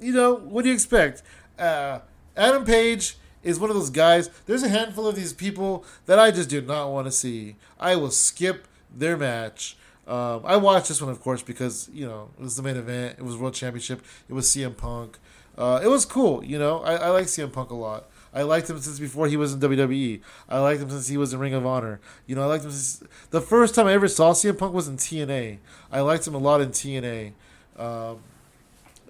you 0.00 0.12
know, 0.12 0.34
what 0.34 0.62
do 0.62 0.68
you 0.68 0.74
expect? 0.74 1.22
Uh, 1.58 2.00
Adam 2.36 2.64
Page 2.64 3.16
is 3.44 3.60
one 3.60 3.70
of 3.70 3.76
those 3.76 3.90
guys. 3.90 4.30
There's 4.46 4.62
a 4.64 4.68
handful 4.68 5.06
of 5.06 5.14
these 5.14 5.32
people 5.32 5.84
that 6.06 6.18
I 6.18 6.32
just 6.32 6.48
do 6.48 6.60
not 6.60 6.90
want 6.90 7.06
to 7.06 7.12
see. 7.12 7.56
I 7.78 7.94
will 7.94 8.10
skip 8.10 8.66
their 8.98 9.16
match. 9.16 9.76
Um, 10.06 10.42
I 10.44 10.56
watched 10.56 10.88
this 10.88 11.02
one, 11.02 11.10
of 11.10 11.20
course, 11.20 11.42
because 11.42 11.90
you 11.92 12.06
know 12.06 12.30
it 12.38 12.42
was 12.42 12.56
the 12.56 12.62
main 12.62 12.76
event. 12.76 13.16
It 13.18 13.24
was 13.24 13.36
World 13.36 13.54
Championship. 13.54 14.02
It 14.28 14.32
was 14.32 14.46
CM 14.46 14.76
Punk. 14.76 15.18
Uh, 15.56 15.80
it 15.82 15.88
was 15.88 16.04
cool. 16.04 16.42
You 16.44 16.58
know, 16.58 16.80
I, 16.80 16.94
I 16.94 17.08
like 17.08 17.26
CM 17.26 17.52
Punk 17.52 17.70
a 17.70 17.74
lot. 17.74 18.08
I 18.32 18.42
liked 18.42 18.70
him 18.70 18.78
since 18.78 18.98
before 18.98 19.26
he 19.26 19.36
was 19.36 19.54
in 19.54 19.60
WWE. 19.60 20.20
I 20.48 20.58
liked 20.60 20.80
him 20.80 20.90
since 20.90 21.08
he 21.08 21.16
was 21.16 21.32
in 21.32 21.40
Ring 21.40 21.54
of 21.54 21.66
Honor. 21.66 22.00
You 22.26 22.36
know, 22.36 22.42
I 22.42 22.46
liked 22.46 22.64
him 22.64 22.70
since 22.70 23.02
the 23.30 23.40
first 23.40 23.74
time 23.74 23.86
I 23.86 23.92
ever 23.92 24.08
saw 24.08 24.32
CM 24.32 24.56
Punk 24.56 24.74
was 24.74 24.88
in 24.88 24.96
TNA. 24.96 25.58
I 25.90 26.00
liked 26.00 26.26
him 26.26 26.34
a 26.34 26.38
lot 26.38 26.60
in 26.60 26.70
TNA. 26.70 27.32
Um, 27.76 28.18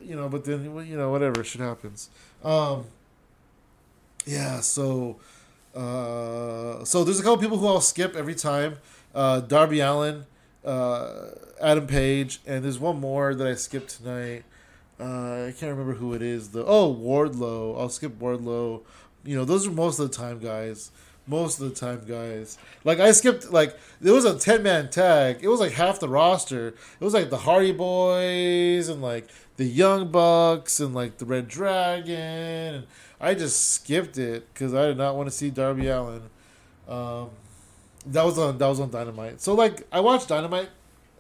you 0.02 0.16
know, 0.16 0.28
but 0.28 0.44
then 0.44 0.64
you 0.86 0.96
know 0.96 1.10
whatever 1.10 1.44
shit 1.44 1.60
happens. 1.60 2.10
Um, 2.42 2.86
yeah, 4.24 4.60
so 4.60 5.18
uh, 5.74 6.84
so 6.84 7.04
there's 7.04 7.20
a 7.20 7.22
couple 7.22 7.38
people 7.38 7.58
who 7.58 7.66
I'll 7.66 7.80
skip 7.80 8.16
every 8.16 8.34
time. 8.34 8.78
Uh, 9.14 9.40
Darby 9.40 9.80
Allin, 9.80 10.26
uh, 10.64 11.30
Adam 11.60 11.86
Page, 11.86 12.40
and 12.46 12.64
there's 12.64 12.78
one 12.78 13.00
more 13.00 13.34
that 13.34 13.46
I 13.46 13.54
skipped 13.54 13.96
tonight. 13.96 14.44
Uh, 15.00 15.46
I 15.46 15.54
can't 15.58 15.70
remember 15.70 15.94
who 15.94 16.14
it 16.14 16.22
is. 16.22 16.50
The 16.50 16.64
oh 16.64 16.94
Wardlow. 16.94 17.78
I'll 17.78 17.88
skip 17.88 18.18
Wardlow. 18.18 18.82
You 19.24 19.36
know, 19.36 19.44
those 19.44 19.66
are 19.66 19.70
most 19.70 19.98
of 19.98 20.10
the 20.10 20.16
time 20.16 20.38
guys. 20.38 20.90
Most 21.26 21.60
of 21.60 21.68
the 21.68 21.74
time, 21.74 22.00
guys. 22.06 22.56
Like 22.84 23.00
I 23.00 23.10
skipped. 23.10 23.52
Like 23.52 23.78
there 24.00 24.14
was 24.14 24.24
a 24.24 24.38
ten 24.38 24.62
man 24.62 24.88
tag. 24.88 25.40
It 25.42 25.48
was 25.48 25.60
like 25.60 25.72
half 25.72 26.00
the 26.00 26.08
roster. 26.08 26.68
It 26.68 27.04
was 27.04 27.12
like 27.12 27.28
the 27.28 27.36
Hardy 27.36 27.72
Boys 27.72 28.88
and 28.88 29.02
like 29.02 29.28
the 29.56 29.66
Young 29.66 30.10
Bucks 30.10 30.80
and 30.80 30.94
like 30.94 31.18
the 31.18 31.26
Red 31.26 31.46
Dragon. 31.46 32.74
And 32.74 32.86
I 33.20 33.34
just 33.34 33.72
skipped 33.72 34.16
it 34.16 34.52
because 34.52 34.72
I 34.72 34.86
did 34.86 34.96
not 34.96 35.16
want 35.16 35.28
to 35.28 35.34
see 35.34 35.50
Darby 35.50 35.88
Allin. 35.88 36.22
Um, 36.88 37.30
that 38.12 38.24
was 38.24 38.38
on 38.38 38.58
that 38.58 38.66
was 38.66 38.80
on 38.80 38.90
Dynamite. 38.90 39.40
So 39.40 39.54
like 39.54 39.86
I 39.92 40.00
watched 40.00 40.28
Dynamite, 40.28 40.70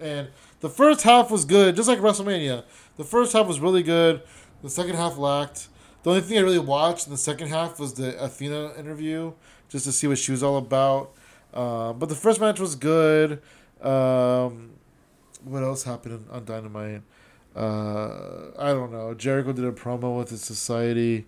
and 0.00 0.28
the 0.60 0.68
first 0.68 1.02
half 1.02 1.30
was 1.30 1.44
good, 1.44 1.76
just 1.76 1.88
like 1.88 1.98
WrestleMania. 1.98 2.64
The 2.96 3.04
first 3.04 3.32
half 3.32 3.46
was 3.46 3.60
really 3.60 3.82
good. 3.82 4.22
The 4.62 4.70
second 4.70 4.96
half 4.96 5.16
lacked. 5.18 5.68
The 6.02 6.10
only 6.10 6.22
thing 6.22 6.38
I 6.38 6.42
really 6.42 6.58
watched 6.58 7.06
in 7.06 7.12
the 7.12 7.18
second 7.18 7.48
half 7.48 7.78
was 7.78 7.94
the 7.94 8.22
Athena 8.22 8.74
interview, 8.78 9.32
just 9.68 9.84
to 9.84 9.92
see 9.92 10.06
what 10.06 10.18
she 10.18 10.32
was 10.32 10.42
all 10.42 10.56
about. 10.56 11.12
Uh, 11.52 11.92
but 11.92 12.08
the 12.08 12.14
first 12.14 12.40
match 12.40 12.60
was 12.60 12.74
good. 12.74 13.42
Um, 13.82 14.70
what 15.44 15.62
else 15.62 15.84
happened 15.84 16.26
on 16.30 16.44
Dynamite? 16.44 17.02
Uh, 17.54 18.50
I 18.58 18.68
don't 18.68 18.92
know. 18.92 19.14
Jericho 19.14 19.52
did 19.52 19.64
a 19.64 19.72
promo 19.72 20.16
with 20.16 20.30
his 20.30 20.42
Society 20.42 21.26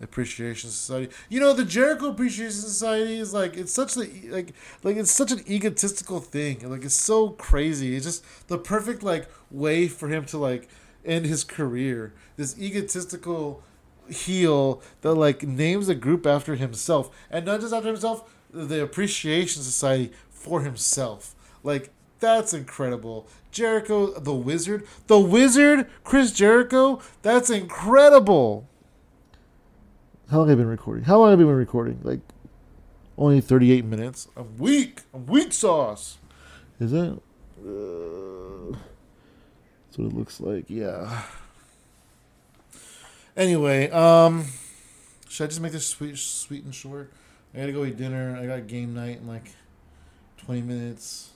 Appreciation 0.00 0.70
Society. 0.70 1.12
You 1.28 1.40
know, 1.40 1.52
the 1.52 1.64
Jericho 1.64 2.10
Appreciation 2.10 2.52
Society 2.52 3.18
is 3.18 3.34
like 3.34 3.56
it's 3.56 3.72
such 3.72 3.96
a 3.96 4.00
like 4.30 4.54
like 4.82 4.96
it's 4.96 5.10
such 5.10 5.32
an 5.32 5.42
egotistical 5.48 6.20
thing. 6.20 6.68
Like 6.68 6.84
it's 6.84 6.94
so 6.94 7.30
crazy. 7.30 7.96
It's 7.96 8.06
just 8.06 8.48
the 8.48 8.58
perfect 8.58 9.02
like 9.02 9.28
way 9.50 9.88
for 9.88 10.08
him 10.08 10.24
to 10.26 10.38
like 10.38 10.68
end 11.04 11.26
his 11.26 11.44
career. 11.44 12.12
This 12.36 12.58
egotistical 12.58 13.62
heel 14.08 14.82
that 15.02 15.14
like 15.14 15.42
names 15.42 15.88
a 15.88 15.94
group 15.94 16.26
after 16.26 16.54
himself 16.54 17.14
and 17.30 17.44
not 17.44 17.60
just 17.60 17.74
after 17.74 17.88
himself, 17.88 18.30
the 18.52 18.82
Appreciation 18.82 19.62
Society 19.62 20.12
for 20.30 20.62
himself. 20.62 21.34
Like 21.62 21.90
that's 22.20 22.52
incredible. 22.52 23.28
Jericho, 23.50 24.18
the 24.18 24.34
Wizard, 24.34 24.86
the 25.06 25.18
Wizard, 25.18 25.88
Chris 26.04 26.32
Jericho. 26.32 27.00
That's 27.22 27.50
incredible. 27.50 28.68
How 30.30 30.38
long 30.38 30.48
have 30.48 30.58
I 30.58 30.60
been 30.60 30.68
recording? 30.68 31.04
How 31.04 31.18
long 31.18 31.30
have 31.30 31.38
I 31.38 31.42
been 31.42 31.54
recording? 31.54 32.00
Like 32.02 32.20
only 33.16 33.40
thirty-eight 33.40 33.84
minutes. 33.84 34.28
I'm 34.36 34.58
weak. 34.58 35.00
I'm 35.14 35.24
weak 35.26 35.54
sauce. 35.54 36.18
Is 36.78 36.90
that? 36.90 37.18
Uh, 37.58 38.76
that's 39.86 39.98
what 39.98 40.08
it 40.08 40.12
looks 40.12 40.38
like. 40.40 40.66
Yeah. 40.68 41.22
Anyway, 43.36 43.88
um, 43.90 44.46
should 45.28 45.44
I 45.44 45.46
just 45.46 45.60
make 45.60 45.72
this 45.72 45.86
sweet, 45.86 46.18
sweet 46.18 46.64
and 46.64 46.74
short? 46.74 47.10
I 47.54 47.60
gotta 47.60 47.72
go 47.72 47.84
eat 47.84 47.96
dinner. 47.96 48.36
I 48.38 48.46
got 48.46 48.66
game 48.66 48.94
night 48.94 49.20
in 49.22 49.28
like 49.28 49.52
twenty 50.36 50.60
minutes. 50.60 51.30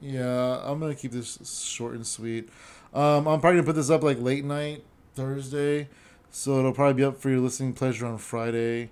Yeah, 0.00 0.62
I'm 0.64 0.80
gonna 0.80 0.94
keep 0.94 1.12
this 1.12 1.38
short 1.68 1.94
and 1.94 2.06
sweet. 2.06 2.48
Um, 2.94 3.28
I'm 3.28 3.40
probably 3.40 3.60
gonna 3.60 3.66
put 3.66 3.76
this 3.76 3.90
up 3.90 4.02
like 4.02 4.18
late 4.18 4.44
night 4.44 4.84
Thursday, 5.14 5.88
so 6.32 6.58
it'll 6.58 6.72
probably 6.72 6.94
be 6.94 7.04
up 7.04 7.20
for 7.20 7.30
your 7.30 7.38
listening 7.38 7.74
pleasure 7.74 8.06
on 8.06 8.18
Friday. 8.18 8.90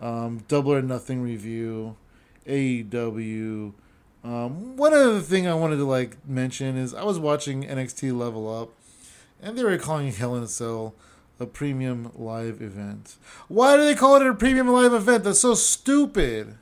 Um, 0.00 0.44
Double 0.48 0.72
or 0.72 0.80
Nothing 0.80 1.20
review, 1.20 1.96
AEW. 2.46 3.72
Um, 4.24 4.76
one 4.76 4.94
other 4.94 5.20
thing 5.20 5.46
I 5.46 5.54
wanted 5.54 5.76
to 5.76 5.84
like 5.84 6.16
mention 6.26 6.78
is 6.78 6.94
I 6.94 7.04
was 7.04 7.18
watching 7.18 7.64
NXT 7.64 8.16
Level 8.16 8.48
Up, 8.54 8.70
and 9.42 9.58
they 9.58 9.64
were 9.64 9.76
calling 9.78 10.12
Hell 10.12 10.36
in 10.36 10.44
a 10.44 10.48
Cell 10.48 10.94
a 11.38 11.46
premium 11.46 12.12
live 12.14 12.62
event. 12.62 13.16
Why 13.48 13.76
do 13.76 13.84
they 13.84 13.94
call 13.94 14.16
it 14.16 14.26
a 14.26 14.34
premium 14.34 14.68
live 14.68 14.94
event? 14.94 15.24
That's 15.24 15.40
so 15.40 15.54
stupid. 15.54 16.56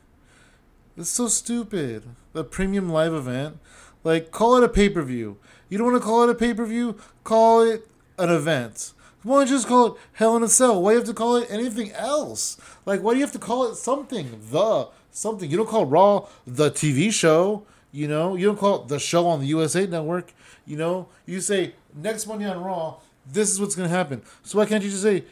It's 0.97 1.11
so 1.11 1.29
stupid. 1.29 2.05
The 2.33 2.45
premium 2.45 2.89
live 2.89 3.13
event. 3.13 3.59
Like, 4.03 4.31
call 4.31 4.57
it 4.57 4.65
a 4.65 4.69
pay 4.69 4.89
per 4.89 5.03
view. 5.03 5.39
You 5.69 5.79
don't 5.79 5.93
want 5.93 6.03
to 6.03 6.07
call 6.07 6.23
it 6.25 6.31
a 6.31 6.35
pay 6.35 6.55
per 6.55 6.65
view? 6.65 6.97
Call 7.23 7.63
it 7.63 7.89
an 8.19 8.31
event. 8.31 8.93
Why 9.25 9.39
don't 9.39 9.49
you 9.49 9.57
just 9.57 9.67
call 9.67 9.87
it 9.87 10.01
Hell 10.13 10.37
in 10.37 10.43
a 10.43 10.49
Cell? 10.49 10.81
Why 10.83 10.91
do 10.91 10.95
you 10.95 11.01
have 11.01 11.09
to 11.09 11.15
call 11.15 11.37
it 11.37 11.49
anything 11.51 11.93
else? 11.93 12.59
Like, 12.85 13.01
why 13.01 13.13
do 13.13 13.19
you 13.19 13.25
have 13.25 13.33
to 13.33 13.39
call 13.39 13.65
it 13.71 13.77
something? 13.77 14.39
The 14.51 14.89
something. 15.11 15.51
You 15.51 15.57
don't 15.57 15.69
call 15.69 15.87
Raw 15.87 16.29
the 16.47 16.71
TV 16.71 17.11
show. 17.11 17.65
You 17.91 18.07
know, 18.07 18.37
you 18.37 18.47
don't 18.47 18.59
call 18.59 18.83
it 18.83 18.89
the 18.89 18.99
show 18.99 19.27
on 19.27 19.41
the 19.41 19.47
USA 19.47 19.87
Network. 19.87 20.35
You 20.67 20.77
know, 20.77 21.09
you 21.25 21.41
say 21.41 21.75
next 21.95 22.27
Monday 22.27 22.47
on 22.47 22.63
Raw, 22.63 22.97
this 23.27 23.51
is 23.51 23.61
what's 23.61 23.75
gonna 23.75 23.89
happen. 23.89 24.21
So 24.43 24.59
why 24.59 24.67
can't 24.67 24.85
you 24.85 24.91
just 24.91 25.03
say, 25.03 25.25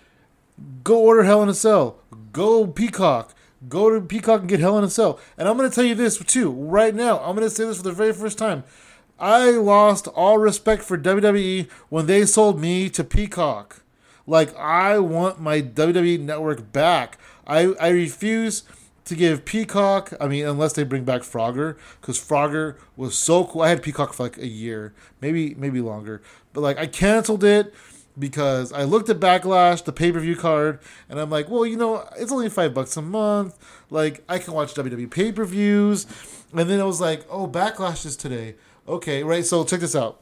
go 0.85 0.99
order 0.99 1.25
Hell 1.25 1.43
in 1.43 1.51
a 1.51 1.55
Cell, 1.55 1.99
go 2.33 2.67
Peacock, 2.67 3.35
go 3.69 3.91
to 3.91 4.01
Peacock 4.01 4.41
and 4.41 4.49
get 4.49 4.61
Hell 4.61 4.79
in 4.79 4.85
a 4.85 4.91
Cell. 4.91 5.21
And 5.37 5.49
I'm 5.49 5.57
gonna 5.59 5.71
tell 5.71 5.85
you 5.85 5.95
this 5.95 6.17
too, 6.17 6.51
right 6.51 6.95
now. 6.95 7.19
I'm 7.19 7.35
gonna 7.35 7.51
say 7.51 7.65
this 7.65 7.77
for 7.77 7.83
the 7.83 7.93
very 7.93 8.15
first 8.15 8.39
time. 8.39 8.65
I 9.19 9.51
lost 9.51 10.09
all 10.09 10.39
respect 10.39 10.83
for 10.83 10.97
WWE 10.97 11.69
when 11.91 12.07
they 12.07 12.25
sold 12.25 12.61
me 12.61 12.89
to 12.91 13.05
Peacock. 13.05 13.82
Like 14.27 14.57
I 14.57 14.99
want 14.99 15.41
my 15.41 15.61
WWE 15.61 16.21
network 16.21 16.73
back. 16.73 17.19
I 17.47 17.75
I 17.81 17.89
refuse 17.89 18.65
to 19.05 19.17
give 19.17 19.45
Peacock. 19.45 20.13
I 20.21 20.29
mean, 20.29 20.47
unless 20.47 20.75
they 20.75 20.85
bring 20.85 21.05
back 21.05 21.23
Frogger, 21.23 21.77
because 22.01 22.19
Frogger 22.19 22.77
was 22.97 23.17
so 23.17 23.45
cool. 23.45 23.63
I 23.63 23.69
had 23.69 23.83
Peacock 23.83 24.13
for 24.13 24.25
like 24.25 24.39
a 24.39 24.47
year, 24.47 24.95
maybe 25.21 25.55
maybe 25.55 25.81
longer. 25.81 26.23
But 26.53 26.61
like 26.61 26.79
I 26.79 26.87
canceled 26.87 27.45
it 27.45 27.75
because 28.19 28.73
I 28.73 28.85
looked 28.85 29.09
at 29.09 29.19
Backlash, 29.19 29.85
the 29.85 29.93
pay 29.93 30.13
per 30.13 30.21
view 30.21 30.37
card, 30.37 30.79
and 31.09 31.19
I'm 31.19 31.31
like, 31.31 31.49
well, 31.49 31.67
you 31.67 31.77
know, 31.77 32.09
it's 32.17 32.33
only 32.33 32.49
five 32.49 32.75
bucks 32.75 32.97
a 32.97 33.03
month. 33.03 33.59
Like 33.91 34.23
I 34.29 34.39
can 34.39 34.55
watch 34.55 34.75
WWE 34.75 35.11
pay 35.11 35.33
per 35.33 35.45
views, 35.45 36.07
and 36.53 36.69
then 36.71 36.81
I 36.81 36.85
was 36.85 37.01
like, 37.01 37.25
oh, 37.29 37.47
Backlash 37.47 38.07
is 38.07 38.17
today. 38.17 38.55
Okay, 38.87 39.23
right. 39.23 39.45
So 39.45 39.65
check 39.65 39.81
this 39.81 39.97
out. 39.97 40.22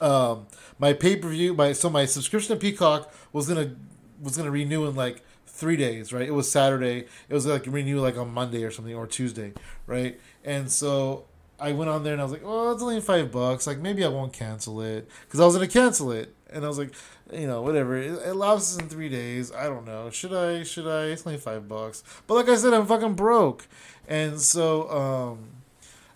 Um, 0.00 0.46
my 0.78 0.92
pay 0.92 1.16
per 1.16 1.28
view, 1.28 1.54
my 1.54 1.72
so 1.72 1.88
my 1.88 2.04
subscription 2.04 2.54
to 2.54 2.60
Peacock 2.60 3.12
was 3.32 3.48
gonna 3.48 3.74
was 4.20 4.36
gonna 4.36 4.50
renew 4.50 4.86
in 4.86 4.94
like 4.94 5.22
three 5.46 5.76
days, 5.76 6.12
right? 6.12 6.26
It 6.26 6.32
was 6.32 6.50
Saturday. 6.50 7.06
It 7.28 7.34
was 7.34 7.46
like 7.46 7.66
renew 7.66 8.00
like 8.00 8.16
on 8.16 8.32
Monday 8.32 8.64
or 8.64 8.70
something 8.70 8.94
or 8.94 9.06
Tuesday, 9.06 9.52
right? 9.86 10.20
And 10.44 10.70
so 10.70 11.24
I 11.58 11.72
went 11.72 11.88
on 11.90 12.04
there 12.04 12.12
and 12.12 12.20
I 12.20 12.24
was 12.24 12.32
like, 12.32 12.44
well, 12.44 12.72
it's 12.72 12.82
only 12.82 13.00
five 13.00 13.32
bucks. 13.32 13.66
Like 13.66 13.78
maybe 13.78 14.04
I 14.04 14.08
won't 14.08 14.32
cancel 14.32 14.82
it 14.82 15.08
because 15.24 15.40
I 15.40 15.46
was 15.46 15.54
gonna 15.54 15.68
cancel 15.68 16.12
it, 16.12 16.34
and 16.50 16.64
I 16.64 16.68
was 16.68 16.78
like, 16.78 16.92
you 17.32 17.46
know, 17.46 17.62
whatever. 17.62 17.96
It, 17.96 18.12
it 18.26 18.34
lapses 18.34 18.76
in 18.76 18.88
three 18.88 19.08
days. 19.08 19.52
I 19.52 19.64
don't 19.64 19.86
know. 19.86 20.10
Should 20.10 20.32
I? 20.32 20.62
Should 20.62 20.86
I? 20.86 21.06
It's 21.06 21.26
only 21.26 21.38
five 21.38 21.68
bucks. 21.68 22.04
But 22.26 22.34
like 22.34 22.48
I 22.48 22.56
said, 22.56 22.74
I'm 22.74 22.86
fucking 22.86 23.14
broke, 23.14 23.66
and 24.06 24.40
so 24.40 24.90
um, 24.90 25.48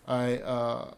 I 0.06 0.38
uh, 0.38 0.94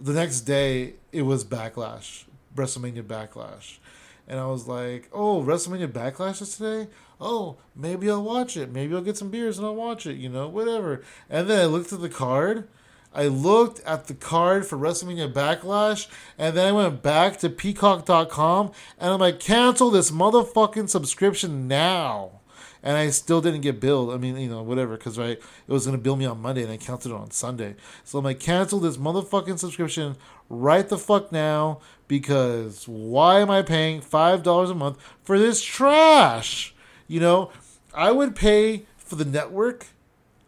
the 0.00 0.12
next 0.12 0.42
day 0.42 0.94
it 1.12 1.22
was 1.22 1.44
Backlash, 1.44 2.24
WrestleMania 2.54 3.02
Backlash. 3.02 3.78
And 4.26 4.38
I 4.38 4.46
was 4.46 4.68
like, 4.68 5.08
"Oh, 5.12 5.42
WrestleMania 5.42 5.88
Backlash 5.88 6.40
is 6.40 6.56
today. 6.56 6.88
oh, 7.20 7.58
maybe 7.76 8.08
I'll 8.10 8.22
watch 8.22 8.56
it. 8.56 8.72
Maybe 8.72 8.94
I'll 8.94 9.02
get 9.02 9.18
some 9.18 9.30
beers 9.30 9.58
and 9.58 9.66
I'll 9.66 9.74
watch 9.74 10.06
it, 10.06 10.16
you 10.16 10.30
know, 10.30 10.48
whatever. 10.48 11.02
And 11.28 11.50
then 11.50 11.60
I 11.60 11.66
looked 11.66 11.92
at 11.92 12.00
the 12.00 12.08
card. 12.08 12.66
I 13.12 13.26
looked 13.26 13.80
at 13.80 14.06
the 14.06 14.14
card 14.14 14.66
for 14.66 14.78
WrestleMania 14.78 15.32
Backlash, 15.32 16.06
and 16.38 16.56
then 16.56 16.68
I 16.68 16.72
went 16.72 17.02
back 17.02 17.38
to 17.38 17.50
peacock.com 17.50 18.70
and 18.98 19.12
I'm 19.12 19.18
like, 19.20 19.40
cancel 19.40 19.90
this 19.90 20.10
motherfucking 20.12 20.88
subscription 20.88 21.66
now. 21.66 22.39
And 22.82 22.96
I 22.96 23.10
still 23.10 23.40
didn't 23.40 23.60
get 23.60 23.78
billed. 23.78 24.10
I 24.10 24.16
mean, 24.16 24.36
you 24.38 24.48
know, 24.48 24.62
whatever, 24.62 24.96
because 24.96 25.18
right, 25.18 25.38
it 25.38 25.72
was 25.72 25.84
gonna 25.84 25.98
bill 25.98 26.16
me 26.16 26.24
on 26.24 26.40
Monday, 26.40 26.62
and 26.62 26.72
I 26.72 26.76
canceled 26.78 27.14
it 27.14 27.20
on 27.20 27.30
Sunday. 27.30 27.76
So 28.04 28.18
I'm 28.18 28.24
like, 28.24 28.40
cancel 28.40 28.80
this 28.80 28.96
motherfucking 28.96 29.58
subscription 29.58 30.16
right 30.48 30.88
the 30.88 30.98
fuck 30.98 31.30
now, 31.30 31.80
because 32.08 32.88
why 32.88 33.40
am 33.40 33.50
I 33.50 33.62
paying 33.62 34.00
five 34.00 34.42
dollars 34.42 34.70
a 34.70 34.74
month 34.74 34.98
for 35.22 35.38
this 35.38 35.62
trash? 35.62 36.74
You 37.06 37.20
know, 37.20 37.52
I 37.92 38.12
would 38.12 38.34
pay 38.34 38.84
for 38.96 39.16
the 39.16 39.24
network. 39.24 39.86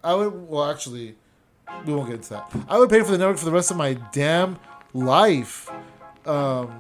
I 0.03 0.15
would, 0.15 0.49
well, 0.49 0.71
actually, 0.71 1.17
we 1.85 1.93
won't 1.95 2.09
get 2.09 2.17
into 2.17 2.31
that. 2.31 2.51
I 2.69 2.79
would 2.79 2.91
pay 2.91 3.01
for 3.03 3.13
the 3.13 3.19
network 3.19 3.39
for 3.39 3.45
the 3.45 3.53
rest 3.53 3.71
of 3.71 3.77
my 3.77 3.95
damn 4.13 4.59
life. 4.95 5.71
Um, 6.25 6.79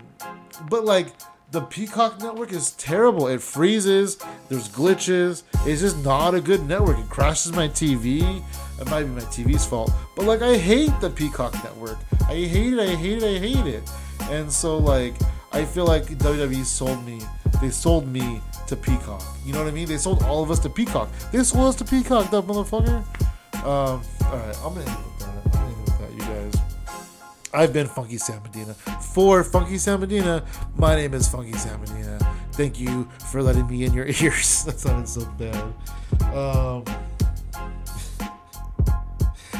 but 0.70 0.84
like 0.84 1.08
the 1.52 1.60
Peacock 1.60 2.18
network 2.18 2.50
is 2.50 2.70
terrible. 2.72 3.28
It 3.28 3.42
freezes. 3.42 4.16
There's 4.48 4.70
glitches. 4.70 5.42
It's 5.66 5.82
just 5.82 6.02
not 6.02 6.34
a 6.34 6.40
good 6.40 6.66
network. 6.66 6.98
It 6.98 7.10
crashes 7.10 7.52
my 7.52 7.68
TV. 7.68 8.42
It 8.80 8.90
might 8.90 9.02
be 9.02 9.10
my 9.10 9.20
TV's 9.20 9.66
fault. 9.66 9.92
But 10.16 10.24
like 10.24 10.40
I 10.40 10.56
hate 10.56 10.98
the 11.02 11.10
Peacock 11.10 11.52
network. 11.62 11.98
I 12.26 12.36
hate 12.36 12.72
it. 12.72 12.80
I 12.80 12.94
hate 12.96 13.22
it. 13.22 13.24
I 13.24 13.38
hate 13.38 13.66
it. 13.66 13.90
And 14.30 14.50
so 14.50 14.78
like 14.78 15.14
I 15.52 15.66
feel 15.66 15.84
like 15.84 16.04
WWE 16.04 16.64
sold 16.64 17.04
me. 17.04 17.20
They 17.60 17.68
sold 17.68 18.08
me 18.08 18.40
to 18.66 18.74
Peacock. 18.74 19.22
You 19.44 19.52
know 19.52 19.58
what 19.58 19.68
I 19.68 19.72
mean? 19.72 19.88
They 19.88 19.98
sold 19.98 20.22
all 20.22 20.42
of 20.42 20.50
us 20.50 20.58
to 20.60 20.70
Peacock. 20.70 21.10
They 21.32 21.42
sold 21.44 21.68
us 21.68 21.76
to 21.76 21.84
Peacock, 21.84 22.30
that 22.30 22.44
motherfucker. 22.44 23.04
Um, 23.62 24.02
all 24.24 24.36
right, 24.38 24.56
I'm 24.64 24.74
gonna 24.74 24.96
I've 27.54 27.72
been 27.72 27.86
Funky 27.86 28.16
Sam 28.16 28.42
Medina. 28.42 28.72
For 28.74 29.44
Funky 29.44 29.76
Sam 29.76 30.00
Medina, 30.00 30.44
my 30.76 30.94
name 30.94 31.12
is 31.12 31.28
Funky 31.28 31.52
Sam 31.52 31.80
Medina. 31.80 32.18
Thank 32.52 32.80
you 32.80 33.06
for 33.30 33.42
letting 33.42 33.66
me 33.66 33.84
in 33.84 33.92
your 33.92 34.06
ears. 34.22 34.64
that 34.64 34.78
sounded 34.78 35.08
so 35.08 35.26
bad. 35.38 35.74
Um, 36.34 36.84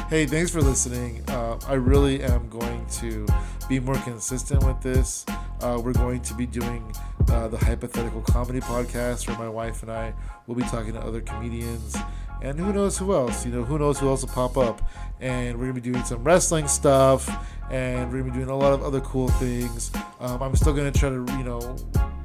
hey, 0.09 0.25
thanks 0.25 0.49
for 0.49 0.61
listening. 0.61 1.23
Uh, 1.29 1.59
I 1.67 1.73
really 1.75 2.23
am 2.23 2.49
going 2.49 2.83
to 2.93 3.27
be 3.69 3.79
more 3.79 3.97
consistent 3.97 4.63
with 4.65 4.81
this. 4.81 5.23
Uh, 5.61 5.79
we're 5.83 5.93
going 5.93 6.21
to 6.21 6.33
be 6.33 6.47
doing 6.47 6.91
uh, 7.29 7.47
the 7.47 7.57
hypothetical 7.57 8.21
comedy 8.21 8.59
podcast 8.59 9.27
where 9.27 9.37
my 9.37 9.49
wife 9.49 9.83
and 9.83 9.91
I 9.91 10.13
will 10.47 10.55
be 10.55 10.63
talking 10.63 10.93
to 10.93 10.99
other 10.99 11.21
comedians 11.21 11.95
and 12.43 12.59
who 12.59 12.71
knows 12.73 12.97
who 12.97 13.13
else. 13.15 13.45
You 13.45 13.51
know, 13.51 13.63
who 13.63 13.79
knows 13.79 13.97
who 13.97 14.09
else 14.09 14.21
will 14.21 14.33
pop 14.33 14.57
up. 14.57 14.81
And 15.19 15.57
we're 15.57 15.67
gonna 15.67 15.81
be 15.81 15.91
doing 15.91 16.03
some 16.03 16.23
wrestling 16.23 16.67
stuff, 16.67 17.29
and 17.71 18.11
we're 18.11 18.19
gonna 18.19 18.31
be 18.31 18.37
doing 18.37 18.49
a 18.49 18.57
lot 18.57 18.73
of 18.73 18.83
other 18.83 18.99
cool 19.01 19.29
things. 19.29 19.89
Um, 20.19 20.43
I'm 20.43 20.55
still 20.55 20.73
gonna 20.73 20.91
try 20.91 21.09
to, 21.09 21.25
you 21.37 21.43
know, 21.43 21.77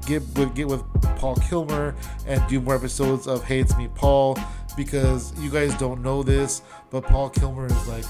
get 0.05 0.23
with 0.37 0.55
get 0.55 0.67
with 0.67 0.83
Paul 1.17 1.37
Kilmer 1.37 1.95
and 2.27 2.45
do 2.49 2.61
more 2.61 2.75
episodes 2.75 3.29
of 3.29 3.45
Hey 3.45 3.61
It's 3.61 3.77
Me 3.77 3.89
Paul 3.95 4.37
because 4.77 5.33
you 5.41 5.51
guys 5.51 5.75
don't 5.79 6.03
know 6.03 6.23
this, 6.23 6.63
but 6.91 7.05
Paul 7.05 7.31
Kilmer 7.31 7.67
is 7.67 7.89
like 7.89 8.05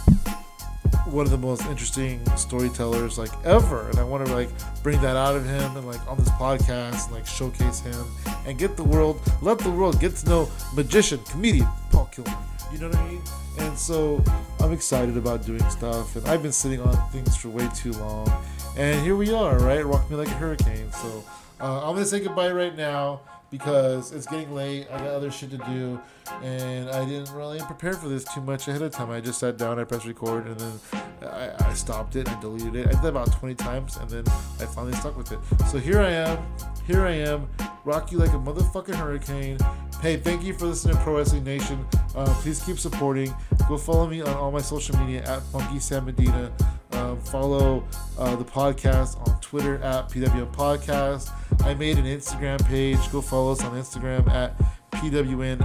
one 1.12 1.24
of 1.24 1.30
the 1.30 1.38
most 1.38 1.64
interesting 1.66 2.24
storytellers 2.36 3.18
like 3.18 3.30
ever. 3.44 3.88
And 3.88 3.98
i 3.98 4.04
want 4.04 4.26
to 4.26 4.32
like 4.32 4.48
bring 4.82 5.00
that 5.02 5.16
out 5.16 5.36
of 5.36 5.44
him 5.44 5.76
and 5.76 5.86
like 5.86 6.06
on 6.08 6.16
this 6.18 6.30
podcast 6.30 7.06
and 7.06 7.14
like 7.14 7.26
showcase 7.26 7.80
him 7.80 8.06
and 8.46 8.58
get 8.58 8.76
the 8.76 8.84
world 8.84 9.20
let 9.42 9.58
the 9.58 9.70
world 9.70 10.00
get 10.00 10.14
to 10.16 10.28
know 10.28 10.48
magician 10.74 11.20
comedian 11.30 11.68
paul 11.90 12.06
kilmer. 12.06 12.36
You 12.72 12.78
know 12.78 12.88
what 12.88 12.98
i 12.98 13.08
mean? 13.08 13.22
And 13.58 13.78
so 13.78 14.22
i'm 14.60 14.72
excited 14.72 15.16
about 15.16 15.44
doing 15.44 15.68
stuff 15.70 16.16
and 16.16 16.26
i've 16.28 16.42
been 16.42 16.52
sitting 16.52 16.80
on 16.80 17.10
things 17.10 17.36
for 17.36 17.48
way 17.48 17.68
too 17.74 17.92
long. 17.92 18.30
And 18.76 19.02
here 19.04 19.16
we 19.16 19.32
are 19.32 19.58
right? 19.58 19.84
Rock 19.84 20.08
me 20.10 20.16
like 20.16 20.28
a 20.28 20.32
hurricane. 20.32 20.90
So 20.92 21.24
uh, 21.60 21.88
i'm 21.88 21.94
gonna 21.94 22.04
say 22.04 22.20
goodbye 22.20 22.52
right 22.52 22.76
now 22.76 23.20
because 23.50 24.12
it's 24.12 24.26
getting 24.26 24.54
late. 24.54 24.86
I 24.90 24.98
got 24.98 25.08
other 25.08 25.30
shit 25.30 25.50
to 25.50 25.58
do, 25.58 26.00
and 26.42 26.90
I 26.90 27.04
didn't 27.04 27.34
really 27.34 27.60
prepare 27.60 27.94
for 27.94 28.08
this 28.08 28.24
too 28.24 28.40
much 28.40 28.68
ahead 28.68 28.82
of 28.82 28.92
time. 28.92 29.10
I 29.10 29.20
just 29.20 29.40
sat 29.40 29.56
down, 29.56 29.78
I 29.78 29.84
pressed 29.84 30.06
record, 30.06 30.46
and 30.46 30.60
then 30.60 30.80
I, 31.22 31.52
I 31.58 31.74
stopped 31.74 32.16
it 32.16 32.28
and 32.28 32.40
deleted 32.40 32.76
it. 32.76 32.88
I 32.88 32.92
did 32.92 33.02
that 33.02 33.08
about 33.08 33.32
20 33.32 33.54
times, 33.54 33.96
and 33.96 34.10
then 34.10 34.24
I 34.60 34.66
finally 34.66 34.94
stuck 34.94 35.16
with 35.16 35.32
it. 35.32 35.38
So 35.70 35.78
here 35.78 36.00
I 36.00 36.10
am. 36.10 36.38
Here 36.86 37.06
I 37.06 37.12
am. 37.12 37.48
Rock 37.84 38.12
you 38.12 38.18
like 38.18 38.30
a 38.30 38.38
motherfucking 38.38 38.94
hurricane. 38.94 39.58
Hey, 40.00 40.16
thank 40.16 40.42
you 40.42 40.52
for 40.52 40.66
listening 40.66 40.96
to 40.96 41.02
Pro 41.02 41.16
Wrestling 41.16 41.44
Nation. 41.44 41.84
Uh, 42.14 42.26
please 42.40 42.62
keep 42.62 42.78
supporting. 42.78 43.34
Go 43.68 43.76
follow 43.76 44.08
me 44.08 44.20
on 44.20 44.34
all 44.36 44.52
my 44.52 44.60
social 44.60 44.96
media 44.98 45.22
at 45.24 45.42
Funky 45.44 45.78
Sam 45.78 46.04
Medina. 46.04 46.52
Um, 46.92 47.20
follow 47.20 47.84
uh, 48.18 48.36
the 48.36 48.44
podcast 48.44 49.18
on 49.28 49.40
Twitter 49.40 49.76
at 49.82 50.08
PWN 50.08 50.52
Podcast. 50.52 51.30
I 51.64 51.74
made 51.74 51.98
an 51.98 52.04
Instagram 52.04 52.64
page. 52.66 52.98
Go 53.12 53.20
follow 53.20 53.52
us 53.52 53.62
on 53.62 53.72
Instagram 53.72 54.28
at 54.30 54.56
pwn.podcast. 54.92 55.62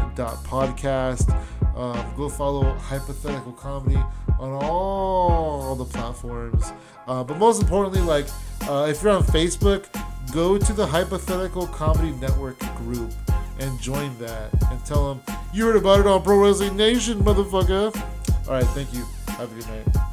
Um, 1.75 2.13
go 2.15 2.29
follow 2.29 2.73
Hypothetical 2.73 3.53
Comedy 3.53 3.97
on 4.39 4.51
all 4.63 5.75
the 5.75 5.85
platforms. 5.85 6.71
Uh, 7.07 7.23
but 7.23 7.37
most 7.37 7.61
importantly, 7.61 8.01
like 8.01 8.27
uh, 8.63 8.87
if 8.89 9.01
you're 9.01 9.11
on 9.11 9.23
Facebook, 9.23 9.85
go 10.31 10.57
to 10.57 10.73
the 10.73 10.85
Hypothetical 10.85 11.67
Comedy 11.67 12.11
Network 12.11 12.59
group 12.77 13.11
and 13.59 13.79
join 13.79 14.17
that 14.19 14.51
and 14.71 14.85
tell 14.85 15.13
them 15.13 15.35
you 15.53 15.65
heard 15.65 15.75
about 15.75 15.99
it 15.99 16.07
on 16.07 16.21
Pro 16.21 16.39
Wrestling 16.39 16.75
Nation, 16.75 17.19
motherfucker. 17.23 17.95
All 18.47 18.53
right, 18.53 18.63
thank 18.67 18.93
you. 18.93 19.05
Have 19.27 19.51
a 19.51 19.55
good 19.55 19.67
night. 19.67 20.12